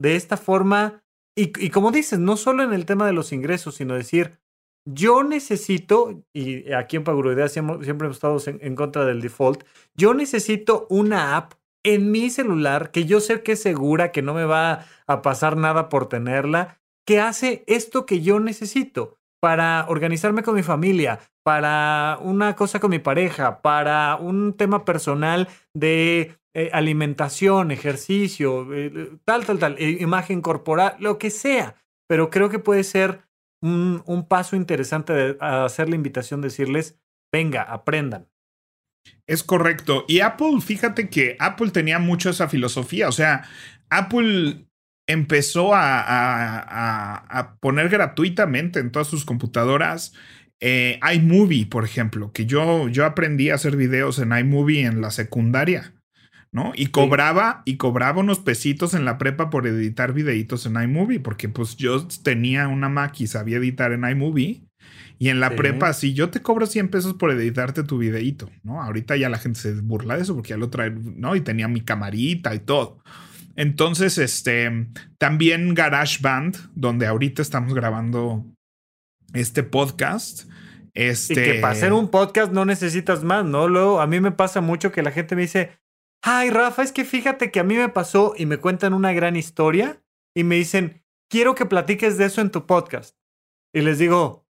de 0.00 0.16
esta 0.16 0.36
forma. 0.36 1.02
Y, 1.36 1.70
como 1.70 1.90
dices, 1.90 2.18
no 2.18 2.36
solo 2.36 2.62
en 2.62 2.72
el 2.72 2.86
tema 2.86 3.06
de 3.06 3.12
los 3.12 3.32
ingresos, 3.32 3.76
sino 3.76 3.94
decir, 3.94 4.38
yo 4.84 5.22
necesito, 5.22 6.22
y 6.34 6.72
aquí 6.72 6.96
en 6.96 7.04
Paguroidea 7.04 7.48
siempre, 7.48 7.84
siempre 7.84 8.06
hemos 8.06 8.16
estado 8.16 8.38
en, 8.46 8.76
contra 8.76 9.04
del 9.04 9.20
default, 9.20 9.64
yo 9.96 10.12
necesito 10.12 10.86
una 10.90 11.36
app 11.36 11.54
en 11.84 12.10
mi 12.10 12.30
celular 12.30 12.90
que 12.90 13.04
yo 13.04 13.20
sé 13.20 13.42
que 13.42 13.52
es 13.52 13.62
segura, 13.62 14.12
que 14.12 14.22
no 14.22 14.34
me 14.34 14.44
va 14.44 14.86
a 15.06 15.22
pasar 15.22 15.56
nada 15.56 15.88
por 15.88 16.08
tenerla, 16.08 16.80
que 17.06 17.20
hace 17.20 17.64
esto 17.66 18.06
que 18.06 18.20
yo 18.20 18.38
necesito 18.38 19.18
para 19.40 19.86
organizarme 19.88 20.42
con 20.42 20.54
mi 20.54 20.62
familia, 20.62 21.18
para 21.44 22.18
una 22.20 22.54
cosa 22.54 22.80
con 22.80 22.90
mi 22.90 22.98
pareja, 22.98 23.62
para 23.62 24.16
un 24.16 24.56
tema 24.56 24.84
personal 24.84 25.48
de 25.74 26.36
eh, 26.54 26.70
alimentación, 26.72 27.70
ejercicio, 27.70 28.72
eh, 28.74 29.18
tal, 29.24 29.44
tal, 29.46 29.58
tal, 29.58 29.80
imagen 29.80 30.40
corporal, 30.40 30.96
lo 30.98 31.18
que 31.18 31.30
sea. 31.30 31.76
Pero 32.08 32.30
creo 32.30 32.50
que 32.50 32.58
puede 32.58 32.84
ser 32.84 33.22
un, 33.62 34.26
paso 34.28 34.56
interesante 34.56 35.12
de 35.12 35.36
hacer 35.40 35.88
la 35.88 35.96
invitación, 35.96 36.40
decirles, 36.40 37.00
venga, 37.32 37.62
aprendan. 37.62 38.28
Es 39.26 39.42
correcto. 39.42 40.04
Y 40.08 40.20
Apple, 40.20 40.60
fíjate 40.60 41.08
que 41.08 41.36
Apple 41.38 41.70
tenía 41.70 41.98
mucho 41.98 42.30
esa 42.30 42.48
filosofía. 42.48 43.08
O 43.08 43.12
sea, 43.12 43.44
Apple 43.88 44.66
empezó 45.06 45.72
a, 45.74 47.56
poner 47.60 47.88
gratuitamente 47.88 48.80
en 48.80 48.92
todas 48.92 49.08
sus 49.08 49.24
computadoras 49.24 50.12
eh, 50.64 51.00
iMovie, 51.14 51.66
por 51.66 51.84
ejemplo, 51.84 52.32
que 52.32 52.46
yo, 52.46 52.88
yo 52.88 53.04
aprendí 53.04 53.50
a 53.50 53.56
hacer 53.56 53.76
videos 53.76 54.20
en 54.20 54.30
iMovie 54.30 54.86
en 54.86 55.00
la 55.00 55.10
secundaria. 55.10 55.92
¿no? 56.52 56.72
Y 56.76 56.88
cobraba, 56.88 57.62
y 57.64 57.78
cobraba 57.78 58.20
unos 58.20 58.38
pesitos 58.38 58.92
en 58.92 59.06
la 59.06 59.16
prepa 59.16 59.48
por 59.48 59.66
editar 59.66 60.12
videitos 60.12 60.66
en 60.66 60.80
iMovie, 60.80 61.18
porque 61.18 61.48
pues 61.48 61.76
yo 61.76 62.06
tenía 62.22 62.68
una 62.68 62.90
Mac 62.90 63.18
y 63.20 63.26
sabía 63.26 63.56
editar 63.56 63.92
en 63.92 64.04
iMovie. 64.04 64.62
Y 65.18 65.30
en 65.30 65.40
la 65.40 65.50
prepa, 65.56 65.92
si 65.94 66.14
yo 66.14 66.30
te 66.30 66.42
cobro 66.42 66.66
100 66.66 66.88
pesos 66.88 67.14
por 67.14 67.30
editarte 67.30 67.82
tu 67.84 67.98
videito, 67.98 68.50
¿no? 68.62 68.82
Ahorita 68.82 69.16
ya 69.16 69.28
la 69.28 69.38
gente 69.38 69.60
se 69.60 69.72
burla 69.80 70.16
de 70.16 70.22
eso 70.22 70.34
porque 70.34 70.50
ya 70.50 70.56
lo 70.56 70.68
trae, 70.68 70.90
¿no? 70.90 71.34
Y 71.34 71.40
tenía 71.40 71.68
mi 71.68 71.80
camarita 71.80 72.54
y 72.54 72.58
todo. 72.58 73.02
Entonces, 73.56 74.18
este, 74.18 74.88
también 75.18 75.74
GarageBand, 75.74 76.56
donde 76.74 77.06
ahorita 77.06 77.40
estamos 77.40 77.72
grabando 77.72 78.44
este 79.32 79.62
podcast. 79.62 80.51
Este... 80.94 81.32
Y 81.32 81.36
que 81.36 81.54
para 81.60 81.72
hacer 81.72 81.92
un 81.92 82.10
podcast 82.10 82.52
no 82.52 82.64
necesitas 82.64 83.24
más, 83.24 83.44
¿no? 83.44 83.68
Luego, 83.68 84.00
a 84.00 84.06
mí 84.06 84.20
me 84.20 84.32
pasa 84.32 84.60
mucho 84.60 84.92
que 84.92 85.02
la 85.02 85.10
gente 85.10 85.36
me 85.36 85.42
dice, 85.42 85.78
ay, 86.22 86.50
Rafa, 86.50 86.82
es 86.82 86.92
que 86.92 87.04
fíjate 87.04 87.50
que 87.50 87.60
a 87.60 87.64
mí 87.64 87.76
me 87.76 87.88
pasó 87.88 88.34
y 88.36 88.46
me 88.46 88.58
cuentan 88.58 88.94
una 88.94 89.12
gran 89.12 89.36
historia 89.36 90.02
y 90.34 90.44
me 90.44 90.56
dicen, 90.56 91.02
quiero 91.30 91.54
que 91.54 91.66
platiques 91.66 92.18
de 92.18 92.26
eso 92.26 92.40
en 92.40 92.50
tu 92.50 92.66
podcast. 92.66 93.16
Y 93.74 93.80
les 93.80 93.98
digo, 93.98 94.46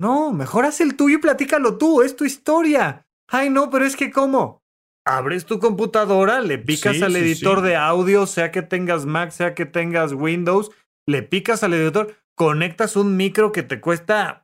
no, 0.00 0.32
mejor 0.32 0.64
haz 0.64 0.80
el 0.80 0.96
tuyo 0.96 1.18
y 1.18 1.20
platícalo 1.20 1.78
tú, 1.78 2.02
es 2.02 2.16
tu 2.16 2.24
historia. 2.24 3.06
Ay, 3.28 3.50
no, 3.50 3.70
pero 3.70 3.84
es 3.84 3.96
que 3.96 4.10
¿cómo? 4.10 4.62
Abres 5.06 5.44
tu 5.44 5.58
computadora, 5.58 6.40
le 6.40 6.58
picas 6.58 7.02
al 7.02 7.14
editor 7.16 7.60
de 7.60 7.76
audio, 7.76 8.26
sea 8.26 8.50
que 8.50 8.62
tengas 8.62 9.04
Mac, 9.04 9.30
sea 9.30 9.54
que 9.54 9.66
tengas 9.66 10.12
Windows, 10.12 10.70
le 11.06 11.22
picas 11.22 11.62
al 11.62 11.74
editor, 11.74 12.16
conectas 12.34 12.96
un 12.96 13.16
micro 13.16 13.52
que 13.52 13.62
te 13.62 13.80
cuesta 13.80 14.43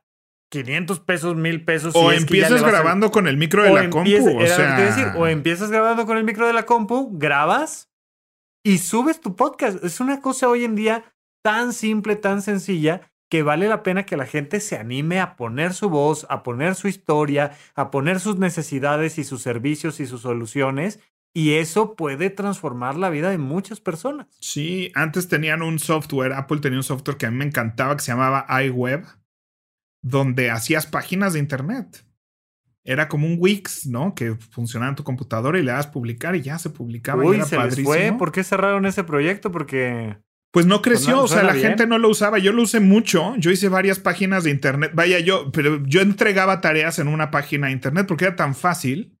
500 0.51 0.99
pesos, 0.99 1.35
1000 1.35 1.63
pesos. 1.63 1.95
O 1.95 2.11
empiezas 2.11 2.61
grabando 2.61 3.09
con 3.09 3.27
el 3.27 3.37
micro 3.37 3.63
de 3.63 3.73
la 3.73 3.89
compu. 3.89 4.11
O, 4.37 4.45
sea... 4.45 4.77
decir, 4.79 5.07
o 5.15 5.25
empiezas 5.27 5.71
grabando 5.71 6.05
con 6.05 6.17
el 6.17 6.25
micro 6.25 6.45
de 6.45 6.53
la 6.53 6.65
compu, 6.65 7.09
grabas 7.17 7.89
y 8.61 8.79
subes 8.79 9.21
tu 9.21 9.35
podcast. 9.37 9.81
Es 9.83 10.01
una 10.01 10.19
cosa 10.19 10.49
hoy 10.49 10.65
en 10.65 10.75
día 10.75 11.05
tan 11.41 11.71
simple, 11.71 12.17
tan 12.17 12.41
sencilla 12.41 13.09
que 13.29 13.43
vale 13.43 13.69
la 13.69 13.81
pena 13.81 14.05
que 14.05 14.17
la 14.17 14.25
gente 14.25 14.59
se 14.59 14.75
anime 14.75 15.21
a 15.21 15.37
poner 15.37 15.73
su 15.73 15.89
voz, 15.89 16.27
a 16.29 16.43
poner 16.43 16.75
su 16.75 16.89
historia, 16.89 17.51
a 17.75 17.89
poner 17.89 18.19
sus 18.19 18.37
necesidades 18.37 19.17
y 19.17 19.23
sus 19.23 19.41
servicios 19.41 20.01
y 20.01 20.05
sus 20.05 20.21
soluciones. 20.21 20.99
Y 21.33 21.53
eso 21.53 21.95
puede 21.95 22.29
transformar 22.29 22.97
la 22.97 23.09
vida 23.09 23.29
de 23.29 23.37
muchas 23.37 23.79
personas. 23.79 24.27
Sí, 24.41 24.91
antes 24.95 25.29
tenían 25.29 25.61
un 25.61 25.79
software, 25.79 26.33
Apple 26.33 26.59
tenía 26.59 26.79
un 26.79 26.83
software 26.83 27.15
que 27.15 27.25
a 27.25 27.31
mí 27.31 27.37
me 27.37 27.45
encantaba 27.45 27.95
que 27.95 28.03
se 28.03 28.11
llamaba 28.11 28.45
iWeb, 28.65 29.05
donde 30.01 30.51
hacías 30.51 30.87
páginas 30.87 31.33
de 31.33 31.39
Internet. 31.39 32.05
Era 32.83 33.07
como 33.07 33.27
un 33.27 33.37
Wix, 33.39 33.85
¿no? 33.85 34.15
Que 34.15 34.35
funcionaba 34.35 34.89
en 34.89 34.95
tu 34.95 35.03
computadora 35.03 35.59
y 35.59 35.63
le 35.63 35.71
das 35.71 35.87
publicar 35.87 36.35
y 36.35 36.41
ya 36.41 36.57
se 36.57 36.71
publicaba. 36.71 37.23
Uy, 37.23 37.41
se 37.43 37.57
les 37.57 37.83
fue. 37.83 38.13
¿Por 38.17 38.31
qué 38.31 38.43
cerraron 38.43 38.85
ese 38.87 39.03
proyecto? 39.03 39.51
Porque 39.51 40.17
pues 40.51 40.65
no 40.65 40.81
creció, 40.81 41.23
o 41.23 41.27
sea, 41.29 41.43
la 41.43 41.53
gente 41.53 41.87
no 41.87 41.97
lo 41.97 42.09
usaba. 42.09 42.37
Yo 42.37 42.51
lo 42.51 42.63
usé 42.63 42.81
mucho. 42.81 43.35
Yo 43.37 43.51
hice 43.51 43.69
varias 43.69 43.99
páginas 43.99 44.43
de 44.43 44.49
internet. 44.49 44.91
Vaya, 44.93 45.19
yo, 45.19 45.51
pero 45.51 45.81
yo 45.85 46.01
entregaba 46.01 46.59
tareas 46.59 46.99
en 46.99 47.07
una 47.07 47.31
página 47.31 47.67
de 47.67 47.73
internet 47.73 48.05
porque 48.05 48.25
era 48.25 48.35
tan 48.35 48.53
fácil, 48.53 49.17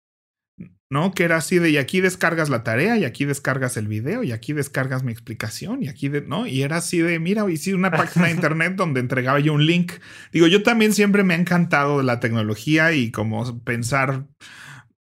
¿no? 0.91 1.13
Que 1.13 1.23
era 1.23 1.37
así 1.37 1.57
de 1.57 1.69
y 1.69 1.77
aquí 1.77 2.01
descargas 2.01 2.49
la 2.49 2.63
tarea 2.63 2.97
y 2.97 3.05
aquí 3.05 3.23
descargas 3.23 3.77
el 3.77 3.87
video 3.87 4.23
y 4.23 4.33
aquí 4.33 4.51
descargas 4.51 5.03
mi 5.03 5.13
explicación 5.13 5.81
y 5.81 5.87
aquí, 5.87 6.09
de, 6.09 6.19
¿no? 6.19 6.45
Y 6.45 6.63
era 6.63 6.77
así 6.77 6.99
de, 6.99 7.17
mira, 7.17 7.49
hice 7.49 7.73
una 7.73 7.91
página 7.91 8.25
de 8.25 8.33
internet 8.33 8.73
donde 8.75 8.99
entregaba 8.99 9.39
yo 9.39 9.53
un 9.53 9.65
link. 9.65 9.93
Digo, 10.33 10.47
yo 10.47 10.63
también 10.63 10.91
siempre 10.91 11.23
me 11.23 11.33
ha 11.33 11.37
encantado 11.37 12.03
la 12.03 12.19
tecnología 12.19 12.91
y 12.91 13.09
como 13.09 13.63
pensar 13.63 14.27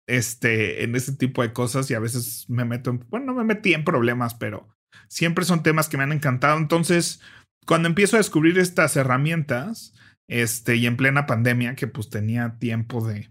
este, 0.06 0.84
en 0.84 0.94
ese 0.94 1.14
tipo 1.14 1.40
de 1.40 1.54
cosas 1.54 1.90
y 1.90 1.94
a 1.94 2.00
veces 2.00 2.44
me 2.48 2.66
meto 2.66 2.90
en, 2.90 3.02
bueno, 3.08 3.24
no 3.24 3.34
me 3.34 3.44
metí 3.44 3.72
en 3.72 3.84
problemas, 3.84 4.34
pero 4.34 4.68
siempre 5.08 5.46
son 5.46 5.62
temas 5.62 5.88
que 5.88 5.96
me 5.96 6.02
han 6.02 6.12
encantado. 6.12 6.58
Entonces, 6.58 7.22
cuando 7.66 7.88
empiezo 7.88 8.16
a 8.16 8.20
descubrir 8.20 8.58
estas 8.58 8.94
herramientas, 8.96 9.94
este, 10.28 10.76
y 10.76 10.86
en 10.86 10.98
plena 10.98 11.24
pandemia, 11.24 11.76
que 11.76 11.86
pues 11.86 12.10
tenía 12.10 12.58
tiempo 12.58 13.08
de, 13.08 13.30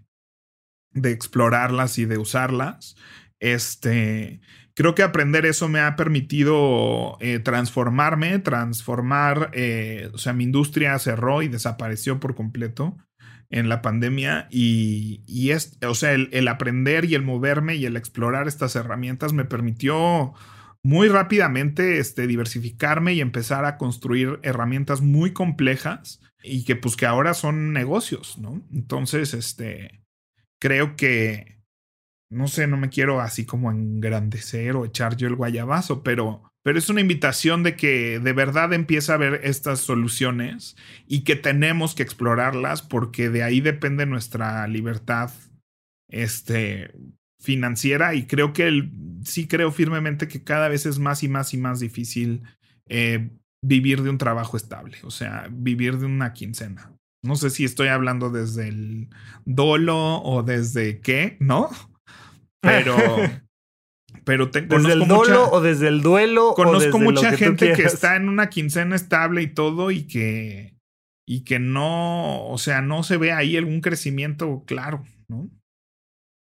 de 1.02 1.12
explorarlas 1.12 1.98
y 1.98 2.04
de 2.04 2.18
usarlas, 2.18 2.96
este, 3.40 4.40
creo 4.74 4.94
que 4.94 5.02
aprender 5.02 5.46
eso 5.46 5.68
me 5.68 5.80
ha 5.80 5.96
permitido 5.96 7.16
eh, 7.20 7.38
transformarme, 7.38 8.38
transformar, 8.38 9.50
eh, 9.52 10.10
o 10.12 10.18
sea, 10.18 10.32
mi 10.32 10.44
industria 10.44 10.98
cerró 10.98 11.42
y 11.42 11.48
desapareció 11.48 12.20
por 12.20 12.34
completo 12.34 12.96
en 13.50 13.68
la 13.68 13.82
pandemia 13.82 14.46
y, 14.50 15.22
y 15.26 15.50
es, 15.50 15.78
o 15.86 15.94
sea, 15.94 16.12
el, 16.12 16.28
el, 16.32 16.48
aprender 16.48 17.06
y 17.06 17.14
el 17.14 17.22
moverme 17.22 17.76
y 17.76 17.86
el 17.86 17.96
explorar 17.96 18.46
estas 18.46 18.76
herramientas 18.76 19.32
me 19.32 19.44
permitió 19.44 20.34
muy 20.82 21.08
rápidamente 21.08 21.98
este, 21.98 22.26
diversificarme 22.26 23.14
y 23.14 23.20
empezar 23.20 23.64
a 23.64 23.78
construir 23.78 24.38
herramientas 24.42 25.00
muy 25.00 25.32
complejas 25.32 26.20
y 26.42 26.64
que 26.64 26.76
pues 26.76 26.96
que 26.96 27.06
ahora 27.06 27.34
son 27.34 27.72
negocios, 27.72 28.38
¿no? 28.38 28.62
Entonces, 28.72 29.34
este, 29.34 30.02
creo 30.60 30.96
que, 30.96 31.58
no 32.30 32.48
sé, 32.48 32.66
no 32.66 32.76
me 32.76 32.90
quiero 32.90 33.20
así 33.20 33.44
como 33.46 33.70
engrandecer 33.70 34.76
o 34.76 34.84
echar 34.84 35.16
yo 35.16 35.28
el 35.28 35.36
guayabazo, 35.36 36.02
pero, 36.02 36.50
pero 36.62 36.78
es 36.78 36.88
una 36.88 37.00
invitación 37.00 37.62
de 37.62 37.76
que 37.76 38.18
de 38.20 38.32
verdad 38.32 38.72
empiece 38.72 39.12
a 39.12 39.16
ver 39.16 39.40
estas 39.44 39.80
soluciones 39.80 40.76
y 41.06 41.24
que 41.24 41.36
tenemos 41.36 41.94
que 41.94 42.02
explorarlas 42.02 42.82
porque 42.82 43.30
de 43.30 43.42
ahí 43.42 43.60
depende 43.60 44.06
nuestra 44.06 44.66
libertad, 44.68 45.30
este, 46.10 46.92
financiera 47.40 48.14
y 48.14 48.26
creo 48.26 48.52
que 48.52 48.66
el, 48.66 48.92
sí 49.24 49.46
creo 49.46 49.70
firmemente 49.70 50.28
que 50.28 50.42
cada 50.42 50.68
vez 50.68 50.86
es 50.86 50.98
más 50.98 51.22
y 51.22 51.28
más 51.28 51.54
y 51.54 51.58
más 51.58 51.80
difícil 51.80 52.42
eh, 52.88 53.30
vivir 53.62 54.02
de 54.02 54.10
un 54.10 54.18
trabajo 54.18 54.56
estable, 54.56 54.98
o 55.04 55.10
sea, 55.10 55.48
vivir 55.50 55.98
de 55.98 56.06
una 56.06 56.32
quincena. 56.32 56.97
No 57.22 57.36
sé 57.36 57.50
si 57.50 57.64
estoy 57.64 57.88
hablando 57.88 58.30
desde 58.30 58.68
el 58.68 59.08
dolo 59.44 60.22
o 60.22 60.42
desde 60.42 61.00
qué, 61.00 61.36
¿no? 61.40 61.68
Pero, 62.60 62.96
pero 64.24 64.50
tengo 64.50 64.76
desde 64.76 64.92
el 64.92 65.08
dolo 65.08 65.50
o 65.50 65.60
desde 65.60 65.88
el 65.88 66.02
duelo. 66.02 66.54
Conozco 66.54 66.98
mucha 66.98 67.36
gente 67.36 67.72
que 67.72 67.82
está 67.82 68.16
en 68.16 68.28
una 68.28 68.48
quincena 68.48 68.96
estable 68.96 69.42
y 69.42 69.48
todo 69.48 69.90
y 69.90 70.06
que 70.06 70.78
y 71.28 71.44
que 71.44 71.58
no, 71.58 72.46
o 72.48 72.56
sea, 72.56 72.80
no 72.80 73.02
se 73.02 73.18
ve 73.18 73.32
ahí 73.32 73.58
algún 73.58 73.82
crecimiento 73.82 74.64
claro, 74.64 75.04
¿no? 75.28 75.50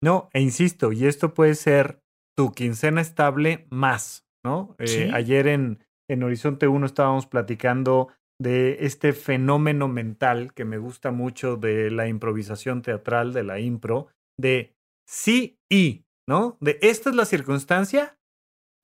No, 0.01 0.29
e 0.33 0.41
insisto, 0.41 0.93
y 0.93 1.07
esto 1.07 1.35
puede 1.35 1.57
ser 1.57 2.01
tu 2.37 2.53
quincena 2.53 3.01
estable 3.01 3.67
más, 3.69 4.29
¿no? 4.45 4.77
Eh, 4.79 5.11
ayer 5.13 5.49
en, 5.49 5.85
en 6.09 6.23
Horizonte 6.23 6.69
1 6.69 6.87
estábamos 6.87 7.27
platicando 7.27 8.09
de 8.41 8.85
este 8.87 9.13
fenómeno 9.13 9.89
mental 9.89 10.53
que 10.53 10.65
me 10.65 10.79
gusta 10.79 11.11
mucho 11.11 11.57
de 11.57 11.91
la 11.91 12.09
improvisación 12.09 12.83
teatral, 12.83 13.33
de 13.33 13.45
la 13.45 13.61
impro, 13.61 14.09
de 14.39 14.75
sí 15.09 15.59
y, 15.71 16.05
¿no? 16.29 16.59
De 16.61 16.79
esta 16.83 17.11
es 17.11 17.17
la 17.17 17.25
circunstancia 17.25 18.19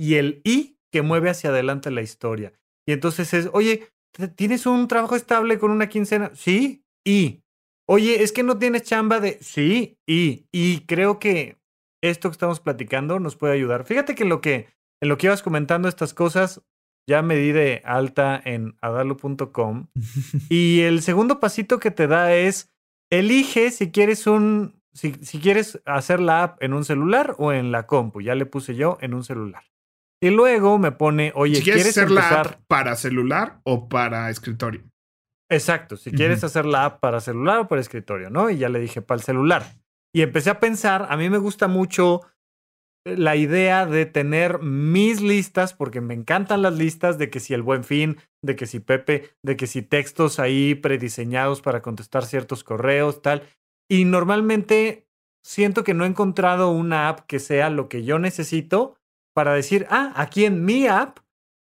y 0.00 0.14
el 0.14 0.40
y 0.44 0.76
que 0.92 1.02
mueve 1.02 1.30
hacia 1.30 1.50
adelante 1.50 1.90
la 1.90 2.02
historia. 2.02 2.52
Y 2.86 2.92
entonces 2.92 3.32
es, 3.34 3.50
oye, 3.52 3.88
¿tienes 4.36 4.66
un 4.66 4.88
trabajo 4.88 5.16
estable 5.16 5.58
con 5.58 5.70
una 5.70 5.88
quincena? 5.88 6.30
Sí, 6.34 6.84
y. 7.06 7.40
Oye, 7.88 8.22
es 8.22 8.32
que 8.32 8.44
no 8.44 8.58
tienes 8.58 8.84
chamba 8.84 9.18
de... 9.18 9.38
Sí, 9.42 9.98
y, 10.08 10.46
y 10.52 10.86
creo 10.86 11.18
que 11.18 11.58
esto 12.02 12.28
que 12.28 12.32
estamos 12.32 12.60
platicando 12.60 13.18
nos 13.18 13.36
puede 13.36 13.54
ayudar. 13.54 13.84
Fíjate 13.84 14.14
que 14.14 14.22
en 14.22 14.28
lo 14.28 14.40
que, 14.40 14.68
en 15.02 15.08
lo 15.08 15.18
que 15.18 15.26
ibas 15.26 15.42
comentando 15.42 15.88
estas 15.88 16.14
cosas, 16.14 16.62
ya 17.06 17.22
me 17.22 17.36
di 17.36 17.52
de 17.52 17.82
alta 17.84 18.40
en 18.44 18.76
adalo.com 18.80 19.88
y 20.48 20.80
el 20.80 21.02
segundo 21.02 21.40
pasito 21.40 21.78
que 21.78 21.90
te 21.90 22.06
da 22.06 22.34
es, 22.34 22.70
elige 23.10 23.70
si 23.70 23.90
quieres 23.90 24.26
un, 24.26 24.80
si, 24.92 25.14
si 25.22 25.38
quieres 25.38 25.80
hacer 25.84 26.20
la 26.20 26.42
app 26.42 26.62
en 26.62 26.72
un 26.72 26.84
celular 26.84 27.34
o 27.38 27.52
en 27.52 27.72
la 27.72 27.86
compu. 27.86 28.20
Ya 28.20 28.34
le 28.34 28.46
puse 28.46 28.74
yo 28.74 28.98
en 29.00 29.14
un 29.14 29.24
celular. 29.24 29.64
Y 30.22 30.30
luego 30.30 30.78
me 30.78 30.92
pone, 30.92 31.32
oye, 31.34 31.56
si 31.56 31.62
quieres, 31.62 31.88
hacer 31.88 32.10
la 32.10 32.40
app 32.40 32.60
para 32.68 32.94
celular 32.94 33.60
o 33.64 33.88
para 33.88 34.30
escritorio? 34.30 34.84
Exacto, 35.50 35.96
si 35.96 36.12
quieres 36.12 36.44
hacer 36.44 36.64
la 36.64 36.84
app 36.84 37.00
para 37.00 37.20
celular 37.20 37.58
o 37.58 37.68
para 37.68 37.80
escritorio, 37.80 38.30
¿no? 38.30 38.48
Y 38.48 38.56
ya 38.56 38.68
le 38.68 38.78
dije 38.78 39.02
para 39.02 39.18
el 39.18 39.24
celular. 39.24 39.64
Y 40.14 40.22
empecé 40.22 40.50
a 40.50 40.60
pensar, 40.60 41.08
a 41.10 41.16
mí 41.16 41.28
me 41.28 41.38
gusta 41.38 41.66
mucho 41.66 42.22
la 43.04 43.36
idea 43.36 43.86
de 43.86 44.06
tener 44.06 44.60
mis 44.60 45.20
listas, 45.20 45.74
porque 45.74 46.00
me 46.00 46.14
encantan 46.14 46.62
las 46.62 46.74
listas 46.74 47.18
de 47.18 47.30
que 47.30 47.40
si 47.40 47.54
el 47.54 47.62
buen 47.62 47.84
fin, 47.84 48.18
de 48.42 48.56
que 48.56 48.66
si 48.66 48.80
Pepe, 48.80 49.30
de 49.44 49.56
que 49.56 49.66
si 49.66 49.82
textos 49.82 50.38
ahí 50.38 50.74
prediseñados 50.74 51.62
para 51.62 51.82
contestar 51.82 52.24
ciertos 52.24 52.64
correos, 52.64 53.22
tal. 53.22 53.42
Y 53.90 54.04
normalmente 54.04 55.06
siento 55.44 55.84
que 55.84 55.94
no 55.94 56.04
he 56.04 56.08
encontrado 56.08 56.70
una 56.70 57.08
app 57.08 57.20
que 57.26 57.40
sea 57.40 57.70
lo 57.70 57.88
que 57.88 58.04
yo 58.04 58.18
necesito 58.18 58.96
para 59.34 59.54
decir, 59.54 59.86
ah, 59.90 60.12
aquí 60.16 60.44
en 60.44 60.64
mi 60.64 60.86
app 60.86 61.18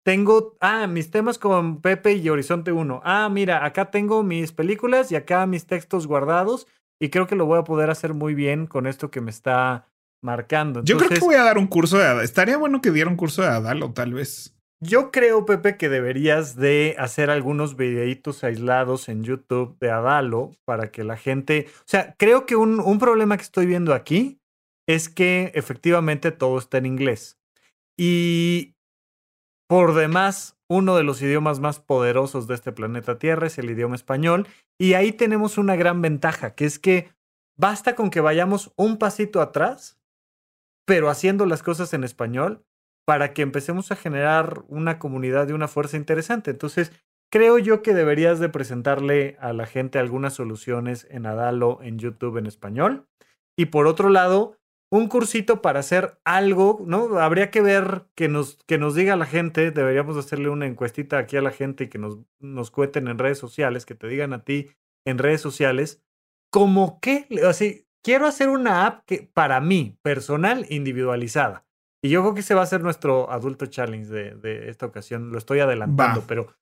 tengo, 0.04 0.56
ah, 0.60 0.86
mis 0.86 1.10
temas 1.10 1.38
con 1.38 1.80
Pepe 1.80 2.14
y 2.14 2.28
Horizonte 2.28 2.72
1. 2.72 3.00
Ah, 3.04 3.28
mira, 3.30 3.64
acá 3.64 3.90
tengo 3.90 4.22
mis 4.22 4.52
películas 4.52 5.12
y 5.12 5.16
acá 5.16 5.46
mis 5.46 5.66
textos 5.66 6.06
guardados 6.06 6.66
y 7.00 7.08
creo 7.08 7.26
que 7.26 7.36
lo 7.36 7.46
voy 7.46 7.58
a 7.58 7.64
poder 7.64 7.88
hacer 7.88 8.12
muy 8.12 8.34
bien 8.34 8.66
con 8.66 8.86
esto 8.86 9.10
que 9.10 9.20
me 9.20 9.30
está 9.30 9.88
marcando. 10.22 10.82
yo 10.84 10.96
creo 10.96 11.10
que 11.10 11.20
voy 11.20 11.34
a 11.34 11.42
dar 11.42 11.58
un 11.58 11.66
curso 11.66 11.98
de 11.98 12.04
Adalo. 12.04 12.22
Estaría 12.22 12.56
bueno 12.56 12.80
que 12.80 12.90
diera 12.90 13.10
un 13.10 13.16
curso 13.16 13.42
de 13.42 13.48
Adalo, 13.48 13.92
tal 13.92 14.14
vez. 14.14 14.54
Yo 14.80 15.12
creo, 15.12 15.44
Pepe, 15.46 15.76
que 15.76 15.88
deberías 15.88 16.56
de 16.56 16.96
hacer 16.98 17.30
algunos 17.30 17.76
videitos 17.76 18.42
aislados 18.42 19.08
en 19.08 19.22
YouTube 19.22 19.76
de 19.78 19.90
Adalo 19.90 20.50
para 20.64 20.90
que 20.90 21.04
la 21.04 21.16
gente... 21.16 21.66
O 21.78 21.84
sea, 21.86 22.16
creo 22.18 22.46
que 22.46 22.56
un, 22.56 22.80
un 22.80 22.98
problema 22.98 23.36
que 23.36 23.44
estoy 23.44 23.66
viendo 23.66 23.94
aquí 23.94 24.40
es 24.88 25.08
que 25.08 25.52
efectivamente 25.54 26.32
todo 26.32 26.58
está 26.58 26.78
en 26.78 26.86
inglés. 26.86 27.38
Y 27.96 28.74
por 29.68 29.94
demás, 29.94 30.56
uno 30.68 30.96
de 30.96 31.04
los 31.04 31.22
idiomas 31.22 31.60
más 31.60 31.78
poderosos 31.78 32.48
de 32.48 32.54
este 32.54 32.72
planeta 32.72 33.18
Tierra 33.18 33.46
es 33.46 33.58
el 33.58 33.70
idioma 33.70 33.94
español. 33.94 34.48
Y 34.78 34.94
ahí 34.94 35.12
tenemos 35.12 35.58
una 35.58 35.76
gran 35.76 36.02
ventaja, 36.02 36.54
que 36.54 36.64
es 36.64 36.80
que 36.80 37.08
basta 37.56 37.94
con 37.94 38.10
que 38.10 38.20
vayamos 38.20 38.72
un 38.76 38.98
pasito 38.98 39.40
atrás 39.40 40.01
pero 40.92 41.08
haciendo 41.08 41.46
las 41.46 41.62
cosas 41.62 41.94
en 41.94 42.04
español 42.04 42.66
para 43.06 43.32
que 43.32 43.40
empecemos 43.40 43.90
a 43.90 43.96
generar 43.96 44.62
una 44.68 44.98
comunidad 44.98 45.46
de 45.46 45.54
una 45.54 45.66
fuerza 45.66 45.96
interesante. 45.96 46.50
Entonces, 46.50 46.92
creo 47.30 47.56
yo 47.56 47.80
que 47.80 47.94
deberías 47.94 48.40
de 48.40 48.50
presentarle 48.50 49.38
a 49.40 49.54
la 49.54 49.64
gente 49.64 49.98
algunas 49.98 50.34
soluciones 50.34 51.06
en 51.10 51.24
Adalo, 51.24 51.78
en 51.80 51.98
YouTube 51.98 52.36
en 52.36 52.44
español. 52.44 53.08
Y 53.56 53.66
por 53.66 53.86
otro 53.86 54.10
lado, 54.10 54.58
un 54.90 55.08
cursito 55.08 55.62
para 55.62 55.80
hacer 55.80 56.18
algo, 56.26 56.82
¿no? 56.86 57.18
Habría 57.18 57.50
que 57.50 57.62
ver 57.62 58.04
que 58.14 58.28
nos, 58.28 58.58
que 58.66 58.76
nos 58.76 58.94
diga 58.94 59.16
la 59.16 59.24
gente, 59.24 59.70
deberíamos 59.70 60.18
hacerle 60.18 60.50
una 60.50 60.66
encuestita 60.66 61.16
aquí 61.16 61.38
a 61.38 61.42
la 61.42 61.52
gente 61.52 61.84
y 61.84 61.88
que 61.88 61.96
nos, 61.96 62.18
nos 62.38 62.70
cuenten 62.70 63.08
en 63.08 63.16
redes 63.16 63.38
sociales, 63.38 63.86
que 63.86 63.94
te 63.94 64.08
digan 64.08 64.34
a 64.34 64.44
ti 64.44 64.68
en 65.06 65.16
redes 65.16 65.40
sociales, 65.40 66.02
como 66.50 67.00
que, 67.00 67.26
así, 67.48 67.86
quiero 68.02 68.26
hacer 68.26 68.48
una 68.48 68.86
app 68.86 69.04
que 69.06 69.28
para 69.32 69.60
mí, 69.60 69.96
personal, 70.02 70.66
individualizada. 70.68 71.64
Y 72.04 72.10
yo 72.10 72.22
creo 72.22 72.34
que 72.34 72.40
ese 72.40 72.54
va 72.54 72.62
a 72.62 72.66
ser 72.66 72.82
nuestro 72.82 73.30
adulto 73.30 73.66
challenge 73.66 74.08
de, 74.08 74.68
esta 74.68 74.86
ocasión. 74.86 75.30
Lo 75.30 75.38
estoy 75.38 75.60
adelantando, 75.60 76.24
pero 76.26 76.52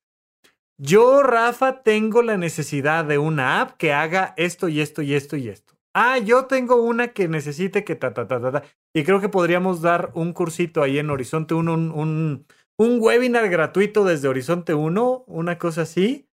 yo, 0.79 1.23
Rafa, 1.23 1.81
tengo 1.81 2.21
la 2.21 2.37
necesidad 2.37 3.05
de 3.05 3.17
una 3.17 3.61
app 3.61 3.77
que 3.77 3.91
haga 3.91 4.33
esto 4.37 4.67
y 4.67 4.81
esto 4.81 5.01
y 5.01 5.15
esto 5.15 5.37
y 5.37 5.49
esto. 5.49 5.75
Ah, 5.93 6.19
yo 6.19 6.45
tengo 6.45 6.81
una 6.81 7.09
que 7.09 7.27
necesite 7.27 7.83
que 7.83 7.95
ta, 7.95 8.13
ta, 8.13 8.27
ta, 8.27 8.39
ta, 8.39 8.51
ta. 8.51 8.63
Y 8.95 9.03
creo 9.03 9.19
que 9.19 9.29
podríamos 9.29 9.81
dar 9.81 10.11
un 10.13 10.31
cursito 10.33 10.83
ahí 10.83 10.99
en 10.99 11.09
Horizonte 11.09 11.53
1, 11.53 11.73
un, 11.73 11.91
un, 11.91 12.45
un 12.77 12.97
webinar 13.01 13.49
gratuito 13.49 14.05
desde 14.05 14.27
Horizonte 14.27 14.73
1, 14.73 15.25
una 15.27 15.57
cosa 15.57 15.83
así, 15.83 16.29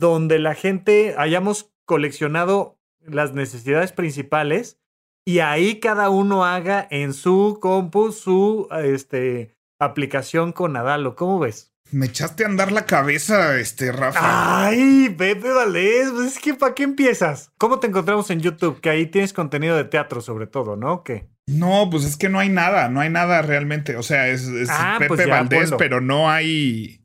donde 0.00 0.38
la 0.38 0.54
gente 0.54 1.14
hayamos 1.16 1.72
coleccionado 1.86 2.77
las 3.10 3.32
necesidades 3.34 3.92
principales 3.92 4.80
y 5.26 5.40
ahí 5.40 5.78
cada 5.78 6.08
uno 6.08 6.44
haga 6.44 6.86
en 6.90 7.12
su 7.12 7.58
compu 7.60 8.12
su 8.12 8.66
este, 8.82 9.56
aplicación 9.78 10.52
con 10.52 10.76
Adalo. 10.76 11.16
¿Cómo 11.16 11.38
ves? 11.38 11.74
Me 11.90 12.06
echaste 12.06 12.44
a 12.44 12.48
andar 12.48 12.70
la 12.70 12.84
cabeza, 12.84 13.58
este, 13.58 13.92
Rafa. 13.92 14.66
Ay, 14.66 15.14
Pepe 15.16 15.50
Valdés, 15.52 16.10
pues 16.10 16.36
es 16.36 16.38
que 16.38 16.54
¿para 16.54 16.74
qué 16.74 16.82
empiezas? 16.82 17.50
¿Cómo 17.56 17.78
te 17.78 17.86
encontramos 17.86 18.30
en 18.30 18.40
YouTube? 18.40 18.80
Que 18.80 18.90
ahí 18.90 19.06
tienes 19.06 19.32
contenido 19.32 19.76
de 19.76 19.84
teatro 19.84 20.20
sobre 20.20 20.46
todo, 20.46 20.76
¿no? 20.76 21.02
¿Qué? 21.02 21.28
No, 21.46 21.88
pues 21.90 22.04
es 22.04 22.16
que 22.16 22.28
no 22.28 22.38
hay 22.38 22.50
nada, 22.50 22.90
no 22.90 23.00
hay 23.00 23.08
nada 23.08 23.40
realmente. 23.40 23.96
O 23.96 24.02
sea, 24.02 24.28
es, 24.28 24.50
ah, 24.68 24.96
pues 24.98 25.10
Pepe 25.10 25.30
Valdés, 25.30 25.72
pero 25.78 26.02
no 26.02 26.30
hay 26.30 27.02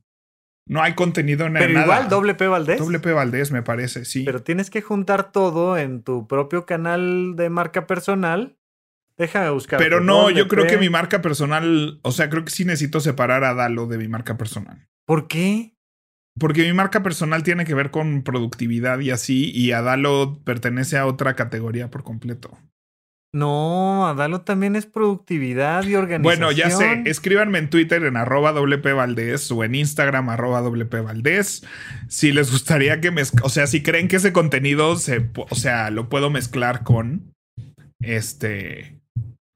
no 0.66 0.82
hay 0.82 0.94
contenido 0.94 1.46
en 1.46 1.54
Pero 1.54 1.82
igual, 1.82 2.10
doble 2.10 2.36
P 2.36 2.48
Valdés. 2.48 2.80
Doble 2.80 3.00
P 3.00 3.12
Valdés, 3.12 3.52
me 3.52 3.64
parece, 3.64 4.06
sí. 4.06 4.24
Pero 4.24 4.42
tienes 4.42 4.70
que 4.70 4.82
juntar 4.82 5.32
todo 5.32 5.78
en 5.78 6.04
tu 6.04 6.28
propio 6.28 6.66
canal 6.66 7.36
de 7.36 7.50
marca 7.50 7.86
personal. 7.88 8.58
Déjame 9.18 9.50
buscar. 9.52 9.78
Pero 9.78 10.00
no, 10.02 10.30
yo 10.30 10.48
creo 10.48 10.66
que 10.66 10.78
mi 10.78 10.90
marca 10.90 11.22
personal, 11.22 12.00
o 12.02 12.12
sea, 12.12 12.30
creo 12.30 12.46
que 12.46 12.52
sí 12.52 12.66
necesito 12.66 13.00
separar 13.00 13.44
a 13.44 13.54
Dalo 13.54 13.86
de 13.88 13.98
mi 13.98 14.08
marca 14.08 14.38
personal. 14.38 14.88
¿Por 15.06 15.28
qué? 15.28 15.76
Porque 16.40 16.64
mi 16.64 16.74
marca 16.74 17.04
personal 17.04 17.44
tiene 17.44 17.66
que 17.66 17.76
ver 17.76 17.92
con 17.92 18.24
productividad 18.24 19.00
y 19.00 19.12
así, 19.12 19.52
y 19.52 19.72
Adalo 19.72 20.42
pertenece 20.44 20.98
a 20.98 21.06
otra 21.06 21.36
categoría 21.36 21.92
por 21.92 22.04
completo. 22.04 22.58
No, 23.36 24.08
Adalo 24.08 24.42
también 24.42 24.76
es 24.76 24.86
productividad 24.86 25.84
y 25.86 25.96
organización. 25.96 26.22
Bueno, 26.22 26.52
ya 26.52 26.70
sé, 26.70 27.02
escríbanme 27.06 27.58
en 27.58 27.70
Twitter 27.70 28.04
en 28.04 28.16
arroba 28.16 28.52
Valdés 28.52 29.52
o 29.52 29.64
en 29.64 29.74
Instagram 29.74 30.30
arroba 30.30 30.62
Valdés. 30.62 31.66
Si 32.08 32.32
les 32.32 32.52
gustaría 32.52 33.02
que 33.02 33.10
me... 33.10 33.24
O 33.42 33.50
sea, 33.50 33.66
si 33.66 33.82
creen 33.82 34.08
que 34.08 34.18
ese 34.18 34.34
contenido 34.34 34.96
se... 34.98 35.32
O 35.36 35.56
sea, 35.56 35.90
lo 35.90 36.10
puedo 36.10 36.30
mezclar 36.30 36.84
con... 36.84 37.34
Este... 38.02 39.00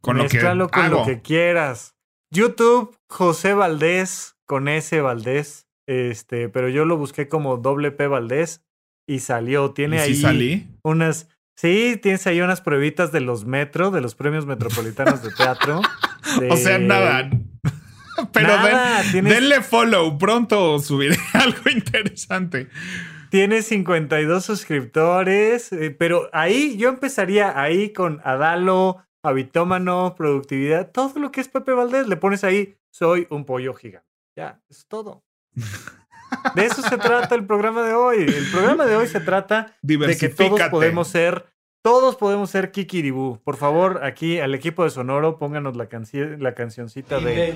Con 0.01 0.17
lo 0.17 0.28
que 0.28 0.39
con 0.39 0.57
lo 0.57 1.05
que 1.05 1.21
quieras. 1.21 1.95
YouTube, 2.34 2.97
José 3.09 3.53
Valdés, 3.53 4.38
con 4.47 4.69
ese 4.69 5.01
Valdés. 5.01 5.67
Este, 5.88 6.49
pero 6.49 6.69
yo 6.69 6.86
lo 6.86 6.97
busqué 6.97 7.28
como 7.28 7.57
WP 7.57 8.07
Valdés 8.07 8.61
y 9.07 9.19
salió. 9.19 9.71
Tiene 9.71 9.99
ahí 9.99 10.15
salí? 10.15 10.67
unas 10.84 11.30
Sí, 11.58 11.99
tienes 11.99 12.28
ahí 12.28 12.39
unas 12.39 12.62
pruebitas 12.62 13.12
de 13.12 13.20
los 13.20 13.45
Metro, 13.45 13.89
de 13.89 13.99
los 13.99 14.14
premios 14.14 14.45
metropolitanos 14.45 15.24
de 15.24 15.32
teatro. 15.32 15.82
O 16.51 16.58
sea, 16.58 16.78
nada. 16.78 17.30
Pero 18.34 18.53
denle 19.14 19.62
follow, 19.62 20.18
pronto 20.18 20.78
subiré 20.80 21.16
algo 21.34 21.70
interesante. 21.74 22.68
Tienes 23.30 23.68
52 23.68 24.43
suscriptores, 24.43 25.72
eh, 25.72 25.91
pero 25.91 26.30
ahí 26.34 26.76
yo 26.78 26.89
empezaría 26.89 27.60
ahí 27.60 27.93
con 27.93 28.20
Adalo, 28.26 29.05
Habitómano, 29.24 30.16
Productividad, 30.18 30.91
todo 30.91 31.18
lo 31.20 31.32
que 31.32 31.39
es 31.39 31.47
Pepe 31.47 31.72
Valdés, 31.72 32.08
le 32.08 32.18
pones 32.18 32.43
ahí, 32.43 32.78
soy 32.89 33.26
un 33.30 33.45
pollo 33.45 33.74
gigante. 33.74 34.08
Ya, 34.36 34.62
es 34.70 34.86
todo. 34.88 35.24
De 36.55 36.65
eso 36.65 36.82
se 36.82 36.97
trata 36.97 37.36
el 37.36 37.45
programa 37.45 37.84
de 37.84 37.93
hoy. 37.93 38.17
El 38.21 38.51
programa 38.51 38.86
de 38.86 38.95
hoy 38.95 39.07
se 39.07 39.19
trata 39.19 39.78
de 39.82 40.17
que 40.17 40.30
todos 40.30 40.61
podemos 40.69 41.07
ser, 41.07 41.45
todos 41.84 42.15
podemos 42.15 42.49
ser 42.49 42.71
Kikiribú. 42.71 43.41
Por 43.43 43.57
favor, 43.57 44.03
aquí 44.03 44.39
al 44.39 44.53
equipo 44.55 44.84
de 44.84 44.89
Sonoro, 44.89 45.38
pónganos 45.38 45.78
la, 45.78 45.88
la 46.39 46.53
cancioncita 46.53 47.19
de, 47.19 47.55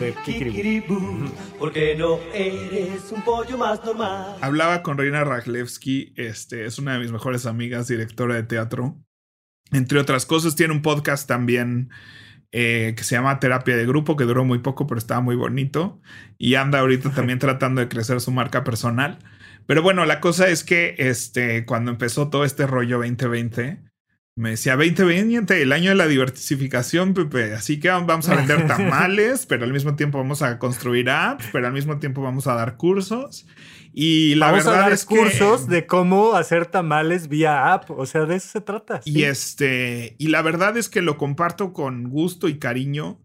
de 0.00 0.14
Kikiribú. 0.24 1.30
Porque 1.58 1.94
no 1.96 2.18
eres 2.32 3.12
un 3.12 3.22
pollo 3.22 3.58
más 3.58 3.84
normal. 3.84 4.36
Hablaba 4.40 4.82
con 4.82 4.98
Reina 4.98 5.24
Raglevsky, 5.24 6.14
este, 6.16 6.64
es 6.64 6.78
una 6.78 6.94
de 6.94 7.00
mis 7.00 7.12
mejores 7.12 7.46
amigas, 7.46 7.88
directora 7.88 8.34
de 8.34 8.42
teatro. 8.42 8.96
Entre 9.72 9.98
otras 9.98 10.26
cosas, 10.26 10.56
tiene 10.56 10.72
un 10.72 10.82
podcast 10.82 11.26
también 11.26 11.90
eh, 12.56 12.94
que 12.96 13.02
se 13.02 13.16
llama 13.16 13.40
Terapia 13.40 13.76
de 13.76 13.84
Grupo, 13.84 14.16
que 14.16 14.22
duró 14.22 14.44
muy 14.44 14.60
poco, 14.60 14.86
pero 14.86 14.96
estaba 14.96 15.20
muy 15.20 15.34
bonito. 15.34 16.00
Y 16.38 16.54
anda 16.54 16.78
ahorita 16.78 17.10
también 17.10 17.40
tratando 17.40 17.80
de 17.80 17.88
crecer 17.88 18.20
su 18.20 18.30
marca 18.30 18.62
personal. 18.62 19.18
Pero 19.66 19.82
bueno, 19.82 20.06
la 20.06 20.20
cosa 20.20 20.46
es 20.46 20.62
que 20.62 20.94
este, 20.98 21.66
cuando 21.66 21.90
empezó 21.90 22.30
todo 22.30 22.44
este 22.44 22.68
rollo 22.68 22.98
2020, 22.98 23.80
me 24.36 24.50
decía 24.50 24.76
2020, 24.76 25.62
el 25.62 25.72
año 25.72 25.90
de 25.90 25.96
la 25.96 26.06
diversificación, 26.06 27.12
Pepe. 27.12 27.54
Así 27.54 27.80
que 27.80 27.88
vamos 27.88 28.28
a 28.28 28.36
vender 28.36 28.66
tamales, 28.68 29.46
pero 29.46 29.64
al 29.64 29.72
mismo 29.72 29.96
tiempo 29.96 30.18
vamos 30.18 30.40
a 30.42 30.60
construir 30.60 31.10
apps, 31.10 31.46
pero 31.50 31.66
al 31.66 31.72
mismo 31.72 31.98
tiempo 31.98 32.22
vamos 32.22 32.46
a 32.46 32.54
dar 32.54 32.76
cursos. 32.76 33.48
Y 33.96 34.34
la 34.34 34.50
Vamos 34.50 34.64
verdad 34.64 34.80
a 34.80 34.82
dar 34.82 34.92
es 34.92 35.04
cursos 35.04 35.68
de 35.68 35.86
cómo 35.86 36.34
hacer 36.34 36.66
tamales 36.66 37.28
vía 37.28 37.72
app, 37.72 37.92
o 37.92 38.04
sea, 38.06 38.24
de 38.24 38.34
eso 38.34 38.48
se 38.48 38.60
trata. 38.60 39.00
Y 39.04 39.22
este, 39.22 40.16
y 40.18 40.28
la 40.28 40.42
verdad 40.42 40.76
es 40.76 40.88
que 40.88 41.00
lo 41.00 41.16
comparto 41.16 41.72
con 41.72 42.10
gusto 42.10 42.48
y 42.48 42.58
cariño, 42.58 43.24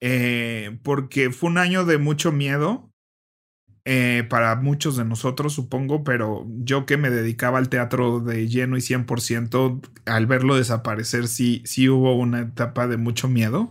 eh, 0.00 0.78
porque 0.84 1.32
fue 1.32 1.50
un 1.50 1.58
año 1.58 1.84
de 1.84 1.98
mucho 1.98 2.30
miedo 2.30 2.88
eh, 3.88 4.24
para 4.28 4.54
muchos 4.54 4.96
de 4.96 5.04
nosotros, 5.04 5.52
supongo, 5.54 6.02
pero 6.02 6.44
yo 6.58 6.86
que 6.86 6.96
me 6.96 7.08
dedicaba 7.08 7.58
al 7.58 7.68
teatro 7.68 8.18
de 8.18 8.48
lleno 8.48 8.76
y 8.76 8.80
100%, 8.80 9.80
al 10.06 10.26
verlo 10.26 10.56
desaparecer, 10.56 11.28
sí, 11.28 11.62
sí 11.64 11.88
hubo 11.88 12.16
una 12.16 12.40
etapa 12.40 12.88
de 12.88 12.96
mucho 12.96 13.28
miedo. 13.28 13.70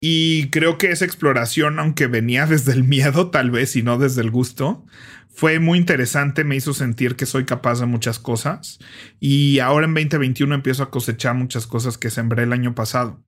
Y 0.00 0.50
creo 0.50 0.78
que 0.78 0.90
esa 0.90 1.04
exploración, 1.04 1.78
aunque 1.78 2.08
venía 2.08 2.46
desde 2.48 2.72
el 2.72 2.82
miedo, 2.82 3.30
tal 3.30 3.52
vez, 3.52 3.76
y 3.76 3.82
no 3.82 3.98
desde 3.98 4.22
el 4.22 4.32
gusto, 4.32 4.84
fue 5.32 5.58
muy 5.58 5.78
interesante, 5.78 6.44
me 6.44 6.56
hizo 6.56 6.74
sentir 6.74 7.16
que 7.16 7.26
soy 7.26 7.44
capaz 7.44 7.80
de 7.80 7.86
muchas 7.86 8.18
cosas 8.18 8.78
y 9.18 9.58
ahora 9.60 9.86
en 9.86 9.94
2021 9.94 10.54
empiezo 10.54 10.82
a 10.82 10.90
cosechar 10.90 11.34
muchas 11.34 11.66
cosas 11.66 11.98
que 11.98 12.10
sembré 12.10 12.42
el 12.44 12.52
año 12.52 12.74
pasado. 12.74 13.24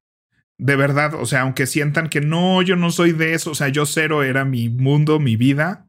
De 0.58 0.76
verdad, 0.76 1.14
o 1.14 1.26
sea, 1.26 1.40
aunque 1.40 1.66
sientan 1.66 2.08
que 2.08 2.20
no, 2.20 2.62
yo 2.62 2.76
no 2.76 2.90
soy 2.90 3.12
de 3.12 3.34
eso, 3.34 3.50
o 3.50 3.54
sea, 3.54 3.68
yo 3.68 3.86
cero 3.86 4.22
era 4.22 4.44
mi 4.44 4.68
mundo, 4.68 5.18
mi 5.18 5.36
vida. 5.36 5.88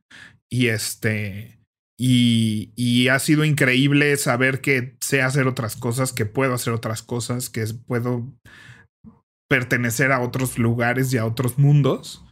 Y 0.49 0.67
este, 0.67 1.59
y, 1.99 2.71
y, 2.75 3.09
ha 3.09 3.19
sido 3.19 3.45
increíble 3.45 4.15
saber 4.17 4.61
que 4.61 4.95
sé 5.01 5.21
hacer 5.21 5.47
otras 5.47 5.75
cosas, 5.75 6.13
que 6.13 6.25
puedo 6.25 6.53
hacer 6.53 6.73
otras 6.73 7.03
cosas, 7.03 7.49
que 7.49 7.65
puedo 7.85 8.31
pertenecer 9.47 10.11
a 10.11 10.21
otros 10.21 10.57
lugares 10.57 11.13
y 11.13 11.17
a 11.17 11.25
otros 11.25 11.57
mundos. 11.57 12.24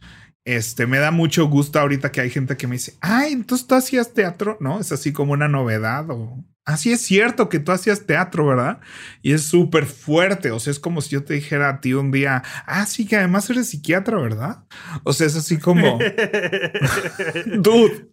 Este, 0.44 0.86
me 0.86 0.98
da 0.98 1.10
mucho 1.10 1.46
gusto 1.46 1.80
ahorita 1.80 2.12
que 2.12 2.20
hay 2.20 2.28
gente 2.28 2.56
que 2.58 2.66
me 2.66 2.74
dice, 2.74 2.98
ay, 3.00 3.32
entonces 3.32 3.66
tú 3.66 3.74
hacías 3.74 4.12
teatro, 4.12 4.58
¿no? 4.60 4.78
Es 4.78 4.92
así 4.92 5.12
como 5.12 5.32
una 5.32 5.48
novedad 5.48 6.10
o 6.10 6.44
así 6.66 6.92
es 6.92 7.00
cierto 7.00 7.48
que 7.48 7.60
tú 7.60 7.72
hacías 7.72 8.04
teatro, 8.04 8.46
¿verdad? 8.46 8.80
Y 9.22 9.32
es 9.32 9.44
súper 9.44 9.86
fuerte, 9.86 10.50
o 10.50 10.60
sea, 10.60 10.70
es 10.70 10.78
como 10.78 11.00
si 11.00 11.10
yo 11.10 11.24
te 11.24 11.32
dijera 11.32 11.70
a 11.70 11.80
ti 11.80 11.94
un 11.94 12.10
día, 12.10 12.42
ah, 12.66 12.84
sí, 12.84 13.06
que 13.06 13.16
además 13.16 13.48
eres 13.48 13.70
psiquiatra, 13.70 14.18
¿verdad? 14.18 14.64
O 15.02 15.14
sea, 15.14 15.26
es 15.26 15.36
así 15.36 15.58
como, 15.58 15.98
dude. 17.46 18.08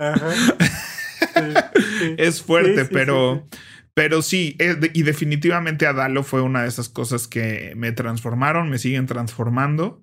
es 2.18 2.42
fuerte, 2.42 2.86
pero... 2.86 3.48
Pero 3.94 4.22
sí, 4.22 4.56
y 4.94 5.04
definitivamente 5.04 5.86
Adalo 5.86 6.24
fue 6.24 6.42
una 6.42 6.62
de 6.62 6.70
esas 6.70 6.88
cosas 6.88 7.28
que 7.28 7.74
me 7.76 7.92
transformaron, 7.92 8.70
me 8.70 8.78
siguen 8.78 9.06
transformando. 9.06 10.02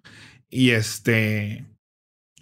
Y 0.50 0.70
este, 0.72 1.64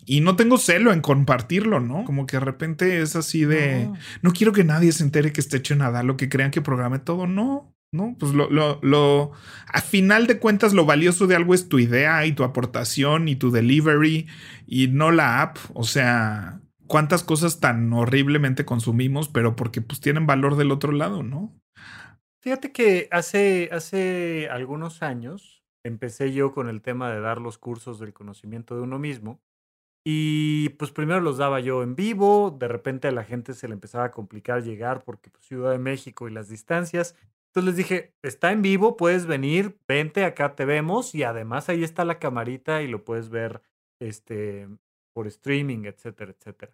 y 0.07 0.20
no 0.20 0.36
tengo 0.36 0.57
celo 0.57 0.92
en 0.92 1.00
compartirlo, 1.00 1.80
¿no? 1.80 2.04
Como 2.04 2.26
que 2.26 2.36
de 2.36 2.44
repente 2.44 3.02
es 3.02 3.16
así 3.16 3.44
de, 3.44 3.90
no, 4.22 4.32
quiero 4.32 4.52
que 4.52 4.62
nadie 4.62 4.92
se 4.92 5.02
entere 5.02 5.32
que 5.32 5.40
esté 5.40 5.57
hecho 5.57 5.74
nada, 5.74 6.04
lo 6.04 6.16
que 6.16 6.28
crean 6.28 6.52
que 6.52 6.62
programe 6.62 7.00
todo, 7.00 7.26
no. 7.26 7.72
No, 7.92 8.16
pues 8.18 8.32
lo, 8.32 8.50
lo, 8.50 8.80
lo, 8.82 9.30
a 9.68 9.80
final 9.80 10.26
de 10.26 10.38
cuentas, 10.38 10.74
lo 10.74 10.84
valioso 10.84 11.26
de 11.26 11.36
algo 11.36 11.54
es 11.54 11.68
tu 11.68 11.78
idea 11.78 12.26
y 12.26 12.32
tu 12.32 12.42
aportación 12.42 13.28
y 13.28 13.36
tu 13.36 13.50
delivery 13.50 14.26
y 14.66 14.88
no 14.88 15.12
la 15.12 15.40
app. 15.40 15.57
O 15.72 15.84
sea, 15.84 16.61
cuántas 16.88 17.22
cosas 17.22 17.61
tan 17.61 17.90
horriblemente 17.92 18.64
consumimos, 18.64 19.28
pero 19.28 19.57
porque 19.57 19.80
pues 19.80 20.00
tienen 20.00 20.26
valor 20.26 20.57
del 20.57 20.72
otro 20.72 20.92
lado, 20.92 21.22
¿no? 21.22 21.54
Fíjate 22.42 22.72
que 22.72 23.09
hace, 23.12 23.70
hace 23.72 24.48
algunos 24.50 25.02
años 25.02 25.64
empecé 25.84 26.32
yo 26.32 26.52
con 26.52 26.68
el 26.68 26.82
tema 26.82 27.11
de 27.11 27.20
dar 27.20 27.40
los 27.40 27.57
cursos 27.57 27.98
del 27.98 28.12
conocimiento 28.12 28.74
de 28.76 28.82
uno 28.82 28.98
mismo 28.98 29.40
y 30.09 30.68
pues 30.78 30.92
primero 30.92 31.20
los 31.20 31.36
daba 31.36 31.59
yo 31.59 31.82
en 31.82 31.96
vivo, 31.96 32.52
de 32.57 32.68
repente 32.68 33.09
a 33.09 33.11
la 33.11 33.24
gente 33.24 33.54
se 33.54 33.66
le 33.66 33.74
empezaba 33.74 34.04
a 34.04 34.12
complicar 34.12 34.62
llegar 34.62 35.02
porque 35.02 35.30
pues, 35.30 35.44
Ciudad 35.46 35.72
de 35.72 35.78
México 35.78 36.28
y 36.28 36.30
las 36.30 36.48
distancias. 36.48 37.16
Entonces 37.48 37.64
les 37.64 37.76
dije, 37.76 38.14
está 38.22 38.52
en 38.52 38.62
vivo, 38.62 38.96
puedes 38.96 39.26
venir, 39.26 39.80
vente, 39.88 40.24
acá 40.24 40.54
te 40.54 40.64
vemos 40.64 41.12
y 41.16 41.24
además 41.24 41.68
ahí 41.68 41.82
está 41.82 42.04
la 42.04 42.20
camarita 42.20 42.82
y 42.82 42.86
lo 42.86 43.04
puedes 43.04 43.30
ver 43.30 43.62
este, 44.00 44.68
por 45.12 45.26
streaming, 45.26 45.86
etcétera, 45.86 46.30
etcétera. 46.38 46.72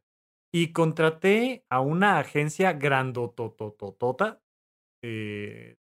Y 0.52 0.72
contraté 0.72 1.64
a 1.70 1.80
una 1.80 2.18
agencia 2.18 2.74
grandotototota 2.74 4.42
eh, 5.02 5.78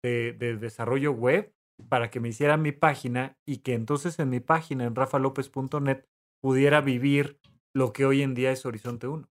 de, 0.00 0.32
de 0.32 0.56
desarrollo 0.58 1.10
web 1.10 1.52
para 1.88 2.08
que 2.08 2.20
me 2.20 2.28
hiciera 2.28 2.56
mi 2.56 2.70
página 2.70 3.36
y 3.44 3.58
que 3.58 3.74
entonces 3.74 4.20
en 4.20 4.30
mi 4.30 4.38
página 4.38 4.84
en 4.84 4.94
rafalopez.net 4.94 6.06
pudiera 6.42 6.80
vivir 6.80 7.40
lo 7.74 7.92
que 7.92 8.04
hoy 8.04 8.22
en 8.22 8.34
día 8.34 8.50
es 8.50 8.66
Horizonte 8.66 9.06
1. 9.06 9.28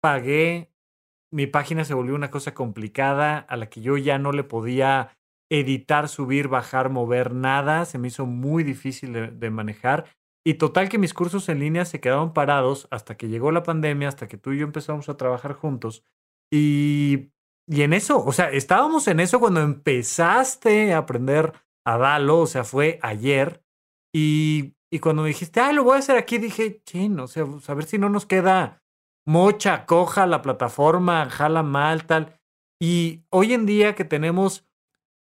Pagué, 0.00 0.72
mi 1.32 1.46
página 1.46 1.84
se 1.84 1.94
volvió 1.94 2.14
una 2.14 2.30
cosa 2.30 2.54
complicada 2.54 3.38
a 3.38 3.56
la 3.56 3.68
que 3.68 3.80
yo 3.80 3.96
ya 3.96 4.18
no 4.18 4.32
le 4.32 4.44
podía 4.44 5.18
editar, 5.50 6.08
subir, 6.08 6.48
bajar, 6.48 6.90
mover 6.90 7.34
nada, 7.34 7.84
se 7.84 7.98
me 7.98 8.08
hizo 8.08 8.26
muy 8.26 8.62
difícil 8.62 9.38
de, 9.38 9.50
manejar. 9.50 10.06
Y 10.46 10.54
total 10.54 10.88
que 10.88 10.98
mis 10.98 11.14
cursos 11.14 11.48
en 11.48 11.60
línea 11.60 11.84
se 11.84 12.00
quedaron 12.00 12.32
parados 12.32 12.86
hasta 12.90 13.16
que 13.16 13.28
llegó 13.28 13.50
la 13.50 13.62
pandemia, 13.62 14.08
hasta 14.08 14.28
que 14.28 14.38
tú 14.38 14.52
y 14.52 14.58
yo 14.58 14.64
empezamos 14.64 15.08
a 15.08 15.16
trabajar 15.16 15.54
juntos. 15.54 16.04
Y, 16.50 17.30
y 17.66 17.82
en 17.82 17.92
eso, 17.92 18.24
o 18.24 18.32
sea, 18.32 18.50
estábamos 18.50 19.08
en 19.08 19.20
eso 19.20 19.40
cuando 19.40 19.60
empezaste 19.60 20.92
a 20.94 20.98
aprender 20.98 21.52
a 21.84 21.98
Dalo, 21.98 22.40
o 22.40 22.46
sea, 22.46 22.64
fue 22.64 22.98
ayer. 23.02 23.62
Y 24.14 24.74
y 24.90 25.00
cuando 25.00 25.22
me 25.22 25.28
dijiste, 25.28 25.60
ah, 25.60 25.72
lo 25.72 25.84
voy 25.84 25.96
a 25.96 25.98
hacer 25.98 26.16
aquí, 26.16 26.38
dije, 26.38 26.82
chin, 26.84 27.18
o 27.20 27.26
sea, 27.26 27.44
pues, 27.44 27.68
a 27.68 27.74
ver 27.74 27.84
si 27.84 27.98
no 27.98 28.08
nos 28.08 28.26
queda 28.26 28.82
mocha, 29.26 29.84
coja 29.84 30.26
la 30.26 30.40
plataforma, 30.40 31.28
jala 31.28 31.62
mal, 31.62 32.06
tal. 32.06 32.40
Y 32.80 33.24
hoy 33.30 33.52
en 33.52 33.66
día 33.66 33.94
que 33.94 34.04
tenemos 34.04 34.66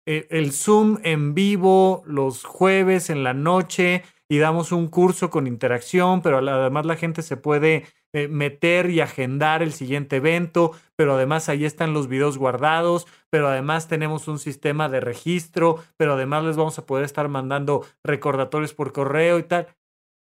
eh, 0.07 0.27
el 0.31 0.53
Zoom 0.53 0.99
en 1.03 1.35
vivo 1.35 2.03
los 2.07 2.45
jueves 2.45 3.11
en 3.11 3.23
la 3.23 3.35
noche 3.35 4.03
y 4.29 4.39
damos 4.39 4.73
un 4.73 4.89
curso 4.89 5.31
con 5.31 5.47
interacción, 5.47 6.23
pero 6.23 6.39
además 6.39 6.87
la 6.87 6.97
gente 6.97 7.21
se 7.23 7.37
puede 7.37 7.85
eh, 8.15 8.29
meter 8.29 8.91
y 8.91 9.01
agendar 9.01 9.63
el 9.63 9.73
siguiente 9.73 10.17
evento, 10.17 10.73
pero 10.97 11.15
además 11.15 11.49
ahí 11.49 11.65
están 11.65 11.95
los 11.95 12.09
videos 12.09 12.39
guardados, 12.39 13.07
pero 13.31 13.49
además 13.49 13.89
tenemos 13.89 14.29
un 14.29 14.39
sistema 14.39 14.89
de 14.89 15.01
registro, 15.01 15.83
pero 15.97 16.15
además 16.15 16.45
les 16.45 16.57
vamos 16.57 16.79
a 16.79 16.87
poder 16.87 17.05
estar 17.05 17.29
mandando 17.29 17.87
recordatorios 18.05 18.75
por 18.75 18.93
correo 18.93 19.39
y 19.39 19.45
tal. 19.45 19.69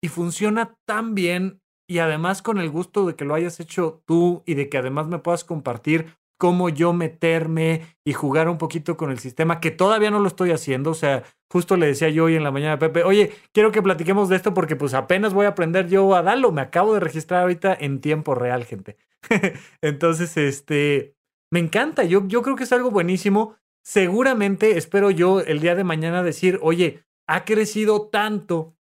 Y 0.04 0.08
funciona 0.10 0.76
tan 0.86 1.16
bien 1.16 1.62
y 1.90 1.98
además 1.98 2.44
con 2.44 2.60
el 2.60 2.70
gusto 2.70 3.08
de 3.08 3.16
que 3.16 3.26
lo 3.26 3.34
hayas 3.34 3.60
hecho 3.60 4.04
tú 4.06 4.44
y 4.46 4.54
de 4.54 4.70
que 4.70 4.78
además 4.78 5.08
me 5.08 5.18
puedas 5.18 5.44
compartir 5.44 6.19
cómo 6.40 6.70
yo 6.70 6.94
meterme 6.94 7.98
y 8.06 8.14
jugar 8.14 8.48
un 8.48 8.58
poquito 8.58 8.96
con 8.96 9.12
el 9.12 9.20
sistema, 9.20 9.60
que 9.60 9.72
todavía 9.72 10.10
no 10.10 10.20
lo 10.20 10.28
estoy 10.28 10.52
haciendo. 10.52 10.92
O 10.92 10.96
sea, 10.96 11.24
justo 11.52 11.76
le 11.76 11.88
decía 11.88 12.10
yo 12.10 12.24
hoy 12.24 12.36
en 12.36 12.46
la 12.46 12.52
mañana 12.52 12.74
a 12.74 12.80
Pepe, 12.80 13.04
oye, 13.04 13.34
quiero 13.52 13.74
que 13.74 13.82
platiquemos 13.82 14.30
de 14.30 14.38
esto 14.38 14.54
porque 14.54 14.78
pues 14.78 14.94
apenas 14.94 15.34
voy 15.34 15.46
a 15.46 15.50
aprender 15.50 15.90
yo 15.90 16.16
a 16.16 16.24
darlo. 16.24 16.54
Me 16.54 16.62
acabo 16.62 16.94
de 16.94 17.02
registrar 17.02 17.42
ahorita 17.42 17.76
en 17.78 18.00
tiempo 18.00 18.36
real, 18.36 18.64
gente. 18.64 18.96
Entonces, 19.82 20.38
este, 20.38 21.14
me 21.52 21.60
encanta. 21.60 22.06
Yo, 22.06 22.26
yo 22.26 22.42
creo 22.42 22.56
que 22.56 22.64
es 22.64 22.72
algo 22.72 22.90
buenísimo. 22.90 23.58
Seguramente 23.84 24.78
espero 24.78 25.12
yo 25.12 25.42
el 25.42 25.60
día 25.60 25.76
de 25.76 25.84
mañana 25.84 26.24
decir, 26.24 26.58
oye, 26.62 27.04
ha 27.28 27.44
crecido 27.44 28.08
tanto 28.08 28.78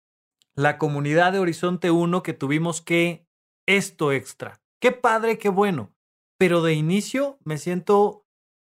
la 0.55 0.77
comunidad 0.77 1.33
de 1.33 1.39
Horizonte 1.39 1.91
1 1.91 2.23
que 2.23 2.33
tuvimos 2.33 2.81
que 2.81 3.27
esto 3.67 4.13
extra. 4.13 4.61
Qué 4.79 4.93
padre, 4.93 5.37
qué 5.37 5.49
bueno 5.49 5.91
pero 6.39 6.63
de 6.63 6.73
inicio 6.73 7.37
me 7.43 7.57
siento 7.57 8.25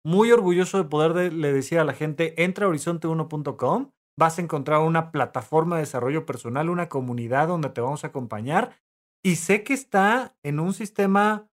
muy 0.04 0.32
orgulloso 0.32 0.78
de 0.78 0.88
poderle 0.88 1.52
decir 1.52 1.78
a 1.78 1.84
la 1.84 1.92
gente, 1.92 2.42
entra 2.42 2.66
a 2.66 2.70
horizonte1.com, 2.70 3.90
vas 4.18 4.38
a 4.38 4.42
encontrar 4.42 4.80
una 4.80 5.12
plataforma 5.12 5.76
de 5.76 5.82
desarrollo 5.82 6.24
personal, 6.24 6.70
una 6.70 6.88
comunidad 6.88 7.48
donde 7.48 7.68
te 7.68 7.82
vamos 7.82 8.04
a 8.04 8.08
acompañar 8.08 8.76
y 9.22 9.36
sé 9.36 9.62
que 9.62 9.74
está 9.74 10.34
en 10.42 10.60
un 10.60 10.72
sistema 10.72 11.50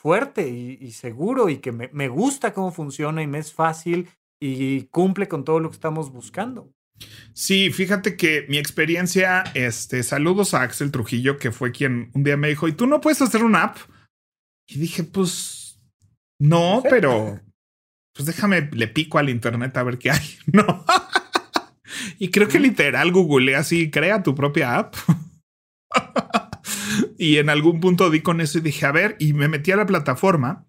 fuerte 0.00 0.48
y, 0.48 0.90
seguro 0.92 1.48
y 1.48 1.58
que 1.58 1.72
me, 1.72 2.08
gusta 2.08 2.52
cómo 2.52 2.72
funciona 2.72 3.22
y 3.22 3.26
me 3.26 3.38
es 3.38 3.52
fácil 3.52 4.08
y 4.40 4.84
cumple 4.84 5.28
con 5.28 5.44
todo 5.44 5.60
lo 5.60 5.68
que 5.70 5.76
estamos 5.76 6.10
buscando. 6.10 6.72
Sí, 7.32 7.70
fíjate 7.70 8.16
que 8.16 8.46
mi 8.48 8.58
experiencia, 8.58 9.44
este, 9.54 10.02
saludos 10.02 10.54
a 10.54 10.62
Axel 10.62 10.90
Trujillo, 10.90 11.38
que 11.38 11.50
fue 11.52 11.72
quien 11.72 12.10
un 12.14 12.22
día 12.22 12.36
me 12.36 12.48
dijo, 12.48 12.68
¿y 12.68 12.72
tú 12.72 12.86
no 12.86 13.00
puedes 13.00 13.20
hacer 13.20 13.44
una 13.44 13.64
app? 13.64 13.78
Y 14.66 14.78
dije, 14.78 15.04
pues 15.04 15.80
no, 16.38 16.82
pero 16.88 17.40
pues 18.14 18.26
déjame, 18.26 18.68
le 18.72 18.88
pico 18.88 19.18
al 19.18 19.28
internet 19.28 19.76
a 19.76 19.82
ver 19.82 19.98
qué 19.98 20.10
hay. 20.10 20.36
No. 20.52 20.84
y 22.18 22.30
creo 22.30 22.48
que 22.48 22.60
literal 22.60 23.12
googleé 23.12 23.56
así, 23.56 23.90
crea 23.90 24.22
tu 24.22 24.34
propia 24.34 24.78
app. 24.78 24.94
y 27.18 27.38
en 27.38 27.50
algún 27.50 27.80
punto 27.80 28.10
di 28.10 28.20
con 28.20 28.40
eso 28.40 28.58
y 28.58 28.62
dije, 28.62 28.86
a 28.86 28.92
ver, 28.92 29.16
y 29.18 29.32
me 29.32 29.48
metí 29.48 29.72
a 29.72 29.76
la 29.76 29.86
plataforma. 29.86 30.66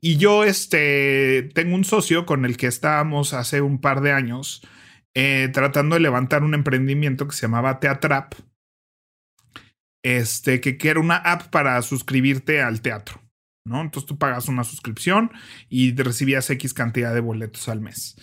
Y 0.00 0.16
yo, 0.18 0.44
este, 0.44 1.50
tengo 1.54 1.74
un 1.74 1.84
socio 1.84 2.26
con 2.26 2.44
el 2.44 2.56
que 2.56 2.66
estábamos 2.66 3.32
hace 3.32 3.60
un 3.60 3.80
par 3.80 4.00
de 4.00 4.12
años 4.12 4.62
eh, 5.14 5.48
tratando 5.52 5.94
de 5.94 6.00
levantar 6.00 6.42
un 6.42 6.54
emprendimiento 6.54 7.26
que 7.26 7.34
se 7.34 7.42
llamaba 7.42 7.80
Teatrap. 7.80 8.34
Este, 10.04 10.60
que, 10.60 10.76
que 10.76 10.90
era 10.90 11.00
una 11.00 11.16
app 11.16 11.48
para 11.48 11.80
suscribirte 11.80 12.60
al 12.60 12.82
teatro. 12.82 13.23
¿No? 13.64 13.80
Entonces 13.80 14.06
tú 14.06 14.18
pagas 14.18 14.48
una 14.48 14.64
suscripción 14.64 15.30
y 15.68 15.94
recibías 15.94 16.48
X 16.50 16.74
cantidad 16.74 17.14
de 17.14 17.20
boletos 17.20 17.68
al 17.68 17.80
mes. 17.80 18.16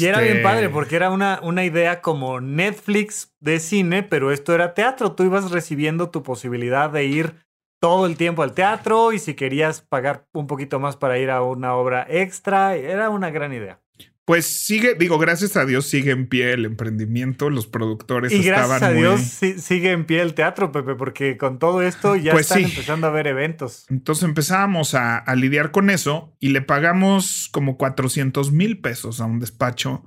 Y 0.00 0.06
era 0.06 0.20
bien 0.20 0.42
padre 0.42 0.62
este 0.62 0.72
porque 0.72 0.96
era 0.96 1.10
una, 1.10 1.40
una 1.42 1.62
idea 1.62 2.00
como 2.00 2.40
Netflix 2.40 3.34
de 3.38 3.60
cine, 3.60 4.02
pero 4.02 4.32
esto 4.32 4.54
era 4.54 4.72
teatro. 4.72 5.12
Tú 5.12 5.24
ibas 5.24 5.50
recibiendo 5.50 6.08
tu 6.08 6.22
posibilidad 6.22 6.88
de 6.90 7.04
ir 7.04 7.34
todo 7.80 8.06
el 8.06 8.16
tiempo 8.16 8.42
al 8.42 8.54
teatro 8.54 9.12
y 9.12 9.18
si 9.18 9.34
querías 9.34 9.82
pagar 9.82 10.26
un 10.32 10.46
poquito 10.46 10.80
más 10.80 10.96
para 10.96 11.18
ir 11.18 11.30
a 11.30 11.42
una 11.42 11.74
obra 11.74 12.06
extra, 12.08 12.76
era 12.76 13.10
una 13.10 13.30
gran 13.30 13.52
idea. 13.52 13.80
Pues 14.28 14.44
sigue, 14.44 14.94
digo, 14.94 15.18
gracias 15.18 15.56
a 15.56 15.64
Dios 15.64 15.86
sigue 15.86 16.10
en 16.10 16.26
pie 16.26 16.52
el 16.52 16.66
emprendimiento, 16.66 17.48
los 17.48 17.66
productores 17.66 18.30
y 18.30 18.42
gracias 18.42 18.82
a 18.82 18.90
Dios 18.90 19.22
sigue 19.22 19.92
en 19.92 20.04
pie 20.04 20.20
el 20.20 20.34
teatro, 20.34 20.70
Pepe, 20.70 20.96
porque 20.96 21.38
con 21.38 21.58
todo 21.58 21.80
esto 21.80 22.14
ya 22.14 22.32
pues 22.32 22.50
están 22.50 22.64
empezando 22.64 23.06
a 23.06 23.10
ver 23.10 23.26
eventos. 23.26 23.86
Entonces 23.88 24.24
empezamos 24.24 24.94
a, 24.94 25.24
lidiar 25.34 25.70
con 25.70 25.88
eso 25.88 26.36
y 26.40 26.50
le 26.50 26.60
pagamos 26.60 27.48
como 27.52 27.78
400 27.78 28.52
mil 28.52 28.82
pesos 28.82 29.22
a 29.22 29.24
un 29.24 29.38
despacho 29.38 30.04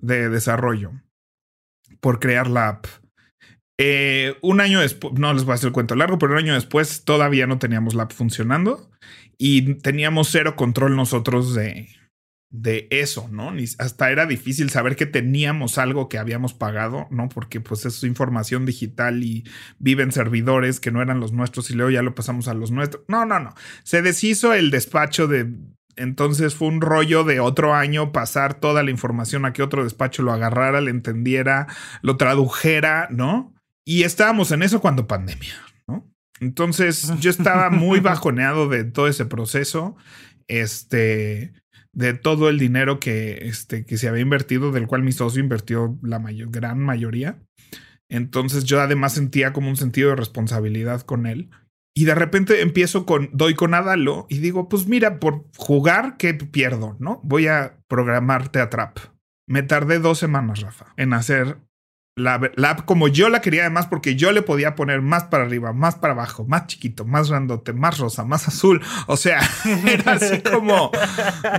de 0.00 0.28
desarrollo 0.28 0.90
por 2.00 2.18
crear 2.18 2.48
la 2.48 2.70
app. 2.70 2.86
Eh, 3.78 4.34
un 4.42 4.60
año 4.60 4.80
después, 4.80 5.14
no 5.14 5.32
les 5.32 5.44
voy 5.44 5.52
a 5.52 5.54
hacer 5.54 5.68
el 5.68 5.74
cuento 5.74 5.94
largo, 5.94 6.18
pero 6.18 6.32
un 6.32 6.38
año 6.38 6.54
después 6.54 7.04
todavía 7.04 7.46
no 7.46 7.60
teníamos 7.60 7.94
la 7.94 8.02
app 8.02 8.12
funcionando 8.14 8.90
y 9.38 9.74
teníamos 9.74 10.28
cero 10.28 10.56
control 10.56 10.96
nosotros 10.96 11.54
de, 11.54 11.86
de 12.50 12.88
eso, 12.90 13.28
¿no? 13.30 13.52
Ni, 13.52 13.64
hasta 13.78 14.10
era 14.10 14.26
difícil 14.26 14.70
saber 14.70 14.96
que 14.96 15.06
teníamos 15.06 15.78
algo 15.78 16.08
que 16.08 16.18
habíamos 16.18 16.52
pagado, 16.52 17.06
¿no? 17.10 17.28
Porque 17.28 17.60
pues 17.60 17.86
es 17.86 18.02
información 18.02 18.66
digital 18.66 19.22
y 19.22 19.44
viven 19.78 20.10
servidores 20.10 20.80
que 20.80 20.90
no 20.90 21.00
eran 21.00 21.20
los 21.20 21.32
nuestros 21.32 21.70
y 21.70 21.74
luego 21.74 21.90
ya 21.90 22.02
lo 22.02 22.14
pasamos 22.14 22.48
a 22.48 22.54
los 22.54 22.72
nuestros. 22.72 23.04
No, 23.06 23.24
no, 23.24 23.38
no. 23.38 23.54
Se 23.84 24.02
deshizo 24.02 24.52
el 24.52 24.70
despacho 24.70 25.28
de... 25.28 25.48
Entonces 25.96 26.54
fue 26.54 26.68
un 26.68 26.80
rollo 26.80 27.24
de 27.24 27.40
otro 27.40 27.74
año 27.74 28.10
pasar 28.10 28.54
toda 28.54 28.82
la 28.82 28.90
información 28.90 29.44
a 29.44 29.52
que 29.52 29.62
otro 29.62 29.84
despacho 29.84 30.22
lo 30.22 30.32
agarrara, 30.32 30.80
le 30.80 30.90
entendiera, 30.90 31.68
lo 32.02 32.16
tradujera, 32.16 33.08
¿no? 33.10 33.54
Y 33.84 34.02
estábamos 34.02 34.50
en 34.50 34.62
eso 34.62 34.80
cuando 34.80 35.06
pandemia, 35.06 35.54
¿no? 35.86 36.08
Entonces 36.40 37.12
yo 37.20 37.30
estaba 37.30 37.70
muy 37.70 38.00
bajoneado 38.00 38.68
de 38.68 38.84
todo 38.84 39.08
ese 39.08 39.26
proceso, 39.26 39.96
este, 40.48 41.52
de 41.92 42.14
todo 42.14 42.48
el 42.48 42.58
dinero 42.58 43.00
que, 43.00 43.38
este, 43.42 43.84
que 43.84 43.96
se 43.96 44.08
había 44.08 44.22
invertido, 44.22 44.72
del 44.72 44.86
cual 44.86 45.02
mi 45.02 45.12
socio 45.12 45.40
invirtió 45.40 45.98
la 46.02 46.18
mayor, 46.18 46.50
gran 46.50 46.78
mayoría. 46.80 47.38
Entonces 48.08 48.64
yo 48.64 48.80
además 48.80 49.14
sentía 49.14 49.52
como 49.52 49.68
un 49.68 49.76
sentido 49.76 50.10
de 50.10 50.16
responsabilidad 50.16 51.02
con 51.02 51.26
él. 51.26 51.50
Y 51.94 52.04
de 52.04 52.14
repente 52.14 52.60
empiezo 52.60 53.04
con, 53.04 53.30
doy 53.32 53.54
con 53.54 53.74
Adalo 53.74 54.26
y 54.28 54.38
digo, 54.38 54.68
pues 54.68 54.86
mira, 54.86 55.18
por 55.18 55.46
jugar, 55.56 56.16
¿qué 56.16 56.34
pierdo? 56.34 56.96
¿No? 57.00 57.20
Voy 57.24 57.48
a 57.48 57.78
programarte 57.88 58.60
a 58.60 58.70
Trap. 58.70 58.98
Me 59.46 59.62
tardé 59.62 59.98
dos 59.98 60.18
semanas, 60.18 60.60
Rafa, 60.60 60.94
en 60.96 61.12
hacer 61.12 61.58
la, 62.16 62.34
app 62.34 62.84
como 62.84 63.08
yo 63.08 63.28
la 63.28 63.40
quería 63.40 63.62
además 63.62 63.86
porque 63.86 64.16
yo 64.16 64.32
le 64.32 64.42
podía 64.42 64.74
poner 64.74 65.00
más 65.00 65.24
para 65.24 65.44
arriba, 65.44 65.72
más 65.72 65.96
para 65.96 66.12
abajo, 66.12 66.44
más 66.44 66.66
chiquito, 66.66 67.04
más 67.04 67.30
grandote, 67.30 67.72
más 67.72 67.98
rosa, 67.98 68.24
más 68.24 68.48
azul. 68.48 68.82
O 69.06 69.16
sea, 69.16 69.40
era 69.86 70.12
así 70.12 70.40
como 70.40 70.90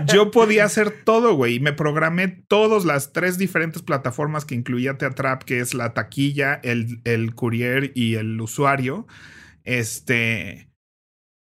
yo 0.05 0.31
podía 0.31 0.65
hacer 0.65 1.03
todo, 1.03 1.35
güey. 1.35 1.55
Y 1.55 1.59
me 1.59 1.73
programé 1.73 2.27
todas 2.27 2.85
las 2.85 3.13
tres 3.13 3.37
diferentes 3.37 3.81
plataformas 3.81 4.45
que 4.45 4.55
incluía 4.55 4.97
Teatrap, 4.97 5.43
que 5.43 5.59
es 5.59 5.73
la 5.73 5.93
taquilla, 5.93 6.59
el, 6.63 7.01
el 7.03 7.33
courier 7.35 7.91
y 7.95 8.15
el 8.15 8.39
usuario. 8.39 9.07
Este... 9.63 10.67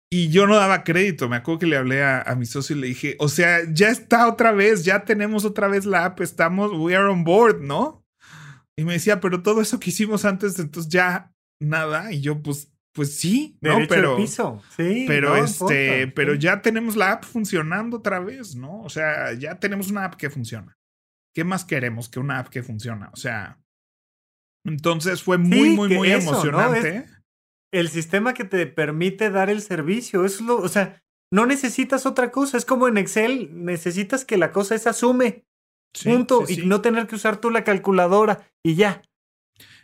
Y 0.09 0.29
yo 0.29 0.45
no 0.45 0.57
daba 0.57 0.83
crédito. 0.83 1.27
Me 1.27 1.37
acuerdo 1.37 1.61
que 1.61 1.65
le 1.65 1.75
hablé 1.75 2.03
a, 2.03 2.21
a, 2.21 2.35
mi 2.35 2.45
socio 2.45 2.75
y 2.75 2.79
le 2.79 2.85
dije, 2.85 3.15
o 3.17 3.29
sea, 3.29 3.61
ya 3.71 3.89
está 3.89 4.27
otra 4.27 4.51
vez, 4.51 4.85
ya 4.85 5.05
tenemos 5.05 5.43
otra 5.43 5.67
vez 5.67 5.85
la 5.85 6.05
app, 6.05 6.21
estamos, 6.21 6.71
we 6.71 6.95
are 6.95 7.07
on 7.07 7.23
board, 7.23 7.61
¿no? 7.61 8.02
Y 8.77 8.83
me 8.83 8.93
decía, 8.93 9.19
pero 9.19 9.43
todo 9.43 9.61
eso 9.61 9.79
que 9.79 9.91
hicimos 9.91 10.25
antes, 10.25 10.57
entonces 10.59 10.91
ya 10.91 11.33
nada. 11.61 12.11
Y 12.11 12.21
yo, 12.21 12.41
pues, 12.41 12.71
pues 12.93 13.15
sí, 13.15 13.57
¿no? 13.61 13.79
pero, 13.87 14.17
piso. 14.17 14.61
Sí, 14.75 15.05
pero 15.07 15.35
este, 15.35 16.07
pero 16.07 16.35
ya 16.35 16.61
tenemos 16.61 16.95
la 16.95 17.13
app 17.13 17.23
funcionando 17.23 17.97
otra 17.97 18.19
vez, 18.19 18.55
¿no? 18.55 18.81
O 18.81 18.89
sea, 18.89 19.33
ya 19.33 19.59
tenemos 19.59 19.89
una 19.89 20.05
app 20.05 20.15
que 20.15 20.29
funciona. 20.29 20.77
¿Qué 21.35 21.43
más 21.43 21.65
queremos 21.65 22.09
que 22.09 22.19
una 22.19 22.39
app 22.39 22.49
que 22.49 22.61
funciona? 22.61 23.09
O 23.13 23.15
sea, 23.15 23.59
entonces 24.65 25.23
fue 25.23 25.37
muy, 25.37 25.71
muy, 25.71 25.95
muy 25.95 26.11
emocionante. 26.11 27.05
el 27.71 27.89
sistema 27.89 28.33
que 28.33 28.43
te 28.43 28.67
permite 28.67 29.29
dar 29.29 29.49
el 29.49 29.61
servicio, 29.61 30.25
es 30.25 30.41
lo, 30.41 30.57
o 30.57 30.69
sea, 30.69 31.03
no 31.31 31.47
necesitas 31.47 32.05
otra 32.05 32.31
cosa. 32.31 32.57
Es 32.57 32.65
como 32.65 32.87
en 32.87 32.97
Excel, 32.97 33.65
necesitas 33.65 34.25
que 34.25 34.37
la 34.37 34.51
cosa 34.51 34.75
es 34.75 34.85
asume. 34.85 35.45
Punto. 36.03 36.45
y 36.47 36.65
no 36.65 36.81
tener 36.81 37.07
que 37.07 37.15
usar 37.15 37.37
tú 37.37 37.49
la 37.49 37.63
calculadora 37.63 38.51
y 38.63 38.75
ya. 38.75 39.01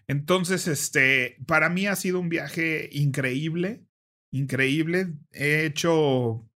Entonces, 0.07 0.67
este, 0.67 1.37
para 1.45 1.69
mí 1.69 1.85
ha 1.85 1.95
sido 1.95 2.19
un 2.19 2.29
viaje 2.29 2.89
increíble, 2.91 3.85
increíble. 4.31 5.13
He 5.31 5.65
hecho 5.65 6.49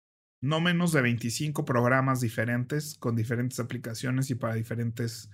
no 0.41 0.61
menos 0.61 0.91
de 0.91 1.01
25 1.01 1.65
programas 1.65 2.21
diferentes 2.21 2.95
con 2.95 3.15
diferentes 3.15 3.59
aplicaciones 3.59 4.29
y 4.29 4.35
para 4.35 4.55
diferentes 4.55 5.29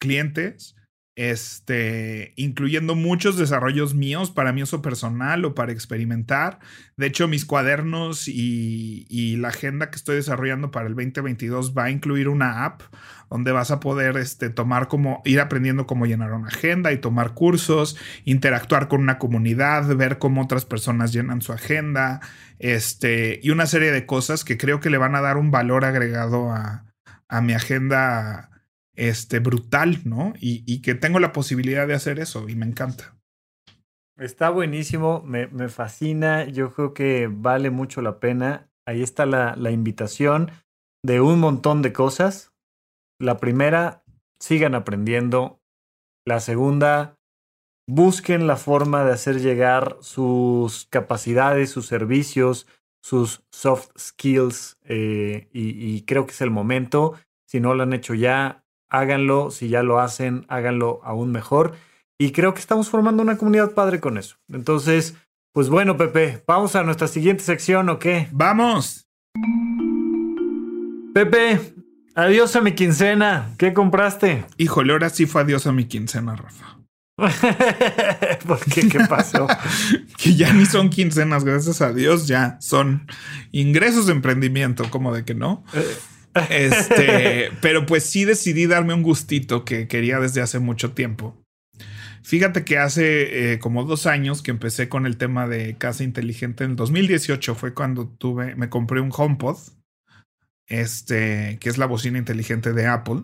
clientes 0.00 0.76
este, 1.16 2.34
incluyendo 2.36 2.94
muchos 2.94 3.38
desarrollos 3.38 3.94
míos 3.94 4.30
para 4.30 4.52
mi 4.52 4.62
uso 4.62 4.82
personal 4.82 5.46
o 5.46 5.54
para 5.54 5.72
experimentar. 5.72 6.58
De 6.98 7.06
hecho, 7.06 7.26
mis 7.26 7.46
cuadernos 7.46 8.28
y, 8.28 9.06
y, 9.08 9.36
la 9.36 9.48
agenda 9.48 9.90
que 9.90 9.96
estoy 9.96 10.16
desarrollando 10.16 10.70
para 10.70 10.86
el 10.86 10.94
2022 10.94 11.74
va 11.76 11.84
a 11.84 11.90
incluir 11.90 12.28
una 12.28 12.66
app 12.66 12.82
donde 13.30 13.50
vas 13.50 13.70
a 13.70 13.80
poder 13.80 14.18
este, 14.18 14.50
tomar 14.50 14.88
como, 14.88 15.22
ir 15.24 15.40
aprendiendo 15.40 15.86
cómo 15.86 16.04
llenar 16.04 16.34
una 16.34 16.48
agenda 16.48 16.92
y 16.92 16.98
tomar 16.98 17.32
cursos, 17.32 17.96
interactuar 18.24 18.88
con 18.88 19.00
una 19.00 19.18
comunidad, 19.18 19.96
ver 19.96 20.18
cómo 20.18 20.42
otras 20.42 20.66
personas 20.66 21.14
llenan 21.14 21.40
su 21.40 21.52
agenda, 21.52 22.20
este, 22.58 23.40
y 23.42 23.50
una 23.50 23.66
serie 23.66 23.90
de 23.90 24.04
cosas 24.04 24.44
que 24.44 24.58
creo 24.58 24.80
que 24.80 24.90
le 24.90 24.98
van 24.98 25.14
a 25.14 25.22
dar 25.22 25.38
un 25.38 25.50
valor 25.50 25.86
agregado 25.86 26.52
a, 26.52 26.84
a 27.28 27.40
mi 27.40 27.54
agenda 27.54 28.50
este, 28.96 29.38
brutal, 29.38 30.00
¿no? 30.04 30.32
Y, 30.40 30.82
que 30.82 30.94
tengo 30.94 31.20
la 31.20 31.32
posibilidad 31.32 31.86
de 31.86 31.94
hacer 31.94 32.18
eso 32.18 32.48
y 32.48 32.56
me 32.56 32.66
encanta. 32.66 33.16
Está 34.18 34.50
buenísimo, 34.50 35.22
me, 35.22 35.46
me 35.48 35.68
fascina, 35.68 36.44
yo 36.46 36.72
creo 36.72 36.94
que 36.94 37.28
vale 37.30 37.70
mucho 37.70 38.00
la 38.00 38.18
pena. 38.18 38.70
Ahí 38.86 39.02
está 39.02 39.26
la, 39.26 39.54
la 39.56 39.70
invitación 39.70 40.50
de 41.04 41.20
un 41.20 41.38
montón 41.38 41.82
de 41.82 41.92
cosas. 41.92 42.52
La 43.20 43.38
primera, 43.38 44.02
sigan 44.40 44.74
aprendiendo. 44.74 45.60
La 46.24 46.40
segunda, 46.40 47.16
busquen 47.88 48.46
la 48.46 48.56
forma 48.56 49.04
de 49.04 49.12
hacer 49.12 49.40
llegar 49.40 49.96
sus 50.00 50.86
capacidades, 50.86 51.70
sus 51.70 51.86
servicios, 51.86 52.66
sus 53.02 53.44
soft 53.52 53.90
skills 53.96 54.78
eh, 54.82 55.48
y, 55.52 55.94
y, 55.94 56.02
creo 56.02 56.26
que 56.26 56.32
es 56.32 56.40
el 56.40 56.50
momento. 56.50 57.14
Si 57.46 57.60
no 57.60 57.74
lo 57.74 57.84
han 57.84 57.92
hecho 57.92 58.14
ya, 58.14 58.64
háganlo, 58.88 59.50
si 59.50 59.68
ya 59.68 59.82
lo 59.82 60.00
hacen, 60.00 60.44
háganlo 60.48 61.00
aún 61.04 61.32
mejor. 61.32 61.74
Y 62.18 62.32
creo 62.32 62.54
que 62.54 62.60
estamos 62.60 62.88
formando 62.88 63.22
una 63.22 63.36
comunidad 63.36 63.72
padre 63.72 64.00
con 64.00 64.16
eso. 64.18 64.36
Entonces, 64.48 65.14
pues 65.52 65.68
bueno, 65.68 65.96
Pepe, 65.96 66.42
vamos 66.46 66.76
a 66.76 66.82
nuestra 66.82 67.08
siguiente 67.08 67.44
sección, 67.44 67.88
¿o 67.88 67.98
qué? 67.98 68.28
Vamos. 68.32 69.08
Pepe, 71.14 71.60
adiós 72.14 72.56
a 72.56 72.60
mi 72.60 72.72
quincena. 72.72 73.54
¿Qué 73.58 73.72
compraste? 73.72 74.44
Híjole, 74.56 74.92
ahora 74.92 75.10
sí 75.10 75.26
fue 75.26 75.42
adiós 75.42 75.66
a 75.66 75.72
mi 75.72 75.86
quincena, 75.86 76.36
Rafa. 76.36 76.76
¿Por 78.46 78.60
qué? 78.66 78.88
¿Qué 78.88 79.00
pasó? 79.08 79.46
que 80.18 80.34
ya 80.34 80.52
ni 80.52 80.66
son 80.66 80.90
quincenas, 80.90 81.44
gracias 81.44 81.80
a 81.80 81.92
Dios, 81.92 82.26
ya 82.26 82.58
son 82.60 83.06
ingresos 83.52 84.06
de 84.06 84.12
emprendimiento, 84.12 84.90
como 84.90 85.14
de 85.14 85.24
que 85.24 85.34
no. 85.34 85.64
Eh, 85.72 85.96
este, 86.50 87.50
pero 87.60 87.86
pues 87.86 88.04
sí 88.04 88.24
decidí 88.24 88.66
darme 88.66 88.94
un 88.94 89.02
gustito 89.02 89.64
que 89.64 89.88
quería 89.88 90.20
desde 90.20 90.42
hace 90.42 90.58
mucho 90.58 90.92
tiempo. 90.92 91.36
Fíjate 92.26 92.64
que 92.64 92.76
hace 92.76 93.52
eh, 93.52 93.58
como 93.60 93.84
dos 93.84 94.06
años 94.06 94.42
que 94.42 94.50
empecé 94.50 94.88
con 94.88 95.06
el 95.06 95.16
tema 95.16 95.46
de 95.46 95.76
casa 95.78 96.02
inteligente. 96.02 96.64
En 96.64 96.74
2018 96.74 97.54
fue 97.54 97.72
cuando 97.72 98.08
tuve, 98.08 98.56
me 98.56 98.68
compré 98.68 99.00
un 99.00 99.12
HomePod, 99.16 99.56
este, 100.66 101.56
que 101.60 101.68
es 101.68 101.78
la 101.78 101.86
bocina 101.86 102.18
inteligente 102.18 102.72
de 102.72 102.88
Apple. 102.88 103.22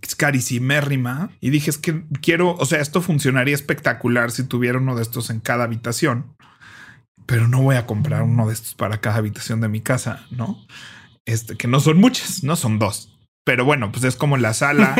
Es 0.00 0.16
carísimérrima. 0.16 1.32
Y 1.40 1.50
dije, 1.50 1.68
es 1.68 1.76
que 1.76 2.04
quiero, 2.22 2.54
o 2.54 2.64
sea, 2.64 2.80
esto 2.80 3.02
funcionaría 3.02 3.54
espectacular 3.54 4.30
si 4.30 4.44
tuviera 4.44 4.78
uno 4.78 4.96
de 4.96 5.02
estos 5.02 5.28
en 5.28 5.40
cada 5.40 5.64
habitación. 5.64 6.34
Pero 7.26 7.46
no 7.46 7.60
voy 7.60 7.76
a 7.76 7.84
comprar 7.84 8.22
uno 8.22 8.46
de 8.46 8.54
estos 8.54 8.74
para 8.74 9.02
cada 9.02 9.16
habitación 9.16 9.60
de 9.60 9.68
mi 9.68 9.82
casa, 9.82 10.26
¿no? 10.30 10.66
Este, 11.30 11.56
que 11.56 11.68
no 11.68 11.80
son 11.80 11.98
muchas, 11.98 12.42
no 12.44 12.56
son 12.56 12.78
dos. 12.78 13.16
Pero 13.44 13.64
bueno, 13.64 13.90
pues 13.90 14.04
es 14.04 14.16
como 14.16 14.36
la 14.36 14.52
sala, 14.52 14.94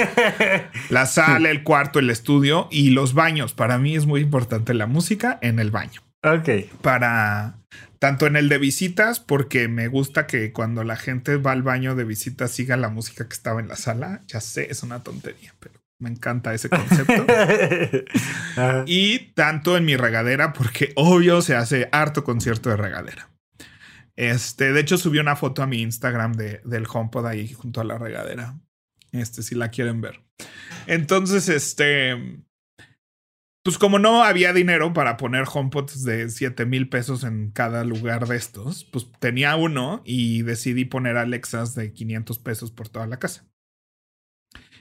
la 0.88 1.06
sala, 1.06 1.50
el 1.50 1.62
cuarto, 1.62 1.98
el 1.98 2.10
estudio 2.10 2.68
y 2.70 2.90
los 2.90 3.14
baños. 3.14 3.52
Para 3.52 3.78
mí 3.78 3.94
es 3.94 4.06
muy 4.06 4.22
importante 4.22 4.72
la 4.74 4.86
música 4.86 5.38
en 5.42 5.58
el 5.58 5.70
baño. 5.70 6.00
Ok. 6.22 6.48
Para 6.82 7.58
tanto 7.98 8.26
en 8.26 8.36
el 8.36 8.48
de 8.48 8.58
visitas, 8.58 9.20
porque 9.20 9.68
me 9.68 9.88
gusta 9.88 10.26
que 10.26 10.52
cuando 10.52 10.84
la 10.84 10.96
gente 10.96 11.36
va 11.36 11.52
al 11.52 11.62
baño 11.62 11.94
de 11.94 12.04
visitas 12.04 12.50
siga 12.50 12.76
la 12.78 12.88
música 12.88 13.28
que 13.28 13.34
estaba 13.34 13.60
en 13.60 13.68
la 13.68 13.76
sala. 13.76 14.22
Ya 14.26 14.40
sé, 14.40 14.68
es 14.70 14.82
una 14.82 15.02
tontería, 15.02 15.54
pero 15.60 15.74
me 15.98 16.08
encanta 16.08 16.54
ese 16.54 16.70
concepto. 16.70 17.26
y 18.86 19.32
tanto 19.34 19.76
en 19.76 19.84
mi 19.84 19.96
regadera, 19.96 20.54
porque 20.54 20.92
obvio 20.96 21.42
se 21.42 21.54
hace 21.54 21.88
harto 21.92 22.24
concierto 22.24 22.70
de 22.70 22.78
regadera. 22.78 23.28
Este, 24.20 24.74
de 24.74 24.80
hecho, 24.80 24.98
subí 24.98 25.18
una 25.18 25.34
foto 25.34 25.62
a 25.62 25.66
mi 25.66 25.80
Instagram 25.80 26.34
de, 26.34 26.60
del 26.66 26.84
HomePod 26.86 27.24
ahí 27.24 27.50
junto 27.54 27.80
a 27.80 27.84
la 27.84 27.96
regadera. 27.96 28.60
Este, 29.12 29.42
si 29.42 29.54
la 29.54 29.70
quieren 29.70 30.02
ver. 30.02 30.22
Entonces, 30.86 31.48
este. 31.48 32.42
Pues 33.64 33.78
como 33.78 33.98
no 33.98 34.22
había 34.22 34.52
dinero 34.52 34.92
para 34.92 35.16
poner 35.16 35.44
HomePods 35.50 36.04
de 36.04 36.28
7 36.28 36.66
mil 36.66 36.90
pesos 36.90 37.24
en 37.24 37.50
cada 37.50 37.82
lugar 37.84 38.28
de 38.28 38.36
estos, 38.36 38.84
pues 38.84 39.10
tenía 39.20 39.56
uno 39.56 40.02
y 40.04 40.42
decidí 40.42 40.84
poner 40.84 41.16
Alexas 41.16 41.74
de 41.74 41.94
500 41.94 42.38
pesos 42.40 42.70
por 42.70 42.90
toda 42.90 43.06
la 43.06 43.18
casa. 43.18 43.48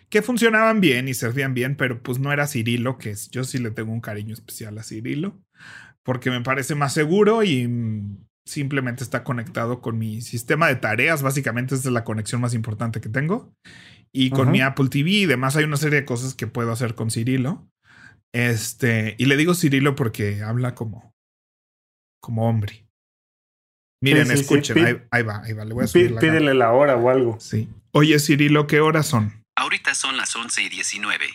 que 0.09 0.21
funcionaban 0.21 0.81
bien 0.81 1.07
y 1.07 1.13
servían 1.13 1.53
bien, 1.53 1.77
pero 1.77 2.03
pues 2.03 2.19
no 2.19 2.33
era 2.33 2.47
Cirilo, 2.47 2.97
que 2.97 3.15
yo 3.31 3.45
sí 3.45 3.57
le 3.57 3.71
tengo 3.71 3.93
un 3.93 4.01
cariño 4.01 4.33
especial 4.33 4.77
a 4.77 4.83
Cirilo, 4.83 5.41
porque 6.03 6.29
me 6.29 6.41
parece 6.41 6.75
más 6.75 6.93
seguro 6.93 7.43
y 7.43 7.67
mm, 7.67 8.28
simplemente 8.45 9.03
está 9.03 9.23
conectado 9.23 9.81
con 9.81 9.97
mi 9.97 10.21
sistema 10.21 10.67
de 10.67 10.75
tareas, 10.75 11.21
básicamente 11.21 11.75
esta 11.75 11.89
es 11.89 11.93
la 11.93 12.03
conexión 12.03 12.41
más 12.41 12.53
importante 12.53 13.01
que 13.01 13.09
tengo, 13.09 13.53
y 14.11 14.31
con 14.31 14.51
mi 14.51 14.61
Apple 14.61 14.89
TV 14.89 15.09
y 15.11 15.25
demás 15.25 15.55
hay 15.55 15.65
una 15.65 15.77
serie 15.77 16.01
de 16.01 16.05
cosas 16.05 16.33
que 16.33 16.47
puedo 16.47 16.71
hacer 16.71 16.95
con 16.95 17.11
Cirilo. 17.11 17.69
Este, 18.33 19.15
y 19.17 19.25
le 19.25 19.37
digo 19.37 19.53
Cirilo 19.53 19.95
porque 19.95 20.41
habla 20.43 20.75
como, 20.75 21.15
como 22.21 22.47
hombre. 22.49 22.87
Miren, 24.01 24.31
escuchen, 24.31 25.07
Ahí, 25.11 25.23
va, 25.23 25.41
ahí 25.43 25.53
va, 25.53 25.65
le 25.65 25.73
voy 25.73 25.83
a 25.83 25.87
subir 25.87 26.15
Pídele 26.15 26.53
la 26.53 26.71
hora 26.71 26.95
o 26.95 27.09
algo. 27.09 27.39
Sí. 27.39 27.67
Oye, 27.91 28.17
Cirilo, 28.19 28.65
¿qué 28.65 28.79
horas 28.79 29.07
son? 29.07 29.43
Ahorita 29.57 29.93
son 29.93 30.15
las 30.15 30.35
11 30.35 30.63
y 30.63 30.69
19. 30.69 31.25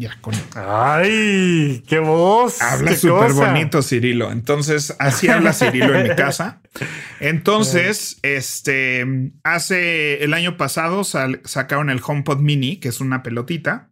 Ya, 0.00 0.16
con. 0.20 0.32
¡Ay! 0.54 1.82
¡Qué 1.88 1.98
voz! 1.98 2.62
Habla 2.62 2.94
súper 2.94 3.32
bonito, 3.32 3.82
Cirilo. 3.82 4.30
Entonces, 4.30 4.94
así 5.00 5.26
habla 5.28 5.52
Cirilo 5.52 5.92
en 5.92 6.08
mi 6.08 6.08
casa. 6.16 6.62
Entonces, 7.18 8.20
este. 8.22 9.04
Hace. 9.42 10.22
El 10.22 10.34
año 10.34 10.56
pasado 10.56 11.02
sacaron 11.02 11.90
el 11.90 12.00
HomePod 12.04 12.38
Mini, 12.38 12.76
que 12.76 12.88
es 12.88 13.00
una 13.00 13.24
pelotita, 13.24 13.90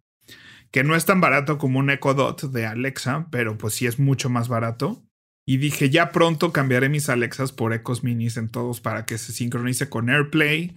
que 0.71 0.85
no 0.85 0.95
es 0.95 1.07
tan 1.07 1.21
barato 1.21 1.59
como 1.59 1.81
un 1.81 1.91
Echo 1.91 2.15
Dot 2.15 2.53
de 2.53 2.67
Alexa, 2.67 3.27
pero 3.33 3.59
pues 3.59 3.75
sí 3.75 3.87
es 3.87 3.99
mucho 3.99 4.31
más 4.31 4.47
barato. 4.47 5.03
Y 5.45 5.57
dije, 5.57 5.91
ya 5.91 6.13
pronto 6.13 6.53
cambiaré 6.53 6.89
mis 6.89 7.09
Alexas 7.09 7.51
por 7.51 7.73
Echos 7.73 8.05
Minis 8.05 8.37
en 8.37 8.49
todos 8.49 8.81
para 8.81 9.07
que 9.07 9.19
se 9.19 9.33
sincronice 9.33 9.89
con 9.89 10.09
AirPlay 10.09 10.77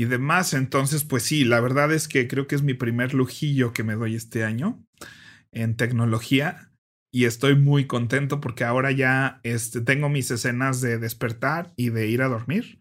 y 0.00 0.06
demás. 0.06 0.54
Entonces, 0.54 1.04
pues 1.04 1.24
sí, 1.24 1.44
la 1.44 1.60
verdad 1.60 1.92
es 1.92 2.08
que 2.08 2.26
creo 2.26 2.46
que 2.46 2.54
es 2.54 2.62
mi 2.62 2.72
primer 2.72 3.12
lujillo 3.12 3.74
que 3.74 3.84
me 3.84 3.96
doy 3.96 4.14
este 4.14 4.44
año 4.44 4.82
en 5.52 5.76
tecnología 5.76 6.72
y 7.12 7.26
estoy 7.26 7.54
muy 7.54 7.86
contento 7.86 8.40
porque 8.40 8.64
ahora 8.64 8.92
ya 8.92 9.40
este, 9.42 9.82
tengo 9.82 10.08
mis 10.08 10.30
escenas 10.30 10.80
de 10.80 10.96
despertar 10.96 11.74
y 11.76 11.90
de 11.90 12.08
ir 12.08 12.22
a 12.22 12.28
dormir. 12.28 12.80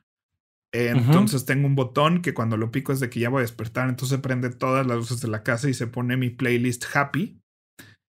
Entonces 0.72 1.44
tengo 1.44 1.68
un 1.68 1.76
botón 1.76 2.22
que 2.22 2.34
cuando 2.34 2.56
lo 2.56 2.72
pico 2.72 2.94
es 2.94 3.02
de 3.02 3.10
que 3.10 3.20
ya 3.20 3.28
voy 3.28 3.40
a 3.40 3.42
despertar, 3.42 3.90
entonces 3.90 4.20
prende 4.20 4.50
todas 4.50 4.88
las 4.88 4.96
luces 4.96 5.20
de 5.20 5.28
la 5.28 5.44
casa 5.44 5.70
y 5.70 5.74
se 5.74 5.88
pone 5.88 6.16
mi 6.16 6.30
playlist 6.30 6.86
happy, 6.94 7.42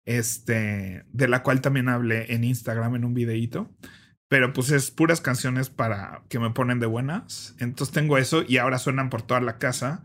este, 0.05 1.03
de 1.11 1.27
la 1.27 1.43
cual 1.43 1.59
también 1.59 1.89
hablé 1.89 2.33
en 2.33 2.45
Instagram 2.45 2.95
en 2.95 3.03
un 3.03 3.13
videíto. 3.13 3.69
Pero 4.29 4.53
pues 4.53 4.71
es 4.71 4.89
puras 4.89 5.21
canciones 5.21 5.69
para 5.69 6.23
que 6.29 6.39
me 6.39 6.51
ponen 6.51 6.79
de 6.79 6.87
buenas. 6.87 7.55
Entonces 7.59 7.93
tengo 7.93 8.17
eso 8.17 8.43
y 8.47 8.57
ahora 8.57 8.79
suenan 8.79 9.09
por 9.09 9.21
toda 9.21 9.41
la 9.41 9.57
casa. 9.57 10.03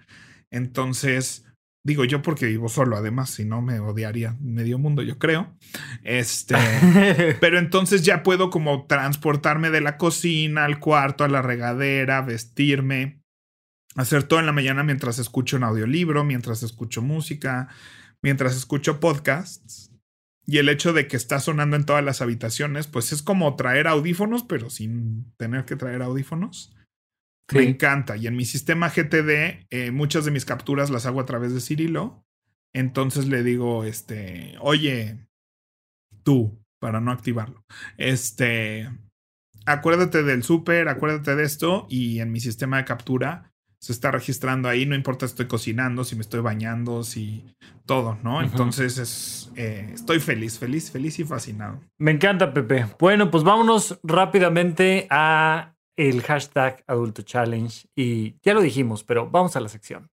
Entonces, 0.51 1.45
digo 1.85 2.05
yo 2.05 2.21
porque 2.21 2.47
vivo 2.47 2.69
solo, 2.69 2.97
además, 2.97 3.31
si 3.31 3.45
no 3.45 3.63
me 3.63 3.81
odiaría 3.81 4.37
medio 4.41 4.79
mundo, 4.79 5.03
yo 5.03 5.19
creo. 5.19 5.57
Este, 6.05 6.57
pero 7.41 7.59
entonces 7.59 8.03
ya 8.03 8.23
puedo 8.23 8.51
como 8.51 8.87
transportarme 8.87 9.71
de 9.71 9.81
la 9.81 9.97
cocina 9.97 10.65
al 10.65 10.79
cuarto, 10.81 11.25
a 11.25 11.29
la 11.29 11.43
regadera, 11.43 12.21
vestirme, 12.21 13.23
hacer 13.97 14.25
todo 14.25 14.41
en 14.41 14.47
la 14.47 14.53
mañana 14.53 14.83
mientras 14.83 15.19
escucho 15.19 15.57
un 15.57 15.65
audiolibro, 15.65 16.25
mientras 16.25 16.63
escucho 16.63 17.03
música, 17.03 17.69
mientras 18.23 18.57
escucho 18.57 19.01
podcasts. 19.01 19.88
Y 20.51 20.57
el 20.57 20.71
hecho 20.71 20.95
de 20.95 21.07
que 21.09 21.19
está 21.19 21.41
sonando 21.41 21.77
en 21.77 21.85
todas 21.85 22.03
las 22.03 22.23
habitaciones, 22.23 22.87
pues 22.87 23.13
es 23.13 23.21
como 23.21 23.55
traer 23.55 23.87
audífonos, 23.87 24.45
pero 24.45 24.71
sin 24.71 25.31
tener 25.37 25.67
que 25.67 25.77
traer 25.77 26.01
audífonos. 26.01 26.75
Me 27.53 27.65
encanta. 27.65 28.17
Y 28.17 28.29
en 28.29 28.35
mi 28.35 28.47
sistema 28.47 28.89
GTD, 28.89 29.67
eh, 29.69 29.91
muchas 29.93 30.25
de 30.25 30.31
mis 30.31 30.47
capturas 30.47 30.89
las 30.89 31.05
hago 31.05 31.21
a 31.21 31.27
través 31.27 31.53
de 31.53 31.61
Cirilo. 31.61 32.25
Entonces 32.75 33.27
le 33.27 33.43
digo, 33.43 33.85
este, 33.85 34.55
oye, 34.63 35.29
tú, 36.23 36.59
para 36.81 37.03
no 37.03 37.11
activarlo. 37.11 37.63
Este, 37.99 38.89
acuérdate 39.67 40.23
del 40.23 40.45
súper, 40.45 40.89
acuérdate 40.89 41.37
de 41.37 41.45
esto. 41.45 41.87
Y 41.91 42.21
en 42.21 42.33
mi 42.33 42.41
sistema 42.41 42.79
de 42.79 42.87
captura 42.87 43.53
se 43.81 43.93
está 43.93 44.11
registrando 44.11 44.69
ahí, 44.69 44.87
no 44.87 44.95
importa 44.95 45.27
si 45.27 45.33
estoy 45.33 45.47
cocinando, 45.47 46.05
si 46.05 46.17
me 46.17 46.23
estoy 46.23 46.41
bañando, 46.41 47.05
si 47.05 47.55
todo, 47.87 48.19
¿no? 48.23 48.43
Entonces 48.43 48.99
es, 48.99 49.53
eh, 49.57 49.91
estoy 49.95 50.21
feliz, 50.21 50.59
feliz, 50.59 50.91
feliz 50.91 51.19
y 51.19 51.25
fascinado. 51.25 51.81
Me 51.99 52.11
encanta, 52.11 52.53
Pepe. 52.53 52.87
Bueno, 52.99 53.31
pues 53.31 53.45
vámonos 53.45 53.99
rápidamente 54.03 55.07
a 55.11 55.75
el 55.97 56.23
hashtag 56.23 56.85
Adulto 56.87 57.23
Challenge 57.23 57.87
y 57.97 58.37
ya 58.43 58.55
lo 58.55 58.61
dijimos, 58.61 59.05
pero 59.05 59.31
vamos 59.31 59.57
a 59.57 59.61
la 59.61 59.69
sección. 59.69 60.09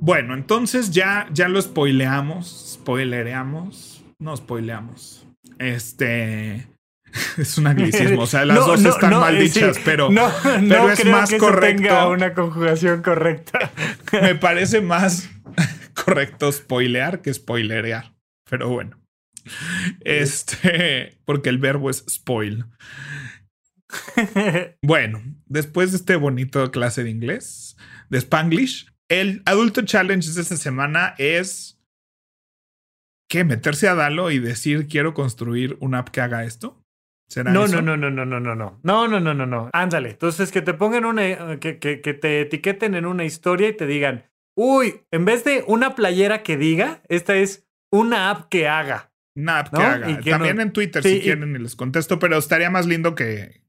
Bueno, 0.00 0.34
entonces 0.34 0.90
ya, 0.90 1.28
ya 1.32 1.48
lo 1.48 1.62
spoileamos, 1.62 2.74
spoilereamos, 2.74 4.04
no 4.18 4.36
spoileamos. 4.36 5.26
Este, 5.58 6.66
es 7.38 7.58
un 7.58 7.66
anglicismo. 7.66 8.22
O 8.22 8.26
sea, 8.26 8.44
las 8.44 8.58
dos 8.66 8.84
están 8.84 9.12
mal 9.12 9.38
dichas, 9.38 9.78
pero, 9.84 10.08
pero 10.08 10.90
es 10.90 11.04
más 11.06 11.32
correcto. 11.34 11.82
tenga 11.82 12.08
una 12.08 12.34
conjugación 12.34 13.02
correcta. 13.02 13.72
Me 14.12 14.34
parece 14.34 14.80
más 14.80 15.30
correcto 15.94 16.50
spoilear 16.50 17.22
que 17.22 17.32
spoilerear. 17.32 18.14
Pero 18.48 18.68
bueno. 18.68 19.00
Este, 20.00 21.18
porque 21.24 21.50
el 21.50 21.58
verbo 21.58 21.90
es 21.90 22.04
spoil. 22.08 22.64
Bueno, 24.82 25.22
después 25.46 25.92
de 25.92 25.98
este 25.98 26.16
bonito 26.16 26.70
clase 26.70 27.04
de 27.04 27.10
inglés, 27.10 27.76
de 28.08 28.18
Spanglish, 28.18 28.90
el 29.08 29.42
adulto 29.44 29.82
challenge 29.82 30.30
de 30.32 30.40
esta 30.40 30.56
semana 30.56 31.14
es 31.18 31.78
que 33.28 33.44
meterse 33.44 33.86
a 33.86 33.94
Dalo 33.94 34.30
y 34.30 34.38
decir 34.38 34.88
quiero 34.88 35.14
construir 35.14 35.76
una 35.80 35.98
app 35.98 36.08
que 36.08 36.22
haga 36.22 36.44
esto 36.44 36.83
no, 37.36 37.66
no, 37.66 37.82
no, 37.82 37.96
no, 37.96 38.10
no, 38.10 38.24
no, 38.24 38.40
no, 38.40 38.54
no. 38.54 38.80
No, 38.82 39.08
no, 39.08 39.20
no, 39.20 39.34
no, 39.34 39.46
no. 39.46 39.70
Ándale. 39.72 40.10
Entonces 40.10 40.52
que 40.52 40.62
te 40.62 40.74
pongan 40.74 41.04
una, 41.04 41.58
que, 41.58 41.78
que, 41.78 42.00
que 42.00 42.14
te 42.14 42.40
etiqueten 42.42 42.94
en 42.94 43.06
una 43.06 43.24
historia 43.24 43.68
y 43.68 43.76
te 43.76 43.86
digan, 43.86 44.24
uy, 44.56 45.02
en 45.10 45.24
vez 45.24 45.44
de 45.44 45.64
una 45.66 45.94
playera 45.94 46.42
que 46.42 46.56
diga, 46.56 47.02
esta 47.08 47.34
es 47.36 47.66
una 47.90 48.30
app 48.30 48.48
que 48.48 48.68
haga. 48.68 49.12
Una 49.36 49.60
app 49.60 49.74
que 49.74 49.82
haga. 49.82 50.20
También 50.22 50.60
en 50.60 50.72
Twitter 50.72 51.02
si 51.02 51.20
quieren 51.20 51.54
y 51.56 51.58
les 51.58 51.76
contesto, 51.76 52.18
pero 52.18 52.36
estaría 52.36 52.70
más 52.70 52.86
lindo 52.86 53.14
que 53.14 53.62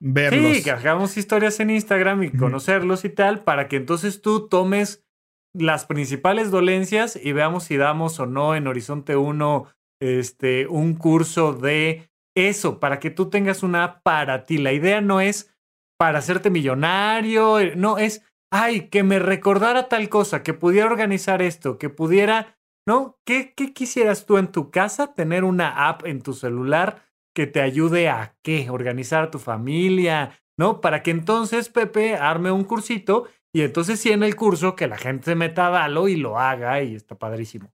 verlos. 0.00 0.56
Sí, 0.56 0.62
que 0.62 0.70
hagamos 0.70 1.16
historias 1.16 1.60
en 1.60 1.70
Instagram 1.70 2.22
y 2.22 2.30
conocerlos 2.30 3.04
y 3.04 3.10
tal, 3.10 3.42
para 3.44 3.68
que 3.68 3.76
entonces 3.76 4.22
tú 4.22 4.48
tomes 4.48 5.04
las 5.52 5.84
principales 5.84 6.50
dolencias 6.50 7.18
y 7.20 7.32
veamos 7.32 7.64
si 7.64 7.76
damos 7.76 8.18
o 8.20 8.26
no 8.26 8.54
en 8.54 8.66
Horizonte 8.66 9.16
1 9.16 9.68
este, 10.00 10.66
un 10.66 10.94
curso 10.94 11.52
de 11.52 12.09
eso, 12.36 12.80
para 12.80 13.00
que 13.00 13.10
tú 13.10 13.30
tengas 13.30 13.62
una 13.62 13.84
app 13.84 14.02
para 14.02 14.46
ti. 14.46 14.58
La 14.58 14.72
idea 14.72 15.00
no 15.00 15.20
es 15.20 15.54
para 15.98 16.18
hacerte 16.18 16.50
millonario, 16.50 17.60
eh, 17.60 17.74
no 17.76 17.98
es, 17.98 18.24
ay, 18.50 18.88
que 18.88 19.02
me 19.02 19.18
recordara 19.18 19.88
tal 19.88 20.08
cosa, 20.08 20.42
que 20.42 20.54
pudiera 20.54 20.86
organizar 20.86 21.42
esto, 21.42 21.78
que 21.78 21.90
pudiera, 21.90 22.58
¿no? 22.86 23.18
¿Qué, 23.26 23.52
qué 23.54 23.72
quisieras 23.74 24.24
tú 24.24 24.38
en 24.38 24.50
tu 24.50 24.70
casa? 24.70 25.14
Tener 25.14 25.44
una 25.44 25.88
app 25.88 26.06
en 26.06 26.22
tu 26.22 26.32
celular 26.32 27.02
que 27.34 27.46
te 27.46 27.60
ayude 27.60 28.08
a 28.08 28.36
qué? 28.42 28.70
Organizar 28.70 29.24
a 29.24 29.30
tu 29.30 29.38
familia, 29.38 30.38
¿no? 30.58 30.80
Para 30.80 31.02
que 31.02 31.10
entonces 31.10 31.68
Pepe 31.68 32.16
arme 32.16 32.50
un 32.50 32.64
cursito 32.64 33.28
y 33.52 33.62
entonces 33.62 34.00
sí 34.00 34.10
en 34.10 34.22
el 34.22 34.36
curso 34.36 34.76
que 34.76 34.86
la 34.86 34.96
gente 34.96 35.26
se 35.26 35.34
meta 35.34 35.66
a 35.66 35.70
Dalo 35.70 36.08
y 36.08 36.16
lo 36.16 36.38
haga 36.38 36.82
y 36.82 36.94
está 36.94 37.18
padrísimo. 37.18 37.72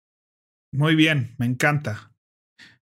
Muy 0.73 0.95
bien, 0.95 1.35
me 1.39 1.47
encanta. 1.47 2.13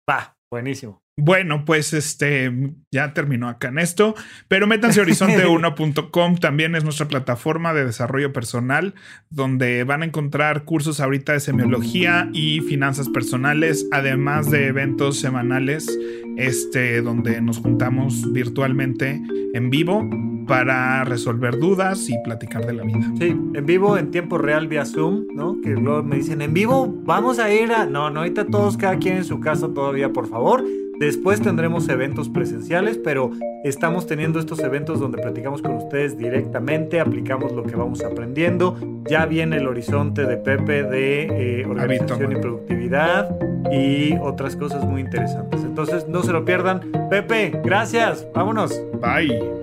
Va, 0.09 0.37
buenísimo. 0.49 1.02
Bueno, 1.15 1.63
pues 1.63 1.93
este 1.93 2.51
ya 2.91 3.13
terminó 3.13 3.47
acá 3.47 3.67
en 3.67 3.77
esto, 3.77 4.15
pero 4.47 4.65
métanse 4.65 4.99
a 4.99 5.05
horizonte1.com, 5.05 6.37
también 6.39 6.75
es 6.75 6.83
nuestra 6.83 7.07
plataforma 7.07 7.71
de 7.71 7.85
desarrollo 7.85 8.33
personal, 8.33 8.95
donde 9.29 9.83
van 9.83 10.01
a 10.01 10.05
encontrar 10.05 10.63
cursos 10.63 10.99
ahorita 10.99 11.33
de 11.33 11.39
semiología 11.39 12.29
y 12.33 12.61
finanzas 12.61 13.09
personales, 13.09 13.87
además 13.91 14.49
de 14.49 14.67
eventos 14.67 15.19
semanales, 15.19 15.87
este, 16.35 17.03
donde 17.03 17.41
nos 17.41 17.59
juntamos 17.59 18.33
virtualmente 18.33 19.21
en 19.53 19.69
vivo 19.69 20.09
para 20.47 21.03
resolver 21.03 21.59
dudas 21.59 22.09
y 22.09 22.17
platicar 22.23 22.65
de 22.65 22.73
la 22.73 22.83
vida. 22.83 23.11
Sí, 23.19 23.27
en 23.27 23.65
vivo, 23.67 23.97
en 23.97 24.09
tiempo 24.09 24.39
real 24.39 24.67
vía 24.67 24.83
Zoom, 24.83 25.27
¿no? 25.35 25.61
Que 25.61 25.69
luego 25.69 26.01
me 26.01 26.17
dicen, 26.17 26.41
en 26.41 26.53
vivo, 26.53 26.91
vamos 27.03 27.37
a 27.37 27.53
ir 27.53 27.71
a... 27.71 27.85
No, 27.85 28.09
no, 28.09 28.21
ahorita 28.21 28.47
todos, 28.47 28.77
cada 28.77 28.97
quien 28.97 29.17
en 29.17 29.25
su 29.25 29.39
casa 29.39 29.69
todavía, 29.73 30.11
por 30.11 30.27
favor. 30.27 30.63
Después 30.99 31.41
tendremos 31.41 31.89
eventos 31.89 32.29
presenciales, 32.29 32.97
pero 32.97 33.31
estamos 33.63 34.07
teniendo 34.07 34.39
estos 34.39 34.59
eventos 34.59 34.99
donde 34.99 35.21
platicamos 35.21 35.61
con 35.61 35.75
ustedes 35.75 36.17
directamente, 36.17 36.99
aplicamos 36.99 37.51
lo 37.51 37.63
que 37.63 37.75
vamos 37.75 38.03
aprendiendo. 38.03 38.77
Ya 39.09 39.25
viene 39.25 39.57
el 39.57 39.67
horizonte 39.67 40.25
de 40.25 40.37
Pepe 40.37 40.83
de 40.83 41.61
eh, 41.61 41.65
organización 41.65 42.31
y 42.31 42.35
productividad 42.35 43.35
y 43.71 44.15
otras 44.17 44.55
cosas 44.55 44.85
muy 44.85 45.01
interesantes. 45.01 45.61
Entonces 45.63 46.07
no 46.07 46.23
se 46.23 46.31
lo 46.31 46.45
pierdan. 46.45 46.91
Pepe, 47.09 47.59
gracias. 47.63 48.27
Vámonos. 48.33 48.81
Bye. 49.01 49.62